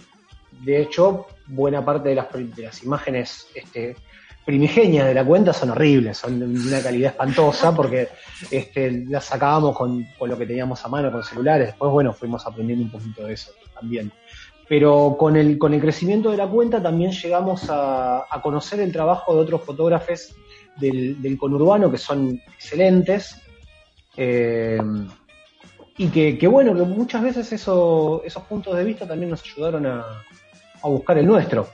de 0.62 0.82
hecho, 0.82 1.26
buena 1.46 1.84
parte 1.84 2.11
de 2.11 2.14
las, 2.16 2.26
de 2.32 2.62
las 2.64 2.82
imágenes 2.82 3.46
este, 3.54 3.96
primigenias 4.44 5.06
de 5.06 5.14
la 5.14 5.24
cuenta 5.24 5.52
son 5.52 5.70
horribles, 5.70 6.18
son 6.18 6.40
de 6.40 6.46
una 6.68 6.82
calidad 6.82 7.11
espantosa 7.12 7.72
porque 7.76 8.08
este, 8.50 9.04
las 9.08 9.24
sacábamos 9.26 9.76
con, 9.76 10.04
con 10.18 10.28
lo 10.28 10.36
que 10.36 10.46
teníamos 10.46 10.84
a 10.84 10.88
mano, 10.88 11.12
con 11.12 11.22
celulares. 11.22 11.68
Después, 11.68 11.90
bueno, 11.92 12.12
fuimos 12.12 12.46
aprendiendo 12.46 12.84
un 12.84 12.90
poquito 12.90 13.24
de 13.26 13.34
eso 13.34 13.52
también. 13.74 14.11
Pero 14.71 15.16
con 15.18 15.37
el, 15.37 15.59
con 15.59 15.75
el 15.75 15.81
crecimiento 15.81 16.31
de 16.31 16.37
la 16.37 16.47
cuenta 16.47 16.81
también 16.81 17.11
llegamos 17.11 17.68
a, 17.68 18.25
a 18.31 18.41
conocer 18.41 18.79
el 18.79 18.93
trabajo 18.93 19.35
de 19.35 19.41
otros 19.41 19.64
fotógrafos 19.64 20.33
del, 20.77 21.21
del 21.21 21.37
conurbano 21.37 21.91
que 21.91 21.99
son 21.99 22.41
excelentes. 22.55 23.35
eh, 24.16 24.79
y 25.99 26.09
que, 26.09 26.39
que 26.39 26.47
bueno, 26.47 26.73
que 26.75 26.83
muchas 26.83 27.21
veces 27.21 27.53
eso, 27.53 28.23
esos 28.25 28.45
puntos 28.45 28.77
de 28.77 28.85
vista 28.85 29.07
también 29.09 29.31
nos 29.31 29.43
ayudaron 29.43 29.87
a, 29.87 30.05
a 30.83 30.89
buscar 30.89 31.18
el 31.18 31.27
nuestro. 31.27 31.66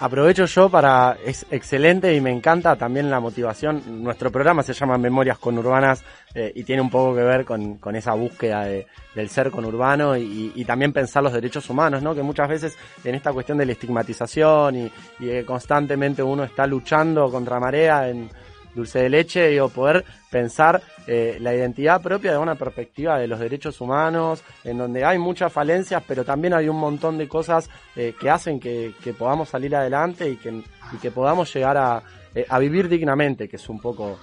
Aprovecho 0.00 0.44
yo 0.46 0.68
para, 0.68 1.16
es 1.24 1.46
excelente 1.52 2.12
y 2.14 2.20
me 2.20 2.30
encanta 2.32 2.74
también 2.76 3.08
la 3.10 3.20
motivación. 3.20 4.02
Nuestro 4.02 4.30
programa 4.30 4.62
se 4.64 4.72
llama 4.72 4.98
Memorias 4.98 5.38
Conurbanas 5.38 6.02
eh, 6.34 6.52
y 6.54 6.64
tiene 6.64 6.82
un 6.82 6.90
poco 6.90 7.14
que 7.14 7.22
ver 7.22 7.44
con, 7.44 7.76
con 7.78 7.94
esa 7.94 8.12
búsqueda 8.14 8.64
de- 8.64 8.86
del 9.14 9.28
ser 9.28 9.52
conurbano 9.52 10.16
y, 10.16 10.50
y 10.56 10.64
también 10.64 10.92
pensar 10.92 11.22
los 11.22 11.32
derechos 11.32 11.70
humanos, 11.70 12.02
¿no? 12.02 12.12
Que 12.12 12.22
muchas 12.24 12.48
veces 12.48 12.76
en 13.04 13.14
esta 13.14 13.32
cuestión 13.32 13.56
de 13.56 13.66
la 13.66 13.72
estigmatización 13.72 14.74
y, 14.76 14.92
y 15.20 15.26
que 15.26 15.44
constantemente 15.44 16.20
uno 16.24 16.42
está 16.42 16.66
luchando 16.66 17.30
contra 17.30 17.60
marea 17.60 18.08
en 18.08 18.28
dulce 18.74 19.00
de 19.00 19.08
leche 19.08 19.60
o 19.60 19.68
poder 19.68 20.04
pensar 20.30 20.82
eh, 21.06 21.36
la 21.40 21.54
identidad 21.54 22.00
propia 22.00 22.32
de 22.32 22.38
una 22.38 22.54
perspectiva 22.54 23.18
de 23.18 23.26
los 23.26 23.38
derechos 23.38 23.80
humanos, 23.80 24.42
en 24.64 24.78
donde 24.78 25.04
hay 25.04 25.18
muchas 25.18 25.52
falencias, 25.52 26.02
pero 26.06 26.24
también 26.24 26.54
hay 26.54 26.68
un 26.68 26.78
montón 26.78 27.18
de 27.18 27.28
cosas 27.28 27.68
eh, 27.94 28.14
que 28.18 28.30
hacen 28.30 28.58
que, 28.58 28.92
que 29.02 29.12
podamos 29.12 29.48
salir 29.48 29.74
adelante 29.76 30.28
y 30.28 30.36
que, 30.36 30.48
y 30.50 30.96
que 31.00 31.10
podamos 31.10 31.52
llegar 31.54 31.76
a, 31.76 32.02
eh, 32.34 32.46
a 32.48 32.58
vivir 32.58 32.88
dignamente, 32.88 33.48
que 33.48 33.56
es 33.56 33.68
un 33.68 33.80
poco 33.80 34.18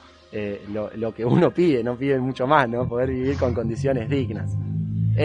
lo, 0.69 0.89
lo 0.95 1.13
que 1.13 1.25
uno 1.25 1.51
pide, 1.51 1.83
no 1.83 1.97
pide 1.97 2.17
mucho 2.17 2.47
más, 2.47 2.69
¿no? 2.69 2.87
Poder 2.87 3.09
vivir 3.09 3.37
con 3.37 3.53
condiciones 3.53 4.09
dignas. 4.09 4.49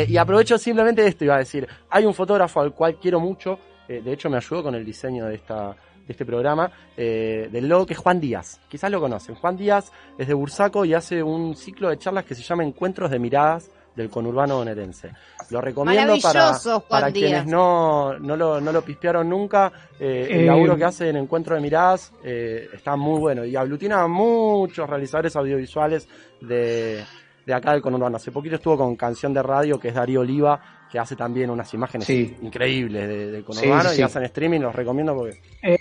Y 0.09 0.17
aprovecho 0.17 0.59
simplemente 0.59 1.07
esto, 1.07 1.25
iba 1.25 1.37
a 1.37 1.39
decir, 1.39 1.65
hay 1.91 2.05
un 2.05 2.13
fotógrafo 2.13 2.61
al 2.61 2.73
cual 2.73 2.97
quiero 3.01 3.21
mucho, 3.21 3.57
de 3.87 4.13
hecho 4.13 4.29
me 4.29 4.39
ayudó 4.39 4.65
con 4.65 4.75
el 4.75 4.85
diseño 4.85 5.27
de 5.27 5.37
esta 5.37 5.77
de 6.07 6.13
este 6.13 6.25
programa, 6.25 6.71
eh, 6.97 7.49
del 7.51 7.69
logo 7.69 7.87
que 7.87 7.95
es 7.95 7.99
Juan 7.99 8.21
Díaz. 8.21 8.61
Quizás 8.69 8.91
lo 8.91 9.01
conocen. 9.01 9.35
Juan 9.35 9.57
Díaz 9.57 9.93
es 10.17 10.29
de 10.29 10.35
Bursaco 10.35 10.85
y 10.85 10.95
hace 10.95 11.23
un 11.23 11.57
ciclo 11.57 11.91
de 11.91 11.99
charlas 11.99 12.25
que 12.25 12.35
se 12.35 12.43
llama 12.43 12.65
Encuentros 12.65 13.11
de 13.11 13.19
Miradas 13.19 13.71
del 13.97 14.11
conurbano 14.11 14.59
bonaerense. 14.59 15.11
Lo 15.49 15.61
recomiendo 15.61 16.15
para, 16.23 16.53
para 16.87 17.11
quienes 17.11 17.47
no, 17.47 18.19
no, 18.19 18.37
lo, 18.37 18.61
no 18.61 18.71
lo 18.71 18.83
pispearon 18.83 19.27
nunca. 19.29 19.73
Eh, 19.99 20.29
el 20.31 20.41
Eh, 20.43 20.47
laburo 20.47 20.77
que 20.77 20.85
hace 20.85 21.09
en 21.09 21.17
Encuentro 21.17 21.55
de 21.55 21.63
Miradas 21.63 22.13
eh, 22.23 22.69
está 22.75 22.95
muy 22.95 23.19
bueno 23.19 23.45
y 23.47 23.57
aglutina 23.57 24.03
a 24.03 24.07
muchos 24.07 24.89
realizadores 24.89 25.35
audiovisuales 25.35 26.07
de, 26.43 27.05
de 27.47 27.55
acá 27.55 27.73
del 27.73 27.81
conurbano. 27.81 28.17
Hace 28.19 28.31
poquito 28.33 28.57
estuvo 28.57 28.77
con 28.77 28.97
Canción 28.97 29.33
de 29.33 29.43
Radio, 29.43 29.81
que 29.81 29.89
es 29.89 29.95
Darío 29.95 30.21
Oliva, 30.21 30.61
que 30.97 31.01
hace 31.01 31.15
también 31.15 31.51
unas 31.51 31.75
imágenes 31.75 32.07
Sí. 32.07 32.35
increíbles 32.41 33.07
de- 33.07 33.31
del 33.31 33.45
conurbano 33.45 33.83
Sí, 33.83 33.89
sí, 33.89 33.95
y 33.95 33.97
sí. 33.99 34.03
hacen 34.03 34.23
streaming, 34.25 34.61
los 34.61 34.75
recomiendo 34.75 35.15
porque 35.15 35.39
Eh, 35.63 35.79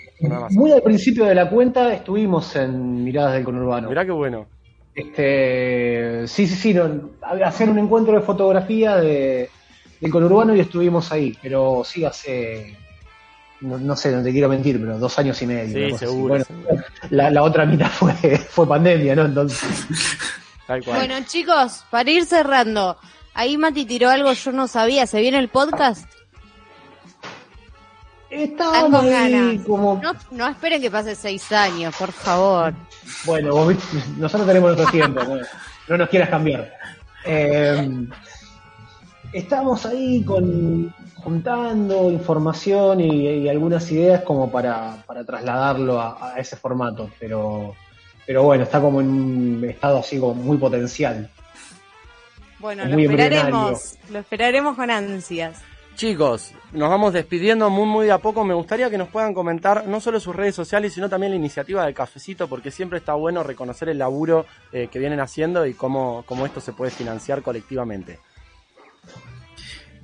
muy 0.50 0.72
al 0.72 0.82
principio 0.82 1.24
de 1.24 1.34
la 1.34 1.48
cuenta 1.48 1.90
estuvimos 1.94 2.54
en 2.54 3.02
Miradas 3.02 3.32
del 3.32 3.44
Conurbano. 3.44 3.88
Mirá 3.88 4.04
qué 4.04 4.10
bueno. 4.12 4.46
Este, 4.94 6.28
sí, 6.28 6.46
sí, 6.46 6.54
sí, 6.54 6.74
no, 6.74 7.12
hacer 7.42 7.70
un 7.70 7.78
encuentro 7.78 8.12
de 8.14 8.20
fotografía 8.20 8.96
de, 8.96 9.48
del 10.02 10.10
conurbano 10.10 10.54
y 10.54 10.60
estuvimos 10.60 11.10
ahí, 11.10 11.34
pero 11.40 11.82
sí 11.82 12.04
hace, 12.04 12.76
no, 13.62 13.78
no 13.78 13.96
sé, 13.96 14.12
no 14.12 14.22
te 14.22 14.32
quiero 14.32 14.50
mentir, 14.50 14.78
pero 14.78 14.98
dos 14.98 15.18
años 15.18 15.40
y 15.40 15.46
medio. 15.46 15.88
Sí, 15.92 15.96
seguro, 15.96 16.28
Bueno, 16.34 16.44
seguro. 16.44 16.76
La, 17.08 17.30
la 17.30 17.42
otra 17.42 17.64
mitad 17.64 17.88
fue, 17.88 18.12
fue 18.36 18.68
pandemia, 18.68 19.16
¿no? 19.16 19.24
Entonces, 19.24 19.86
Tal 20.66 20.84
cual. 20.84 20.98
Bueno, 20.98 21.14
chicos, 21.26 21.84
para 21.90 22.10
ir 22.10 22.26
cerrando, 22.26 22.98
ahí 23.36 23.56
Mati 23.56 23.84
tiró 23.86 24.08
algo 24.10 24.32
yo 24.32 24.52
no 24.52 24.66
sabía. 24.66 25.06
¿Se 25.06 25.20
viene 25.20 25.38
el 25.38 25.48
podcast? 25.48 26.08
Estábamos 28.30 29.04
ahí 29.04 29.10
ganas. 29.10 29.66
como- 29.66 30.00
No, 30.02 30.12
no 30.32 30.48
esperen 30.48 30.82
que 30.82 30.90
pase 30.90 31.14
seis 31.14 31.50
años, 31.52 31.94
por 31.96 32.10
favor. 32.12 32.74
bueno, 33.24 33.54
vos 33.54 33.74
nosotros 34.18 34.46
tenemos 34.48 34.72
nuestro 34.76 34.90
tiempo, 34.90 35.22
no, 35.22 35.36
no 35.88 35.96
nos 35.96 36.08
quieras 36.08 36.28
cambiar. 36.28 36.72
Eh, 37.24 38.06
estamos 39.32 39.86
ahí 39.86 40.22
con 40.24 40.92
juntando 41.16 42.10
información 42.10 43.00
y, 43.00 43.28
y 43.28 43.48
algunas 43.48 43.90
ideas 43.90 44.22
como 44.22 44.50
para, 44.50 44.96
para 45.06 45.24
trasladarlo 45.24 46.00
a, 46.00 46.34
a 46.34 46.38
ese 46.38 46.56
formato, 46.56 47.10
pero, 47.18 47.74
pero 48.26 48.42
bueno, 48.44 48.64
está 48.64 48.80
como 48.80 49.00
en 49.00 49.08
un 49.08 49.64
estado 49.68 49.98
así 49.98 50.18
como 50.20 50.34
muy 50.34 50.56
potencial. 50.56 51.28
Bueno, 52.66 52.84
lo 52.84 52.98
esperaremos, 52.98 53.96
lo 54.10 54.18
esperaremos 54.18 54.74
con 54.74 54.90
ansias. 54.90 55.62
Chicos, 55.94 56.52
nos 56.72 56.90
vamos 56.90 57.12
despidiendo 57.12 57.70
muy 57.70 57.86
muy 57.86 58.06
de 58.06 58.12
a 58.12 58.18
poco. 58.18 58.44
Me 58.44 58.54
gustaría 58.54 58.90
que 58.90 58.98
nos 58.98 59.06
puedan 59.06 59.34
comentar 59.34 59.86
no 59.86 60.00
solo 60.00 60.18
sus 60.18 60.34
redes 60.34 60.56
sociales, 60.56 60.92
sino 60.92 61.08
también 61.08 61.30
la 61.30 61.36
iniciativa 61.36 61.84
del 61.84 61.94
cafecito, 61.94 62.48
porque 62.48 62.72
siempre 62.72 62.98
está 62.98 63.14
bueno 63.14 63.44
reconocer 63.44 63.88
el 63.88 63.98
laburo 63.98 64.46
eh, 64.72 64.88
que 64.90 64.98
vienen 64.98 65.20
haciendo 65.20 65.64
y 65.64 65.74
cómo, 65.74 66.24
cómo 66.26 66.44
esto 66.44 66.60
se 66.60 66.72
puede 66.72 66.90
financiar 66.90 67.40
colectivamente. 67.42 68.18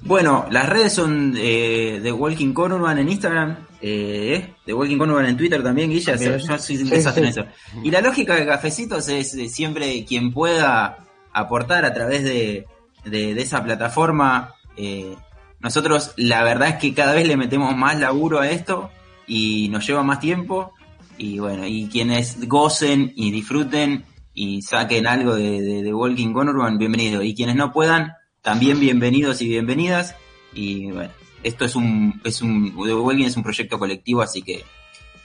Bueno, 0.05 0.47
las 0.49 0.69
redes 0.69 0.93
son 0.93 1.35
eh, 1.37 1.99
de 2.01 2.13
Walking 2.13 2.53
Conurban 2.53 2.97
en 2.99 3.09
Instagram, 3.09 3.57
eh, 3.81 4.53
de 4.65 4.73
Walking 4.73 4.99
Conurban 4.99 5.27
en 5.27 5.37
Twitter 5.37 5.65
también, 5.65 5.91
Guilla, 5.91 6.15
yo 6.15 6.39
soy 6.39 6.77
un 6.79 6.87
Sí, 6.87 6.91
desastre 6.91 7.27
en 7.27 7.33
sí. 7.33 7.41
eso. 7.41 7.49
Y 7.83 7.91
la 7.91 8.01
lógica 8.01 8.37
de 8.37 8.47
Cafecitos 8.47 9.09
es 9.09 9.35
eh, 9.35 9.49
siempre 9.49 10.05
quien 10.05 10.33
pueda 10.33 11.09
aportar 11.33 11.85
a 11.85 11.95
través 11.95 12.25
de, 12.25 12.67
de- 13.05 13.41
esa 13.41 13.63
plataforma. 13.65 14.55
eh, 14.77 15.17
nosotros 15.61 16.13
la 16.17 16.43
verdad 16.43 16.71
es 16.71 16.75
que 16.77 16.93
cada 16.93 17.15
vez 17.15 17.27
le 17.27 17.37
metemos 17.37 17.77
más 17.77 17.99
laburo 18.01 18.41
a 18.41 18.51
esto 18.51 18.91
y 19.29 19.69
nos 19.71 19.87
lleva 19.87 20.03
más 20.03 20.19
tiempo. 20.19 20.73
Y 21.19 21.39
bueno, 21.39 21.67
y 21.67 21.89
quienes 21.89 22.49
gocen 22.49 23.13
y 23.15 23.31
disfruten 23.31 24.05
y 24.35 24.63
saquen 24.63 25.07
algo 25.07 25.37
de, 25.37 25.93
Walking 25.95 26.33
Conurban, 26.33 26.79
bienvenido. 26.79 27.23
Y 27.23 27.35
quienes 27.35 27.55
no 27.55 27.73
puedan, 27.73 28.15
también 28.41 28.81
bienvenidos 28.81 29.41
y 29.41 29.49
bienvenidas. 29.49 30.17
Y 30.53 30.91
bueno, 30.91 31.13
esto 31.45 31.65
es 31.65 31.77
un, 31.77 32.21
es 32.25 32.43
un, 32.43 32.73
Walking 32.77 33.25
es 33.27 33.37
un 33.37 33.43
proyecto 33.45 33.79
colectivo, 33.79 34.23
así 34.23 34.43
que, 34.43 34.65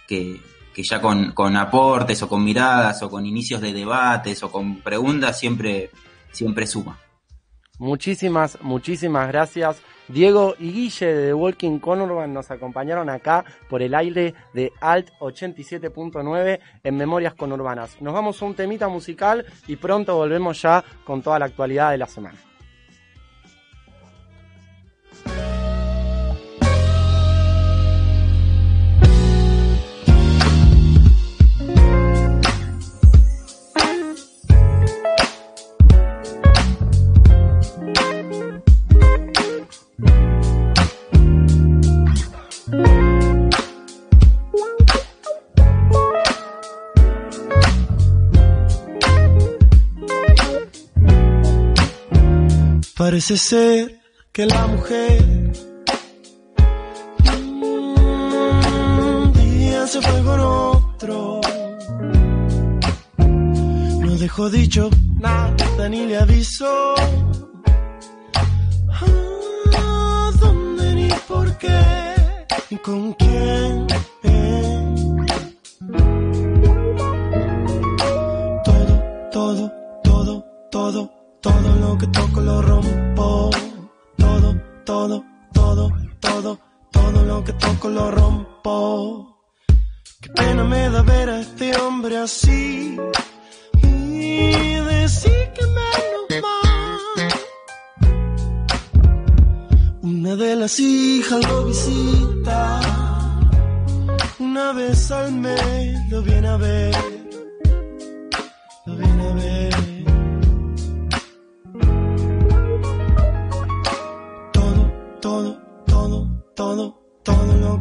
que, 0.08 0.40
que 0.78 0.84
ya 0.84 1.02
con, 1.02 1.32
con 1.32 1.58
aportes 1.58 2.22
o 2.22 2.30
con 2.30 2.44
miradas 2.44 3.02
o 3.02 3.10
con 3.10 3.26
inicios 3.26 3.60
de 3.62 3.74
debates 3.74 4.44
o 4.44 4.52
con 4.52 4.76
preguntas 4.82 5.40
siempre, 5.40 5.90
siempre 6.32 6.68
suma. 6.68 7.00
Muchísimas, 7.80 8.60
muchísimas 8.62 9.28
gracias. 9.28 9.82
Diego 10.08 10.54
y 10.60 10.72
Guille 10.72 11.08
de 11.08 11.26
The 11.30 11.34
Walking 11.34 11.80
Conurban 11.80 12.32
nos 12.32 12.52
acompañaron 12.52 13.10
acá 13.10 13.44
por 13.68 13.82
el 13.82 13.96
aire 13.96 14.36
de 14.54 14.72
Alt 14.80 15.10
87.9 15.20 16.60
en 16.84 16.96
Memorias 16.96 17.34
Conurbanas. 17.34 18.00
Nos 18.00 18.14
vamos 18.14 18.40
a 18.40 18.46
un 18.46 18.54
temita 18.54 18.88
musical 18.88 19.48
y 19.66 19.78
pronto 19.78 20.16
volvemos 20.16 20.62
ya 20.62 20.84
con 21.04 21.24
toda 21.24 21.40
la 21.40 21.46
actualidad 21.46 21.90
de 21.90 21.98
la 21.98 22.06
semana. 22.06 22.38
Parece 53.10 53.38
ser 53.38 54.02
que 54.34 54.46
la 54.46 54.68
mujer 54.68 55.24
un 59.00 59.32
día 59.32 59.88
se 59.88 60.02
fue 60.02 60.24
con 60.26 60.40
otro. 60.42 61.40
No 63.18 64.12
dejó 64.18 64.50
dicho 64.50 64.90
nada 65.22 65.88
ni 65.88 66.06
le 66.06 66.18
avisó. 66.18 66.96
¿A 69.78 70.32
dónde 70.42 70.94
ni 70.96 71.10
por 71.30 71.58
qué? 71.58 71.80
¿Y 72.72 72.76
con 72.76 73.14
quién? 73.14 73.88
Todo, 81.42 81.76
lo 81.82 81.98
que 81.98 82.08
toco 82.08 82.42
lo 82.42 82.62
rompo. 82.62 83.50
Todo, 84.18 84.56
todo, 84.86 85.24
todo, 85.54 85.94
todo, 86.20 86.60
todo 86.92 87.24
lo 87.24 87.44
que 87.44 87.54
toco 87.54 87.90
lo 87.90 88.12
rompo. 88.12 89.38
Qué 90.22 90.30
pena 90.30 90.64
me 90.64 90.90
da 90.90 91.02
ver 91.04 91.30
a 91.30 91.40
este 91.40 91.76
hombre 91.78 92.18
así 92.18 92.98
y 93.84 94.74
decir 94.94 95.52
que 95.56 95.66
menos 95.68 96.44
mal. 96.46 97.32
Una 100.02 100.36
de 100.36 100.56
las 100.56 100.80
hijas 100.80 101.48
lo 101.48 101.66
visita, 101.66 102.80
una 104.40 104.74
vez 104.74 105.12
al 105.12 105.32
mes 105.34 105.98
lo 106.10 106.22
viene 106.24 106.48
a 106.48 106.58
ver, 106.58 107.27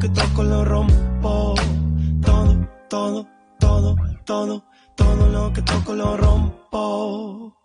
que 0.06 0.20
toco 0.20 0.42
lo 0.44 0.64
rompo. 0.64 1.54
Todo, 2.22 2.68
todo, 2.88 3.26
todo, 3.58 3.96
todo, 4.24 4.64
todo 4.94 5.28
lo 5.28 5.52
que 5.52 5.62
toco 5.62 5.94
lo 5.94 6.16
rompo. 6.16 7.55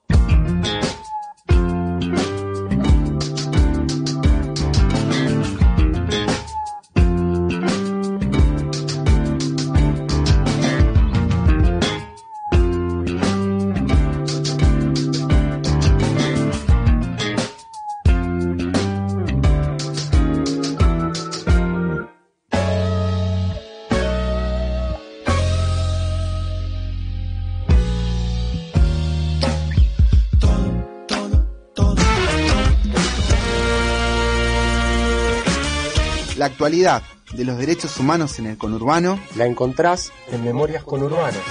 Actualidad 36.62 37.02
de 37.34 37.44
los 37.44 37.58
derechos 37.58 37.98
humanos 37.98 38.38
en 38.38 38.46
el 38.46 38.56
conurbano 38.56 39.20
La 39.36 39.48
encontrás 39.48 40.14
en 40.32 40.44
Memorias 40.44 40.84
Conurbanas. 40.84 41.42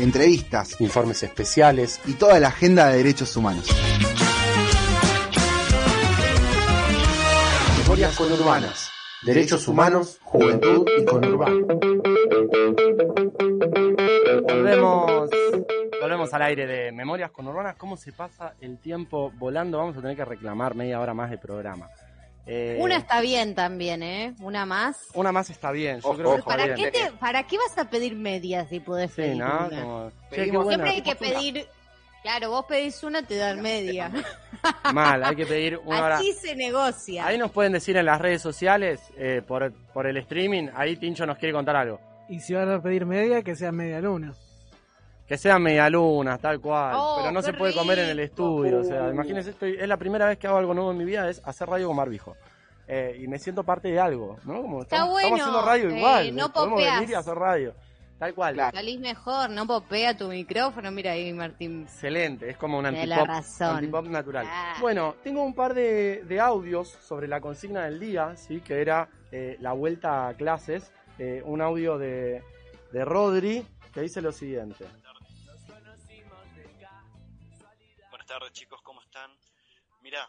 entrevistas 0.00 0.80
Informes 0.80 1.22
especiales. 1.22 2.00
y 2.06 2.14
toda 2.14 2.40
la 2.40 2.48
agenda 2.48 2.88
de 2.88 2.96
derechos 2.96 3.36
humanos. 3.36 3.66
Memorias 7.82 8.16
Conurbanas. 8.16 8.90
Derechos 9.20 9.68
humanos, 9.68 10.18
juventud 10.22 10.86
y 10.98 11.04
conurbano. 11.04 11.66
Volvemos, 14.44 15.30
volvemos 16.00 16.32
al 16.32 16.40
aire 16.42 16.66
de 16.66 16.90
Memorias 16.90 17.30
con 17.32 17.46
Urbanas. 17.46 17.76
¿Cómo 17.76 17.98
se 17.98 18.12
pasa 18.14 18.54
el 18.62 18.78
tiempo 18.78 19.30
volando? 19.36 19.76
Vamos 19.76 19.94
a 19.98 20.00
tener 20.00 20.16
que 20.16 20.24
reclamar 20.24 20.74
media 20.74 21.00
hora 21.00 21.12
más 21.12 21.28
de 21.28 21.36
programa. 21.36 21.90
Eh, 22.50 22.78
Una 22.80 22.96
está 22.96 23.20
bien 23.20 23.54
también, 23.54 24.02
¿eh? 24.02 24.34
Una 24.40 24.64
más. 24.64 24.96
una 25.12 25.32
más 25.32 25.50
está 25.50 25.70
bien, 25.70 26.00
yo 26.00 26.14
creo 26.14 26.32
que 26.32 26.38
está 26.38 26.48
¿Para 26.50 26.64
bien. 26.64 26.76
qué, 26.76 26.90
te- 26.90 27.12
¿Para 27.12 27.42
qué 27.46 27.58
vas 27.58 27.76
a 27.76 27.90
pedir 27.90 28.16
medias 28.16 28.68
si 28.70 28.80
podés 28.80 29.10
Sí, 29.10 29.16
pedir 29.16 29.36
¿no? 29.36 29.66
una? 29.66 29.80
Como, 29.82 30.10
buena. 30.30 30.68
Siempre 30.68 30.90
hay 30.90 31.02
que 31.02 31.14
pedir... 31.14 31.66
Claro, 32.22 32.50
vos 32.50 32.64
pedís 32.66 33.02
una, 33.04 33.22
te 33.22 33.36
dan 33.36 33.60
media. 33.62 34.10
Mal, 34.92 35.22
hay 35.24 35.36
que 35.36 35.46
pedir 35.46 35.78
una 35.84 36.02
hora. 36.04 36.16
Así 36.18 36.32
se 36.32 36.56
negocia. 36.56 37.24
Ahí 37.26 37.38
nos 37.38 37.50
pueden 37.52 37.72
decir 37.72 37.96
en 37.96 38.06
las 38.06 38.20
redes 38.20 38.42
sociales, 38.42 39.00
eh, 39.16 39.40
por, 39.46 39.72
por 39.92 40.06
el 40.06 40.16
streaming, 40.16 40.68
ahí 40.74 40.96
Tincho 40.96 41.26
nos 41.26 41.38
quiere 41.38 41.52
contar 41.52 41.76
algo. 41.76 42.00
Y 42.28 42.40
si 42.40 42.54
van 42.54 42.70
a 42.70 42.82
pedir 42.82 43.06
media, 43.06 43.42
que 43.42 43.54
sea 43.54 43.72
media 43.72 44.00
luna. 44.00 44.34
Que 45.28 45.36
sean 45.36 45.62
medialunas, 45.62 46.40
tal 46.40 46.58
cual. 46.58 46.94
Oh, 46.96 47.16
pero 47.18 47.30
no 47.30 47.42
se 47.42 47.52
puede 47.52 47.74
comer 47.74 47.98
en 47.98 48.08
el 48.08 48.20
estudio. 48.20 48.80
O 48.80 48.84
sea, 48.84 49.10
imagínense, 49.10 49.50
estoy, 49.50 49.76
es 49.78 49.86
la 49.86 49.98
primera 49.98 50.26
vez 50.26 50.38
que 50.38 50.46
hago 50.46 50.56
algo 50.56 50.72
nuevo 50.72 50.90
en 50.90 50.96
mi 50.96 51.04
vida, 51.04 51.28
es 51.28 51.42
hacer 51.44 51.68
radio 51.68 51.88
con 51.88 51.96
barbijo. 51.98 52.34
Eh, 52.86 53.20
y 53.22 53.28
me 53.28 53.38
siento 53.38 53.62
parte 53.62 53.88
de 53.88 54.00
algo, 54.00 54.38
¿no? 54.44 54.62
Como 54.62 54.80
Está 54.80 54.96
estamos, 54.96 55.12
bueno, 55.12 55.36
estamos 55.36 55.40
haciendo 55.42 55.70
radio 55.70 55.90
eh, 55.90 55.98
igual. 55.98 56.36
no 56.36 56.50
podemos 56.50 56.82
venir 56.82 57.10
y 57.10 57.14
hacer 57.14 57.34
radio. 57.34 57.74
Tal 58.18 58.34
cual. 58.34 58.56
Salís 58.72 58.98
mejor, 58.98 59.50
no 59.50 59.66
popea 59.66 60.16
tu 60.16 60.28
micrófono. 60.28 60.90
Mira 60.90 61.12
ahí, 61.12 61.32
Martín. 61.32 61.82
Excelente, 61.82 62.50
es 62.50 62.56
como 62.56 62.78
un 62.78 62.86
antipop, 62.86 63.28
antipop 63.60 64.06
natural. 64.06 64.46
Ah. 64.48 64.74
Bueno, 64.80 65.14
tengo 65.22 65.44
un 65.44 65.54
par 65.54 65.74
de, 65.74 66.24
de 66.26 66.40
audios 66.40 66.88
sobre 66.88 67.28
la 67.28 67.40
consigna 67.40 67.84
del 67.84 68.00
día, 68.00 68.34
sí, 68.36 68.60
que 68.60 68.80
era 68.80 69.08
eh, 69.30 69.56
la 69.60 69.72
vuelta 69.72 70.28
a 70.28 70.34
clases. 70.34 70.90
Eh, 71.18 71.42
un 71.44 71.60
audio 71.60 71.98
de, 71.98 72.42
de 72.92 73.04
Rodri 73.04 73.64
que 73.92 74.00
dice 74.00 74.20
lo 74.20 74.32
siguiente. 74.32 74.84
Tardes 78.38 78.52
chicos, 78.52 78.80
¿cómo 78.82 79.00
están? 79.00 79.36
Mira, 80.00 80.28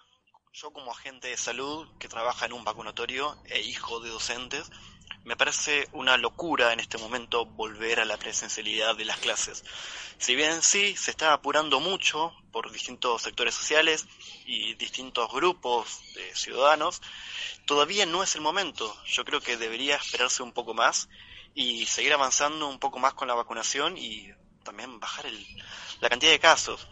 yo 0.54 0.72
como 0.74 0.92
agente 0.92 1.28
de 1.28 1.38
salud 1.38 1.88
que 2.00 2.08
trabaja 2.08 2.48
en 2.48 2.54
un 2.54 2.64
vacunatorio 2.64 3.38
e 3.46 3.62
hijo 3.62 4.00
de 4.00 4.10
docentes, 4.10 4.72
me 5.26 5.36
parece 5.36 5.88
una 5.92 6.18
locura 6.18 6.74
en 6.74 6.80
este 6.80 6.98
momento 6.98 7.46
volver 7.46 8.00
a 8.00 8.06
la 8.06 8.18
presencialidad 8.18 8.96
de 8.96 9.06
las 9.06 9.20
clases. 9.20 9.64
Si 10.18 10.36
bien 10.36 10.64
sí, 10.64 10.96
se 10.96 11.12
está 11.12 11.34
apurando 11.34 11.80
mucho 11.80 12.34
por 12.52 12.72
distintos 12.72 13.22
sectores 13.22 13.54
sociales 13.54 14.08
y 14.44 14.74
distintos 14.74 15.32
grupos 15.32 16.00
de 16.16 16.34
ciudadanos, 16.34 17.02
todavía 17.68 18.08
no 18.08 18.24
es 18.24 18.34
el 18.34 18.42
momento. 18.42 18.98
Yo 19.06 19.24
creo 19.24 19.40
que 19.40 19.56
debería 19.56 19.98
esperarse 19.98 20.42
un 20.42 20.52
poco 20.52 20.74
más 20.74 21.10
y 21.54 21.86
seguir 21.86 22.14
avanzando 22.14 22.68
un 22.70 22.80
poco 22.80 22.98
más 22.98 23.14
con 23.14 23.28
la 23.28 23.36
vacunación 23.36 24.00
y 24.00 24.32
también 24.64 25.00
bajar 25.00 25.28
el- 25.28 25.48
la 26.02 26.10
cantidad 26.10 26.32
de 26.32 26.40
casos, 26.40 26.88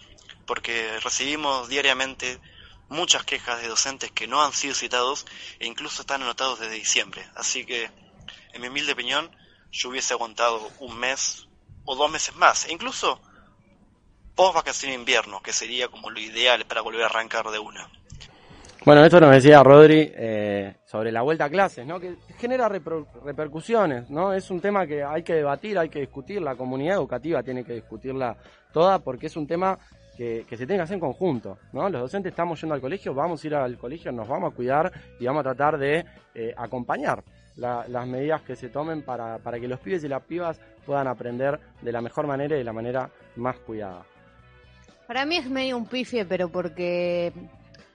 porque 0.47 0.99
recibimos 1.03 1.69
diariamente 1.69 2.39
muchas 2.89 3.23
quejas 3.25 3.61
de 3.61 3.67
docentes 3.67 4.11
que 4.11 4.27
no 4.27 4.41
han 4.41 4.53
sido 4.53 4.73
citados 4.73 5.25
e 5.59 5.67
incluso 5.67 6.01
están 6.01 6.23
anotados 6.23 6.59
desde 6.59 6.73
diciembre. 6.73 7.21
Así 7.35 7.65
que, 7.65 7.91
en 8.53 8.61
mi 8.61 8.69
humilde 8.69 8.93
opinión, 8.93 9.29
yo 9.71 9.89
hubiese 9.89 10.13
aguantado 10.13 10.71
un 10.79 10.97
mes 10.97 11.47
o 11.85 11.95
dos 11.95 12.09
meses 12.09 12.35
más, 12.35 12.65
e 12.65 12.73
incluso 12.73 13.21
post 14.35 14.55
vacación 14.55 14.91
de 14.91 14.97
invierno, 14.97 15.41
que 15.41 15.51
sería 15.51 15.89
como 15.89 16.09
lo 16.09 16.19
ideal 16.19 16.65
para 16.65 16.81
volver 16.81 17.03
a 17.03 17.07
arrancar 17.07 17.49
de 17.49 17.59
una. 17.59 17.89
Bueno, 18.85 19.03
esto 19.03 19.19
nos 19.19 19.31
decía 19.31 19.63
Rodri 19.63 20.13
eh, 20.15 20.77
sobre 20.85 21.11
la 21.11 21.21
vuelta 21.21 21.45
a 21.45 21.49
clases, 21.49 21.85
¿no? 21.85 21.99
Que 21.99 22.15
genera 22.37 22.69
repro- 22.69 23.07
repercusiones, 23.25 24.09
¿no? 24.09 24.31
Es 24.31 24.49
un 24.49 24.61
tema 24.61 24.87
que 24.87 25.03
hay 25.03 25.23
que 25.23 25.33
debatir, 25.33 25.77
hay 25.77 25.89
que 25.89 25.99
discutir, 25.99 26.41
la 26.41 26.55
comunidad 26.55 26.95
educativa 26.95 27.43
tiene 27.43 27.65
que 27.65 27.73
discutirla 27.73 28.37
toda 28.71 28.99
porque 28.99 29.27
es 29.27 29.35
un 29.35 29.45
tema 29.45 29.77
que, 30.17 30.43
se 30.49 30.57
tiene 30.65 30.75
que 30.77 30.81
hacer 30.81 30.95
en 30.95 30.99
conjunto, 30.99 31.57
¿no? 31.73 31.87
Los 31.89 32.01
docentes 32.01 32.31
estamos 32.31 32.59
yendo 32.59 32.73
al 32.75 32.81
colegio, 32.81 33.13
vamos 33.13 33.43
a 33.43 33.47
ir 33.47 33.55
al 33.55 33.77
colegio, 33.77 34.11
nos 34.11 34.27
vamos 34.27 34.51
a 34.51 34.55
cuidar 34.55 34.91
y 35.19 35.25
vamos 35.25 35.41
a 35.41 35.43
tratar 35.53 35.77
de 35.77 36.03
eh, 36.33 36.53
acompañar 36.57 37.23
la- 37.55 37.85
las 37.87 38.07
medidas 38.07 38.41
que 38.41 38.55
se 38.55 38.69
tomen 38.69 39.03
para, 39.03 39.37
para 39.39 39.59
que 39.59 39.67
los 39.67 39.79
pibes 39.79 40.03
y 40.03 40.07
las 40.07 40.23
pibas 40.23 40.59
puedan 40.85 41.07
aprender 41.07 41.59
de 41.81 41.91
la 41.91 42.01
mejor 42.01 42.25
manera 42.27 42.55
y 42.55 42.59
de 42.59 42.63
la 42.63 42.73
manera 42.73 43.09
más 43.35 43.57
cuidada. 43.59 44.03
Para 45.07 45.25
mí 45.25 45.37
es 45.37 45.49
medio 45.49 45.77
un 45.77 45.85
pifie, 45.85 46.25
pero 46.25 46.49
porque 46.49 47.31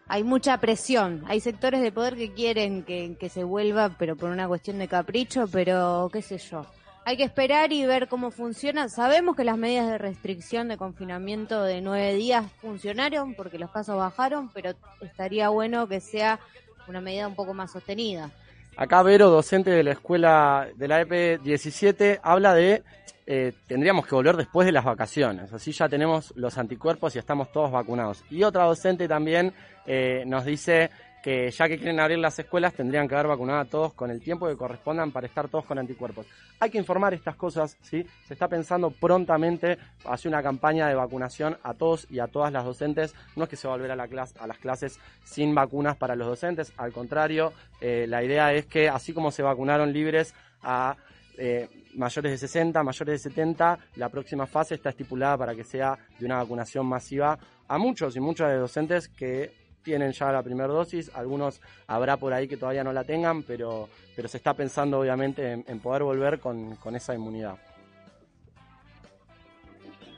hay 0.09 0.25
mucha 0.25 0.57
presión. 0.59 1.23
Hay 1.27 1.41
sectores 1.41 1.81
de 1.83 1.93
poder 1.93 2.17
que 2.17 2.33
quieren 2.33 2.83
que, 2.85 3.17
que 3.19 3.29
se 3.29 3.45
vuelva, 3.45 3.91
pero 3.99 4.17
por 4.17 4.31
una 4.31 4.49
cuestión 4.49 4.79
de 4.79 4.89
capricho, 4.89 5.45
pero 5.51 6.09
qué 6.13 6.23
sé 6.23 6.39
yo. 6.39 6.65
Hay 7.05 7.17
que 7.17 7.25
esperar 7.25 7.73
y 7.73 7.85
ver 7.85 8.07
cómo 8.07 8.31
funciona. 8.31 8.89
Sabemos 8.89 9.35
que 9.35 9.45
las 9.45 9.59
medidas 9.59 9.89
de 9.89 9.99
restricción 9.99 10.69
de 10.69 10.77
confinamiento 10.77 11.65
de 11.65 11.81
nueve 11.81 12.15
días 12.15 12.45
funcionaron 12.61 13.35
porque 13.35 13.59
los 13.59 13.71
casos 13.71 13.97
bajaron, 13.97 14.51
pero 14.51 14.75
estaría 15.01 15.49
bueno 15.49 15.89
que 15.89 16.01
sea 16.01 16.39
una 16.87 17.01
medida 17.01 17.27
un 17.27 17.35
poco 17.35 17.55
más 17.55 17.73
sostenida. 17.73 18.31
Acá 18.77 19.03
Vero, 19.03 19.31
docente 19.31 19.71
de 19.71 19.83
la 19.83 19.93
escuela 19.93 20.69
de 20.77 20.89
la 20.89 21.03
EP17, 21.03 22.21
habla 22.23 22.55
de 22.55 22.83
eh, 23.27 23.53
tendríamos 23.67 24.07
que 24.07 24.15
volver 24.15 24.37
después 24.37 24.67
de 24.67 24.73
las 24.73 24.85
vacaciones, 24.85 25.53
así 25.53 25.71
ya 25.73 25.89
tenemos 25.89 26.33
los 26.37 26.59
anticuerpos 26.59 27.15
y 27.15 27.19
estamos 27.19 27.53
todos 27.53 27.71
vacunados. 27.71 28.25
Y 28.31 28.43
otra 28.43 28.65
docente 28.65 29.07
también 29.07 29.53
eh, 29.87 30.25
nos 30.27 30.45
dice 30.45 30.91
que 31.23 31.51
ya 31.51 31.69
que 31.69 31.79
quieren 31.79 32.01
abrir 32.01 32.19
las 32.19 32.39
escuelas 32.39 32.75
tendrían 32.75 33.07
que 33.07 33.15
haber 33.15 33.29
vacunado 33.29 33.61
a 33.61 33.65
todos 33.65 33.95
con 33.95 34.11
el 34.11 34.21
tiempo 34.21 34.49
que 34.49 34.57
correspondan 34.57 35.13
para 35.13 35.27
estar 35.27 35.49
todos 35.49 35.65
con 35.65 35.79
anticuerpos. 35.79 36.27
Hay 36.59 36.71
que 36.71 36.79
informar 36.79 37.15
estas 37.15 37.37
cosas, 37.37 37.79
¿sí? 37.81 38.05
Se 38.27 38.35
está 38.35 38.49
pensando 38.49 38.91
prontamente 38.91 39.79
hacer 40.05 40.29
una 40.29 40.43
campaña 40.43 40.89
de 40.89 40.95
vacunación 40.95 41.57
a 41.63 41.75
todos 41.75 42.07
y 42.11 42.19
a 42.19 42.27
todas 42.27 42.53
las 42.53 42.65
docentes. 42.65 43.15
No 43.37 43.45
es 43.45 43.51
que 43.51 43.57
se 43.57 43.69
va 43.69 43.75
a 43.75 43.77
volver 43.77 43.93
a, 43.93 43.97
la 43.97 44.09
clase, 44.09 44.35
a 44.39 44.47
las 44.47 44.59
clases 44.59 44.99
sin 45.25 45.55
vacunas 45.55 45.97
para 45.97 46.17
los 46.17 46.27
docentes, 46.27 46.73
al 46.77 46.93
contrario, 46.93 47.53
eh, 47.81 48.07
la 48.09 48.23
idea 48.23 48.53
es 48.53 48.67
que 48.67 48.89
así 48.89 49.13
como 49.13 49.31
se 49.31 49.43
vacunaron 49.43 49.93
libres 49.93 50.35
a 50.63 50.97
eh, 51.39 51.69
mayores 51.95 52.33
de 52.33 52.39
60, 52.39 52.83
mayores 52.83 53.23
de 53.23 53.31
70, 53.31 53.79
la 53.97 54.09
próxima 54.09 54.47
fase 54.47 54.75
está 54.75 54.91
estipulada 54.91 55.39
para 55.39 55.55
que 55.55 55.65
sea 55.65 55.99
de 56.19 56.27
una 56.27 56.37
vacunación 56.37 56.87
masiva 56.87 57.39
a 57.69 57.79
muchos 57.79 58.17
y 58.17 58.21
muchas 58.21 58.51
de 58.51 58.57
docentes 58.57 59.09
que 59.09 59.62
tienen 59.83 60.13
ya 60.13 60.33
la 60.33 60.43
primera 60.43 60.69
dosis, 60.69 61.11
algunos 61.15 61.61
habrá 61.87 62.17
por 62.17 62.33
ahí 62.33 62.49
que 62.49 62.57
todavía 62.57 62.85
no 62.85 62.93
la 62.93 63.05
tengan, 63.05 63.43
pero, 63.43 63.89
pero 64.17 64.29
se 64.29 64.37
está 64.37 64.55
pensando 64.55 65.01
obviamente 65.01 65.63
en, 65.67 65.81
poder 65.81 66.03
volver 66.03 66.41
con, 66.41 66.77
con 66.77 66.97
esa 66.97 67.15
inmunidad. 67.15 67.57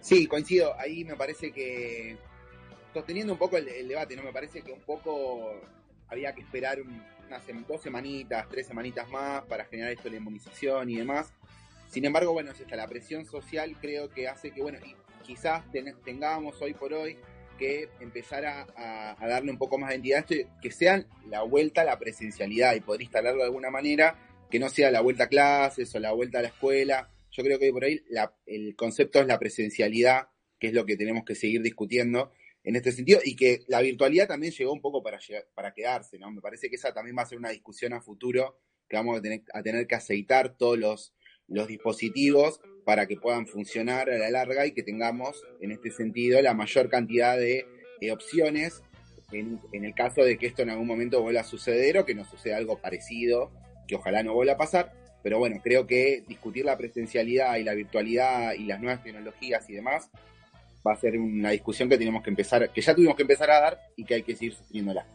Sí, 0.00 0.26
coincido. 0.26 0.78
Ahí 0.78 1.04
me 1.04 1.16
parece 1.16 1.50
que, 1.50 2.16
sosteniendo 2.92 3.32
un 3.32 3.38
poco 3.38 3.56
el, 3.56 3.88
debate, 3.88 4.14
¿no? 4.16 4.22
Me 4.22 4.32
parece 4.32 4.60
que 4.62 4.70
un 4.70 4.80
poco 4.80 5.54
había 6.08 6.34
que 6.34 6.42
esperar 6.42 6.80
un- 6.80 7.02
unas 7.26 7.42
dos 7.66 7.80
semanitas, 7.80 8.46
tres 8.50 8.66
semanitas 8.66 9.08
más 9.08 9.42
para 9.44 9.64
generar 9.64 9.92
esto 9.92 10.04
de 10.04 10.10
la 10.10 10.16
inmunización 10.18 10.90
y 10.90 10.96
demás. 10.96 11.32
Sin 11.88 12.04
embargo, 12.04 12.32
bueno, 12.32 12.50
es 12.50 12.60
esta, 12.60 12.76
la 12.76 12.86
presión 12.86 13.24
social 13.24 13.76
creo 13.80 14.10
que 14.10 14.28
hace 14.28 14.50
que, 14.50 14.60
bueno, 14.60 14.78
y 14.84 14.94
quizás 15.24 15.64
ten- 15.72 15.96
tengamos 16.04 16.60
hoy 16.60 16.74
por 16.74 16.92
hoy 16.92 17.16
que 17.56 17.88
empezar 18.00 18.44
a, 18.44 19.16
darle 19.20 19.50
un 19.50 19.58
poco 19.58 19.78
más 19.78 19.90
de 19.90 19.96
entidad 19.96 20.26
que 20.26 20.70
sean 20.70 21.06
la 21.28 21.42
vuelta 21.42 21.82
a 21.82 21.84
la 21.84 21.98
presencialidad 21.98 22.74
y 22.74 22.80
poder 22.80 23.02
instalarlo 23.02 23.40
de 23.40 23.46
alguna 23.46 23.70
manera, 23.70 24.18
que 24.50 24.58
no 24.58 24.68
sea 24.68 24.90
la 24.90 25.00
vuelta 25.00 25.24
a 25.24 25.28
clases 25.28 25.94
o 25.94 25.98
la 25.98 26.12
vuelta 26.12 26.38
a 26.38 26.42
la 26.42 26.48
escuela. 26.48 27.10
Yo 27.30 27.42
creo 27.42 27.58
que 27.58 27.72
por 27.72 27.84
ahí 27.84 28.00
la- 28.08 28.34
el 28.46 28.76
concepto 28.76 29.20
es 29.20 29.26
la 29.26 29.38
presencialidad, 29.38 30.28
que 30.58 30.68
es 30.68 30.72
lo 30.74 30.86
que 30.86 30.96
tenemos 30.96 31.24
que 31.24 31.34
seguir 31.34 31.62
discutiendo 31.62 32.32
en 32.62 32.76
este 32.76 32.92
sentido, 32.92 33.20
y 33.24 33.36
que 33.36 33.60
la 33.68 33.80
virtualidad 33.82 34.28
también 34.28 34.52
llegó 34.52 34.72
un 34.72 34.80
poco 34.80 35.02
para, 35.02 35.18
llegar- 35.18 35.46
para 35.54 35.74
quedarse, 35.74 36.18
¿no? 36.18 36.30
Me 36.30 36.40
parece 36.40 36.70
que 36.70 36.76
esa 36.76 36.94
también 36.94 37.16
va 37.18 37.22
a 37.22 37.26
ser 37.26 37.36
una 37.38 37.50
discusión 37.50 37.92
a 37.92 38.00
futuro, 38.00 38.58
que 38.88 38.96
vamos 38.96 39.18
a 39.18 39.62
tener 39.62 39.86
que 39.86 39.94
aceitar 39.94 40.56
todos 40.56 40.78
los, 40.78 41.14
los 41.48 41.68
dispositivos 41.68 42.60
para 42.84 43.06
que 43.06 43.16
puedan 43.16 43.46
funcionar 43.46 44.10
a 44.10 44.18
la 44.18 44.30
larga 44.30 44.66
y 44.66 44.72
que 44.72 44.82
tengamos, 44.82 45.42
en 45.60 45.72
este 45.72 45.90
sentido, 45.90 46.40
la 46.42 46.54
mayor 46.54 46.88
cantidad 46.88 47.36
de, 47.38 47.66
opciones 48.12 48.82
en, 49.32 49.58
en 49.72 49.86
el 49.86 49.94
caso 49.94 50.22
de 50.22 50.36
que 50.36 50.46
esto 50.46 50.60
en 50.60 50.68
algún 50.68 50.86
momento 50.86 51.22
vuelva 51.22 51.40
a 51.40 51.44
suceder 51.44 51.96
o 51.96 52.04
que 52.04 52.14
nos 52.14 52.28
suceda 52.28 52.58
algo 52.58 52.78
parecido, 52.78 53.50
que 53.88 53.96
ojalá 53.96 54.22
no 54.22 54.34
vuelva 54.34 54.52
a 54.52 54.58
pasar. 54.58 54.92
Pero 55.22 55.38
bueno, 55.38 55.58
creo 55.64 55.86
que 55.86 56.22
discutir 56.28 56.66
la 56.66 56.76
presencialidad 56.76 57.56
y 57.56 57.64
la 57.64 57.72
virtualidad 57.72 58.52
y 58.52 58.64
las 58.64 58.78
nuevas 58.78 59.02
tecnologías 59.02 59.68
y 59.70 59.72
demás 59.72 60.10
va 60.86 60.92
a 60.92 60.96
ser 60.96 61.18
una 61.18 61.50
discusión 61.50 61.88
que 61.88 61.96
tenemos 61.96 62.22
que 62.22 62.28
empezar, 62.28 62.70
que 62.70 62.82
ya 62.82 62.94
tuvimos 62.94 63.16
que 63.16 63.22
empezar 63.22 63.50
a 63.50 63.60
dar 63.60 63.80
y 63.96 64.04
que 64.04 64.14
hay 64.16 64.22
que 64.22 64.36
seguir 64.36 64.54
sosteniéndola. 64.54 65.06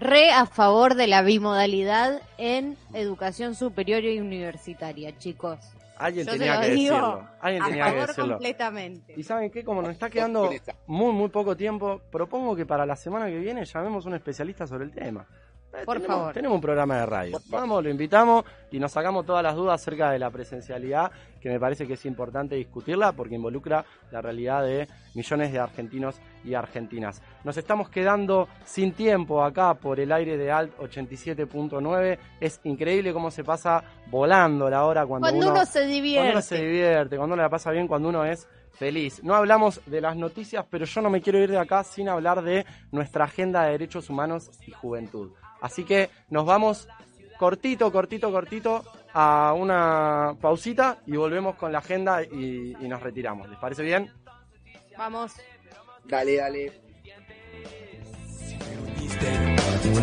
Re 0.00 0.30
a 0.30 0.46
favor 0.46 0.94
de 0.94 1.06
la 1.06 1.20
bimodalidad 1.20 2.22
en 2.38 2.78
educación 2.94 3.54
superior 3.54 4.02
y 4.02 4.18
universitaria, 4.18 5.16
chicos. 5.18 5.58
Alguien 5.98 6.24
Yo 6.26 6.32
tenía 6.32 6.54
se 6.54 6.56
lo 6.56 6.60
que 6.62 6.74
digo 6.74 6.94
decirlo. 6.94 7.28
Alguien 7.38 7.62
a 7.62 7.66
tenía 7.66 7.84
que 7.84 8.00
decirlo. 8.00 8.34
completamente. 8.34 9.14
Y 9.14 9.22
saben 9.22 9.50
qué, 9.50 9.62
como 9.62 9.82
nos 9.82 9.90
está 9.90 10.08
quedando 10.08 10.50
muy, 10.86 11.12
muy 11.12 11.28
poco 11.28 11.54
tiempo, 11.54 12.00
propongo 12.10 12.56
que 12.56 12.64
para 12.64 12.86
la 12.86 12.96
semana 12.96 13.26
que 13.26 13.38
viene 13.38 13.66
llamemos 13.66 14.06
a 14.06 14.08
un 14.08 14.14
especialista 14.14 14.66
sobre 14.66 14.86
el 14.86 14.92
tema. 14.92 15.26
Eh, 15.72 15.84
Por 15.84 15.98
tenemos, 15.98 16.16
favor. 16.18 16.34
Tenemos 16.34 16.54
un 16.56 16.60
programa 16.60 16.96
de 16.98 17.06
radio. 17.06 17.40
Vamos, 17.46 17.82
lo 17.82 17.90
invitamos 17.90 18.44
y 18.72 18.78
nos 18.80 18.90
sacamos 18.90 19.24
todas 19.24 19.42
las 19.42 19.54
dudas 19.54 19.80
acerca 19.80 20.10
de 20.10 20.18
la 20.18 20.30
presencialidad, 20.30 21.12
que 21.40 21.48
me 21.48 21.60
parece 21.60 21.86
que 21.86 21.94
es 21.94 22.04
importante 22.06 22.56
discutirla 22.56 23.12
porque 23.12 23.36
involucra 23.36 23.84
la 24.10 24.20
realidad 24.20 24.64
de 24.64 24.88
millones 25.14 25.52
de 25.52 25.58
argentinos 25.60 26.20
y 26.44 26.54
argentinas. 26.54 27.22
Nos 27.44 27.56
estamos 27.56 27.88
quedando 27.88 28.48
sin 28.64 28.92
tiempo 28.92 29.44
acá 29.44 29.74
por 29.74 30.00
el 30.00 30.10
aire 30.10 30.36
de 30.36 30.50
Alt 30.50 30.76
87.9. 30.78 32.18
Es 32.40 32.60
increíble 32.64 33.12
cómo 33.12 33.30
se 33.30 33.44
pasa 33.44 33.82
volando 34.08 34.68
la 34.68 34.84
hora 34.84 35.06
cuando, 35.06 35.28
Cuando 35.28 35.50
uno 35.50 35.66
se 35.66 35.86
divierte. 35.86 36.18
Cuando 36.18 36.32
uno 36.32 36.42
se 36.42 36.56
divierte, 36.56 37.16
cuando 37.16 37.34
uno 37.34 37.42
la 37.42 37.48
pasa 37.48 37.70
bien, 37.70 37.86
cuando 37.86 38.08
uno 38.08 38.24
es 38.24 38.48
feliz. 38.72 39.22
No 39.22 39.34
hablamos 39.34 39.80
de 39.86 40.00
las 40.00 40.16
noticias, 40.16 40.64
pero 40.68 40.84
yo 40.84 41.00
no 41.00 41.10
me 41.10 41.20
quiero 41.20 41.38
ir 41.38 41.50
de 41.50 41.58
acá 41.58 41.84
sin 41.84 42.08
hablar 42.08 42.42
de 42.42 42.64
nuestra 42.90 43.24
agenda 43.24 43.64
de 43.64 43.72
derechos 43.72 44.10
humanos 44.10 44.50
y 44.66 44.72
juventud. 44.72 45.30
Así 45.60 45.84
que 45.84 46.10
nos 46.28 46.46
vamos 46.46 46.88
cortito, 47.38 47.90
cortito, 47.90 48.30
cortito 48.30 48.84
a 49.12 49.54
una 49.56 50.36
pausita 50.40 50.98
y 51.06 51.16
volvemos 51.16 51.56
con 51.56 51.72
la 51.72 51.78
agenda 51.78 52.22
y, 52.22 52.76
y 52.80 52.88
nos 52.88 53.02
retiramos. 53.02 53.48
¿Les 53.48 53.58
parece 53.58 53.82
bien? 53.82 54.10
Vamos. 54.96 55.32
Dale, 56.04 56.36
dale. 56.36 56.72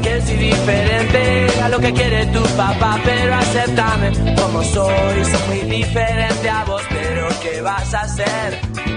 Que 0.04 0.22
soy 0.22 0.36
diferente 0.38 1.48
a 1.62 1.70
lo 1.70 1.80
que 1.80 1.94
quiere 1.94 2.26
tu 2.28 2.44
papá, 2.56 3.00
pero 3.04 3.36
acéptame 3.36 4.12
como 4.36 4.64
soy. 4.64 5.26
Soy 5.26 5.48
muy 5.48 5.78
diferente 5.78 6.50
a 6.50 6.66
vos, 6.66 6.82
pero 6.90 7.28
¿qué 7.42 7.62
vas 7.62 7.94
a 7.94 8.02
hacer? 8.02 8.97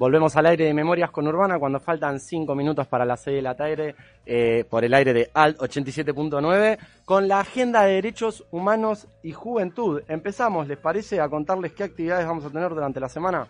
Volvemos 0.00 0.34
al 0.34 0.46
aire 0.46 0.64
de 0.64 0.72
Memorias 0.72 1.10
con 1.10 1.28
Urbana 1.28 1.58
cuando 1.58 1.78
faltan 1.78 2.20
5 2.20 2.54
minutos 2.54 2.86
para 2.86 3.04
las 3.04 3.20
6 3.20 3.36
de 3.36 3.42
la 3.42 3.54
tarde 3.54 3.94
eh, 4.24 4.64
por 4.64 4.82
el 4.82 4.94
aire 4.94 5.12
de 5.12 5.30
Alt 5.34 5.58
87.9 5.58 6.78
con 7.04 7.28
la 7.28 7.40
agenda 7.40 7.82
de 7.82 7.96
derechos 7.96 8.46
humanos 8.50 9.06
y 9.22 9.32
juventud. 9.32 10.00
Empezamos, 10.08 10.66
¿les 10.68 10.78
parece 10.78 11.20
a 11.20 11.28
contarles 11.28 11.74
qué 11.74 11.84
actividades 11.84 12.26
vamos 12.26 12.46
a 12.46 12.48
tener 12.48 12.70
durante 12.70 12.98
la 12.98 13.10
semana? 13.10 13.46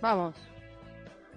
Vamos. 0.00 0.34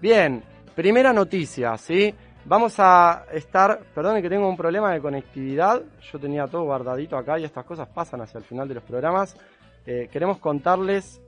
Bien, 0.02 0.42
primera 0.74 1.14
noticia, 1.14 1.78
¿sí? 1.78 2.16
Vamos 2.44 2.74
a 2.80 3.26
estar, 3.32 3.82
perdón 3.94 4.20
que 4.20 4.30
tengo 4.30 4.50
un 4.50 4.58
problema 4.58 4.92
de 4.92 5.00
conectividad, 5.00 5.84
yo 6.12 6.18
tenía 6.18 6.48
todo 6.48 6.64
guardadito 6.64 7.16
acá 7.16 7.38
y 7.38 7.44
estas 7.44 7.66
cosas 7.66 7.88
pasan 7.88 8.20
hacia 8.20 8.40
el 8.40 8.46
final 8.46 8.68
de 8.68 8.74
los 8.74 8.84
programas. 8.84 9.38
Eh, 9.86 10.10
queremos 10.12 10.40
contarles, 10.40 11.22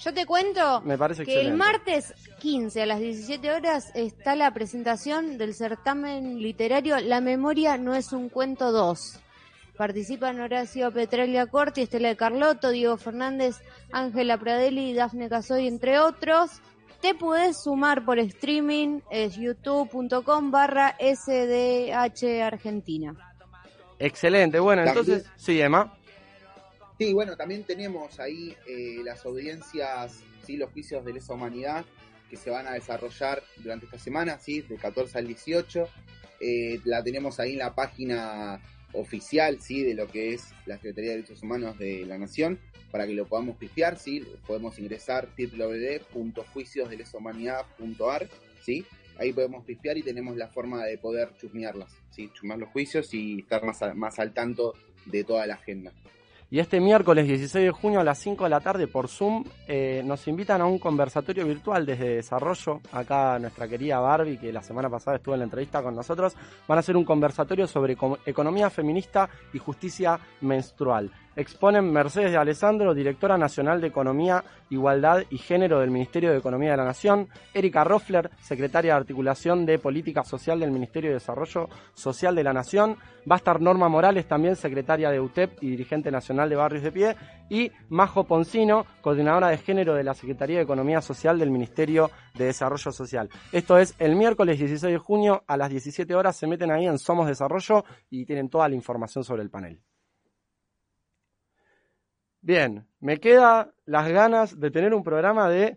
Yo 0.00 0.12
te 0.12 0.26
cuento 0.26 0.80
me 0.82 0.96
parece 0.96 1.24
que 1.24 1.40
el 1.40 1.54
martes 1.54 2.14
15 2.40 2.82
a 2.82 2.86
las 2.86 3.00
17 3.00 3.52
horas 3.52 3.92
está 3.94 4.34
la 4.34 4.52
presentación 4.52 5.38
del 5.38 5.54
certamen 5.54 6.40
literario 6.40 6.98
La 7.00 7.20
memoria 7.20 7.76
no 7.76 7.94
es 7.94 8.12
un 8.12 8.28
cuento 8.28 8.72
2. 8.72 9.20
Participan 9.76 10.40
Horacio 10.40 10.92
Petrelia 10.92 11.46
Corti, 11.46 11.82
Estela 11.82 12.08
de 12.08 12.16
Carlotto, 12.16 12.70
Diego 12.70 12.96
Fernández, 12.96 13.56
Ángela 13.90 14.38
Pradelli 14.38 14.90
y 14.90 14.94
Dafne 14.94 15.28
Casoy, 15.28 15.66
entre 15.66 15.98
otros. 15.98 16.50
Te 17.00 17.14
puedes 17.14 17.62
sumar 17.62 18.04
por 18.04 18.18
streaming, 18.18 19.00
es 19.10 19.34
youtube.com 19.36 20.50
barra 20.50 20.96
SDH 21.00 22.42
Argentina. 22.42 23.16
Excelente, 23.98 24.60
bueno, 24.60 24.84
entonces, 24.84 25.26
sí, 25.36 25.60
Emma. 25.60 25.94
Sí, 27.02 27.12
bueno, 27.12 27.36
también 27.36 27.64
tenemos 27.64 28.20
ahí 28.20 28.54
eh, 28.66 29.00
las 29.04 29.24
audiencias, 29.26 30.20
sí, 30.46 30.56
los 30.56 30.70
juicios 30.70 31.04
de 31.04 31.12
lesa 31.14 31.32
humanidad 31.34 31.84
que 32.30 32.36
se 32.36 32.48
van 32.50 32.66
a 32.68 32.72
desarrollar 32.74 33.42
durante 33.56 33.86
esta 33.86 33.98
semana, 33.98 34.38
sí, 34.38 34.60
del 34.62 34.78
14 34.78 35.18
al 35.18 35.26
18. 35.26 35.88
Eh, 36.40 36.78
la 36.84 37.02
tenemos 37.02 37.40
ahí 37.40 37.52
en 37.54 37.58
la 37.58 37.74
página 37.74 38.60
oficial, 38.92 39.60
sí, 39.60 39.82
de 39.82 39.94
lo 39.94 40.06
que 40.06 40.34
es 40.34 40.44
la 40.66 40.76
Secretaría 40.76 41.10
de 41.10 41.16
Derechos 41.16 41.42
Humanos 41.42 41.76
de 41.78 42.06
la 42.06 42.18
Nación, 42.18 42.60
para 42.90 43.04
que 43.06 43.14
lo 43.14 43.26
podamos 43.26 43.56
pistear, 43.56 43.98
sí, 43.98 44.22
podemos 44.46 44.78
ingresar 44.78 45.28
www.juiciosdelesahumanidad.ar, 45.36 48.28
sí, 48.62 48.86
ahí 49.18 49.32
podemos 49.32 49.64
pispear 49.64 49.98
y 49.98 50.02
tenemos 50.02 50.36
la 50.36 50.46
forma 50.48 50.84
de 50.84 50.98
poder 50.98 51.34
chusmearlas, 51.36 51.92
sí, 52.10 52.30
chusmear 52.32 52.58
los 52.60 52.68
juicios 52.70 53.12
y 53.12 53.40
estar 53.40 53.64
más, 53.64 53.82
a- 53.82 53.94
más 53.94 54.18
al 54.18 54.32
tanto 54.32 54.74
de 55.06 55.24
toda 55.24 55.46
la 55.48 55.54
agenda. 55.54 55.92
Y 56.52 56.58
este 56.58 56.80
miércoles 56.80 57.26
16 57.26 57.64
de 57.64 57.70
junio 57.70 58.00
a 58.00 58.04
las 58.04 58.18
5 58.18 58.44
de 58.44 58.50
la 58.50 58.60
tarde 58.60 58.86
por 58.86 59.08
Zoom 59.08 59.42
eh, 59.66 60.02
nos 60.04 60.28
invitan 60.28 60.60
a 60.60 60.66
un 60.66 60.78
conversatorio 60.78 61.46
virtual 61.46 61.86
desde 61.86 62.16
Desarrollo. 62.16 62.82
Acá 62.92 63.38
nuestra 63.38 63.66
querida 63.66 64.00
Barbie, 64.00 64.36
que 64.36 64.52
la 64.52 64.62
semana 64.62 64.90
pasada 64.90 65.16
estuvo 65.16 65.32
en 65.34 65.40
la 65.40 65.44
entrevista 65.44 65.82
con 65.82 65.96
nosotros, 65.96 66.34
van 66.68 66.76
a 66.76 66.80
hacer 66.80 66.94
un 66.94 67.06
conversatorio 67.06 67.66
sobre 67.66 67.94
eco- 67.94 68.18
economía 68.26 68.68
feminista 68.68 69.30
y 69.54 69.58
justicia 69.60 70.20
menstrual. 70.42 71.10
Exponen 71.36 71.90
Mercedes 71.90 72.32
de 72.32 72.36
Alessandro, 72.36 72.94
directora 72.94 73.38
nacional 73.38 73.80
de 73.80 73.88
Economía, 73.88 74.44
Igualdad 74.70 75.22
y 75.30 75.38
Género 75.38 75.80
del 75.80 75.90
Ministerio 75.90 76.30
de 76.30 76.38
Economía 76.38 76.72
de 76.72 76.76
la 76.76 76.84
Nación, 76.84 77.28
Erika 77.54 77.84
Roffler, 77.84 78.30
secretaria 78.40 78.92
de 78.92 79.00
Articulación 79.00 79.64
de 79.64 79.78
Política 79.78 80.24
Social 80.24 80.60
del 80.60 80.70
Ministerio 80.70 81.10
de 81.10 81.14
Desarrollo 81.14 81.68
Social 81.94 82.34
de 82.34 82.44
la 82.44 82.52
Nación, 82.52 82.96
va 83.30 83.36
a 83.36 83.38
estar 83.38 83.60
Norma 83.60 83.88
Morales, 83.88 84.26
también 84.26 84.56
secretaria 84.56 85.10
de 85.10 85.20
UTEP 85.20 85.62
y 85.62 85.70
dirigente 85.70 86.10
nacional 86.10 86.50
de 86.50 86.56
Barrios 86.56 86.82
de 86.82 86.92
Pie, 86.92 87.16
y 87.48 87.70
Majo 87.88 88.24
Poncino, 88.24 88.86
coordinadora 89.00 89.48
de 89.48 89.58
género 89.58 89.94
de 89.94 90.04
la 90.04 90.14
Secretaría 90.14 90.58
de 90.58 90.64
Economía 90.64 91.00
Social 91.00 91.38
del 91.38 91.50
Ministerio 91.50 92.10
de 92.34 92.46
Desarrollo 92.46 92.92
Social. 92.92 93.28
Esto 93.52 93.78
es 93.78 93.94
el 93.98 94.16
miércoles 94.16 94.58
16 94.58 94.92
de 94.92 94.98
junio 94.98 95.44
a 95.46 95.56
las 95.56 95.70
17 95.70 96.14
horas, 96.14 96.36
se 96.36 96.46
meten 96.46 96.70
ahí 96.70 96.86
en 96.86 96.98
Somos 96.98 97.26
Desarrollo 97.26 97.84
y 98.10 98.24
tienen 98.24 98.48
toda 98.48 98.68
la 98.68 98.74
información 98.74 99.24
sobre 99.24 99.42
el 99.42 99.50
panel. 99.50 99.80
Bien, 102.42 102.88
me 102.98 103.20
queda 103.20 103.72
las 103.86 104.08
ganas 104.08 104.58
de 104.58 104.70
tener 104.72 104.94
un 104.94 105.04
programa 105.04 105.48
de 105.48 105.76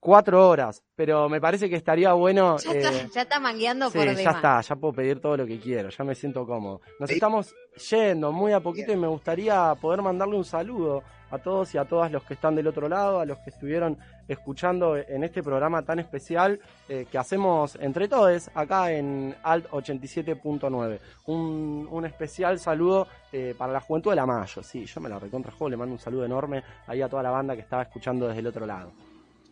cuatro 0.00 0.48
horas, 0.48 0.82
pero 0.96 1.28
me 1.28 1.40
parece 1.40 1.68
que 1.68 1.76
estaría 1.76 2.12
bueno. 2.14 2.56
Ya, 2.58 2.72
eh, 2.72 2.78
está, 2.78 3.06
ya 3.14 3.22
está 3.22 3.38
mangueando 3.38 3.90
sí, 3.90 3.98
por 3.98 4.06
ya 4.06 4.14
demás. 4.14 4.36
está, 4.36 4.60
ya 4.62 4.76
puedo 4.76 4.94
pedir 4.94 5.20
todo 5.20 5.36
lo 5.36 5.46
que 5.46 5.60
quiero, 5.60 5.90
ya 5.90 6.04
me 6.04 6.14
siento 6.14 6.46
cómodo. 6.46 6.80
Nos 6.98 7.10
estamos 7.10 7.54
yendo 7.90 8.32
muy 8.32 8.52
a 8.52 8.60
poquito 8.60 8.92
y 8.92 8.96
me 8.96 9.06
gustaría 9.06 9.74
poder 9.80 10.02
mandarle 10.02 10.36
un 10.36 10.44
saludo 10.44 11.02
a 11.30 11.38
todos 11.38 11.72
y 11.74 11.78
a 11.78 11.84
todas 11.84 12.10
los 12.10 12.24
que 12.24 12.34
están 12.34 12.56
del 12.56 12.66
otro 12.66 12.88
lado, 12.88 13.20
a 13.20 13.24
los 13.24 13.38
que 13.38 13.50
estuvieron 13.50 13.96
escuchando 14.26 14.96
en 14.96 15.22
este 15.22 15.42
programa 15.44 15.82
tan 15.82 16.00
especial 16.00 16.58
eh, 16.88 17.06
que 17.10 17.18
hacemos 17.18 17.76
entre 17.80 18.08
todos 18.08 18.50
acá 18.54 18.90
en 18.90 19.36
Alt 19.42 19.68
87.9. 19.70 20.98
Un, 21.26 21.88
un 21.88 22.04
especial 22.04 22.58
saludo 22.58 23.06
eh, 23.32 23.54
para 23.56 23.72
la 23.72 23.80
juventud 23.80 24.10
de 24.10 24.16
la 24.16 24.26
Mayo. 24.26 24.62
Sí, 24.62 24.86
yo 24.86 25.00
me 25.00 25.08
la 25.08 25.18
recontra 25.20 25.52
juego, 25.52 25.68
le 25.70 25.76
mando 25.76 25.92
un 25.92 26.00
saludo 26.00 26.24
enorme 26.24 26.64
ahí 26.88 27.00
a 27.00 27.08
toda 27.08 27.22
la 27.22 27.30
banda 27.30 27.54
que 27.54 27.62
estaba 27.62 27.82
escuchando 27.82 28.26
desde 28.26 28.40
el 28.40 28.46
otro 28.48 28.66
lado. 28.66 28.90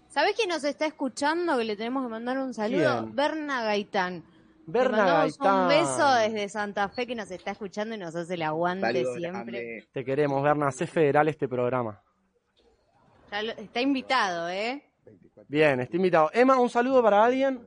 ¿Sabés 0.08 0.34
quién 0.36 0.48
nos 0.48 0.64
está 0.64 0.86
escuchando? 0.86 1.56
Que 1.58 1.64
le 1.64 1.76
tenemos 1.76 2.02
que 2.04 2.08
mandar 2.10 2.38
un 2.38 2.54
saludo. 2.54 3.00
¿Quién? 3.02 3.14
Berna 3.14 3.62
Gaitán. 3.62 4.24
Berna 4.66 5.04
Gaitán. 5.04 5.62
un 5.62 5.68
beso 5.68 6.14
desde 6.14 6.48
Santa 6.48 6.88
Fe 6.88 7.06
que 7.06 7.14
nos 7.14 7.30
está 7.30 7.52
escuchando 7.52 7.94
y 7.94 7.98
nos 7.98 8.14
hace 8.14 8.34
el 8.34 8.42
aguante 8.42 8.86
Saludos 8.86 9.16
siempre. 9.16 9.88
Te 9.92 10.04
queremos, 10.04 10.42
Berna, 10.42 10.70
sé 10.72 10.86
federal 10.86 11.28
este 11.28 11.48
programa. 11.48 12.02
Está 13.58 13.80
invitado, 13.80 14.48
¿eh? 14.48 14.82
Bien, 15.46 15.80
está 15.80 15.96
invitado. 15.96 16.30
Emma, 16.32 16.58
un 16.58 16.68
saludo 16.70 17.02
para 17.02 17.24
alguien. 17.24 17.66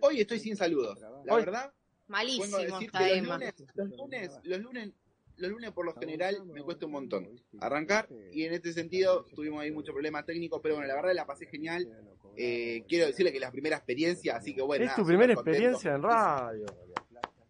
Hoy 0.00 0.20
estoy 0.20 0.38
sin 0.38 0.56
saludos. 0.56 0.98
La 1.24 1.34
Hoy- 1.34 1.44
verdad, 1.44 1.72
Malísimo 2.08 2.58
decir 2.58 2.82
está 2.86 2.98
que 2.98 3.08
los 3.08 3.16
Emma. 3.18 3.34
lunes, 3.38 3.54
los 3.74 3.88
lunes, 3.90 4.30
los 4.42 4.60
lunes, 4.60 4.90
los 5.36 5.50
lunes 5.50 5.72
por 5.72 5.84
lo 5.84 5.94
general 5.94 6.44
me 6.46 6.62
cuesta 6.62 6.86
un 6.86 6.92
montón 6.92 7.28
arrancar 7.60 8.08
y 8.32 8.44
en 8.44 8.52
este 8.54 8.72
sentido 8.72 9.24
tuvimos 9.34 9.62
ahí 9.62 9.70
muchos 9.72 9.92
problemas 9.92 10.24
técnicos, 10.26 10.60
pero 10.62 10.76
bueno, 10.76 10.88
la 10.88 10.94
verdad 10.94 11.12
la 11.14 11.26
pasé 11.26 11.46
genial. 11.46 11.88
Eh, 12.36 12.84
quiero 12.88 13.06
decirle 13.06 13.30
que 13.30 13.38
es 13.38 13.42
la 13.42 13.50
primera 13.52 13.76
experiencia, 13.76 14.36
así 14.36 14.54
que 14.54 14.62
bueno. 14.62 14.84
es 14.84 14.90
nada, 14.90 14.96
tu 15.02 15.06
primera 15.06 15.32
experiencia 15.32 15.94
en 15.94 16.02
radio. 16.02 16.66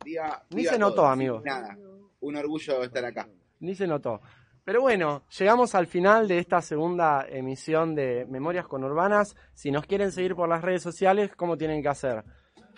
Viva- 0.05 0.45
Ni 0.51 0.65
se 0.65 0.79
notó, 0.79 0.97
todos. 0.97 1.11
amigo. 1.11 1.43
Nada, 1.45 1.77
un 2.21 2.37
orgullo 2.37 2.83
estar 2.83 3.05
acá. 3.05 3.29
Ni 3.61 3.75
se 3.75 3.87
notó. 3.87 4.21
Pero 4.65 4.81
bueno, 4.81 5.25
llegamos 5.39 5.75
al 5.75 5.87
final 5.87 6.27
de 6.29 6.39
esta 6.39 6.61
segunda 6.63 7.27
emisión 7.29 7.95
de 7.95 8.27
Memorias 8.29 8.67
Conurbanas. 8.67 9.37
Si 9.55 9.71
nos 9.71 9.87
quieren 9.87 10.11
seguir 10.13 10.35
por 10.35 10.49
las 10.49 10.63
redes 10.63 10.83
sociales, 10.83 11.35
¿cómo 11.37 11.57
tienen 11.59 11.83
que 11.83 11.89
hacer? 11.89 12.25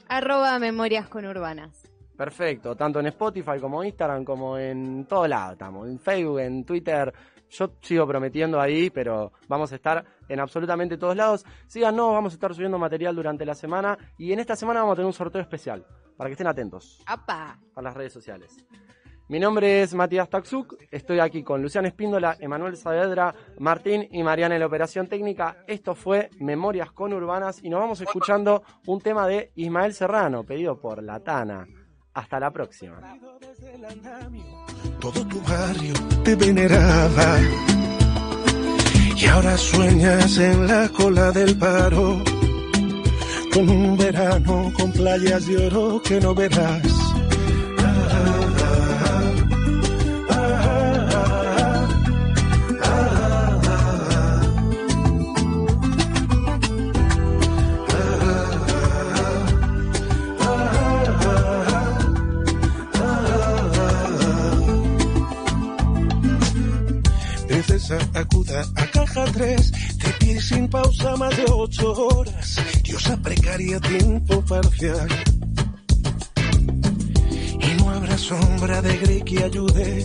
Arroba 0.08 0.58
Memorias 0.58 1.08
Conurbanas. 1.08 1.85
Perfecto, 2.16 2.74
tanto 2.74 3.00
en 3.00 3.06
Spotify 3.06 3.60
como 3.60 3.84
Instagram, 3.84 4.24
como 4.24 4.56
en 4.56 5.04
todo 5.04 5.28
lado 5.28 5.52
estamos, 5.52 5.88
en 5.88 5.98
Facebook, 5.98 6.40
en 6.40 6.64
Twitter. 6.64 7.12
Yo 7.50 7.72
sigo 7.80 8.06
prometiendo 8.06 8.60
ahí, 8.60 8.90
pero 8.90 9.32
vamos 9.48 9.70
a 9.72 9.76
estar 9.76 10.04
en 10.28 10.40
absolutamente 10.40 10.96
todos 10.96 11.14
lados. 11.14 11.44
Síganos, 11.66 12.12
vamos 12.12 12.32
a 12.32 12.36
estar 12.36 12.54
subiendo 12.54 12.78
material 12.78 13.14
durante 13.14 13.44
la 13.44 13.54
semana 13.54 13.98
y 14.16 14.32
en 14.32 14.40
esta 14.40 14.56
semana 14.56 14.80
vamos 14.80 14.94
a 14.94 14.96
tener 14.96 15.06
un 15.06 15.12
sorteo 15.12 15.42
especial, 15.42 15.86
para 16.16 16.28
que 16.28 16.32
estén 16.32 16.46
atentos 16.46 17.02
¡Apa! 17.06 17.58
a 17.74 17.82
las 17.82 17.94
redes 17.94 18.12
sociales. 18.12 18.64
Mi 19.28 19.40
nombre 19.40 19.82
es 19.82 19.92
Matías 19.92 20.30
Taxuk, 20.30 20.76
estoy 20.90 21.18
aquí 21.18 21.42
con 21.42 21.60
Luciano 21.60 21.88
Espíndola, 21.88 22.36
Emanuel 22.38 22.76
Saavedra, 22.76 23.34
Martín 23.58 24.08
y 24.12 24.22
Mariana 24.22 24.54
en 24.54 24.60
la 24.60 24.66
operación 24.66 25.08
técnica. 25.08 25.64
Esto 25.66 25.96
fue 25.96 26.30
Memorias 26.38 26.92
Conurbanas 26.92 27.62
y 27.62 27.68
nos 27.68 27.80
vamos 27.80 28.00
escuchando 28.00 28.62
un 28.86 29.00
tema 29.00 29.26
de 29.26 29.50
Ismael 29.56 29.94
Serrano, 29.94 30.44
pedido 30.44 30.80
por 30.80 31.02
La 31.02 31.18
Tana. 31.20 31.66
Hasta 32.16 32.40
la 32.40 32.50
próxima. 32.50 32.96
Todo 34.98 35.26
tu 35.26 35.38
barrio 35.42 35.92
te 36.24 36.34
veneraba. 36.34 37.38
Y 39.14 39.26
ahora 39.26 39.54
sueñas 39.58 40.38
en 40.38 40.66
la 40.66 40.88
cola 40.88 41.30
del 41.32 41.58
paro. 41.58 42.22
Con 43.52 43.68
un 43.68 43.98
verano 43.98 44.72
con 44.78 44.92
playas 44.92 45.46
de 45.46 45.66
oro 45.66 46.00
que 46.02 46.18
no 46.18 46.34
verás. 46.34 46.95
Acuda 68.14 68.64
a 68.74 68.86
caja 68.86 69.26
3, 69.26 69.72
de 69.98 70.08
pie 70.18 70.40
sin 70.40 70.66
pausa 70.66 71.14
más 71.16 71.36
de 71.36 71.44
ocho 71.52 71.92
horas. 71.92 72.58
Diosa 72.82 73.18
precaria, 73.18 73.78
tiempo 73.80 74.42
parcial. 74.46 75.06
Y 77.60 77.74
no 77.82 77.90
habrá 77.90 78.16
sombra 78.16 78.80
de 78.80 78.96
gris 78.96 79.24
que 79.24 79.44
ayude 79.44 80.00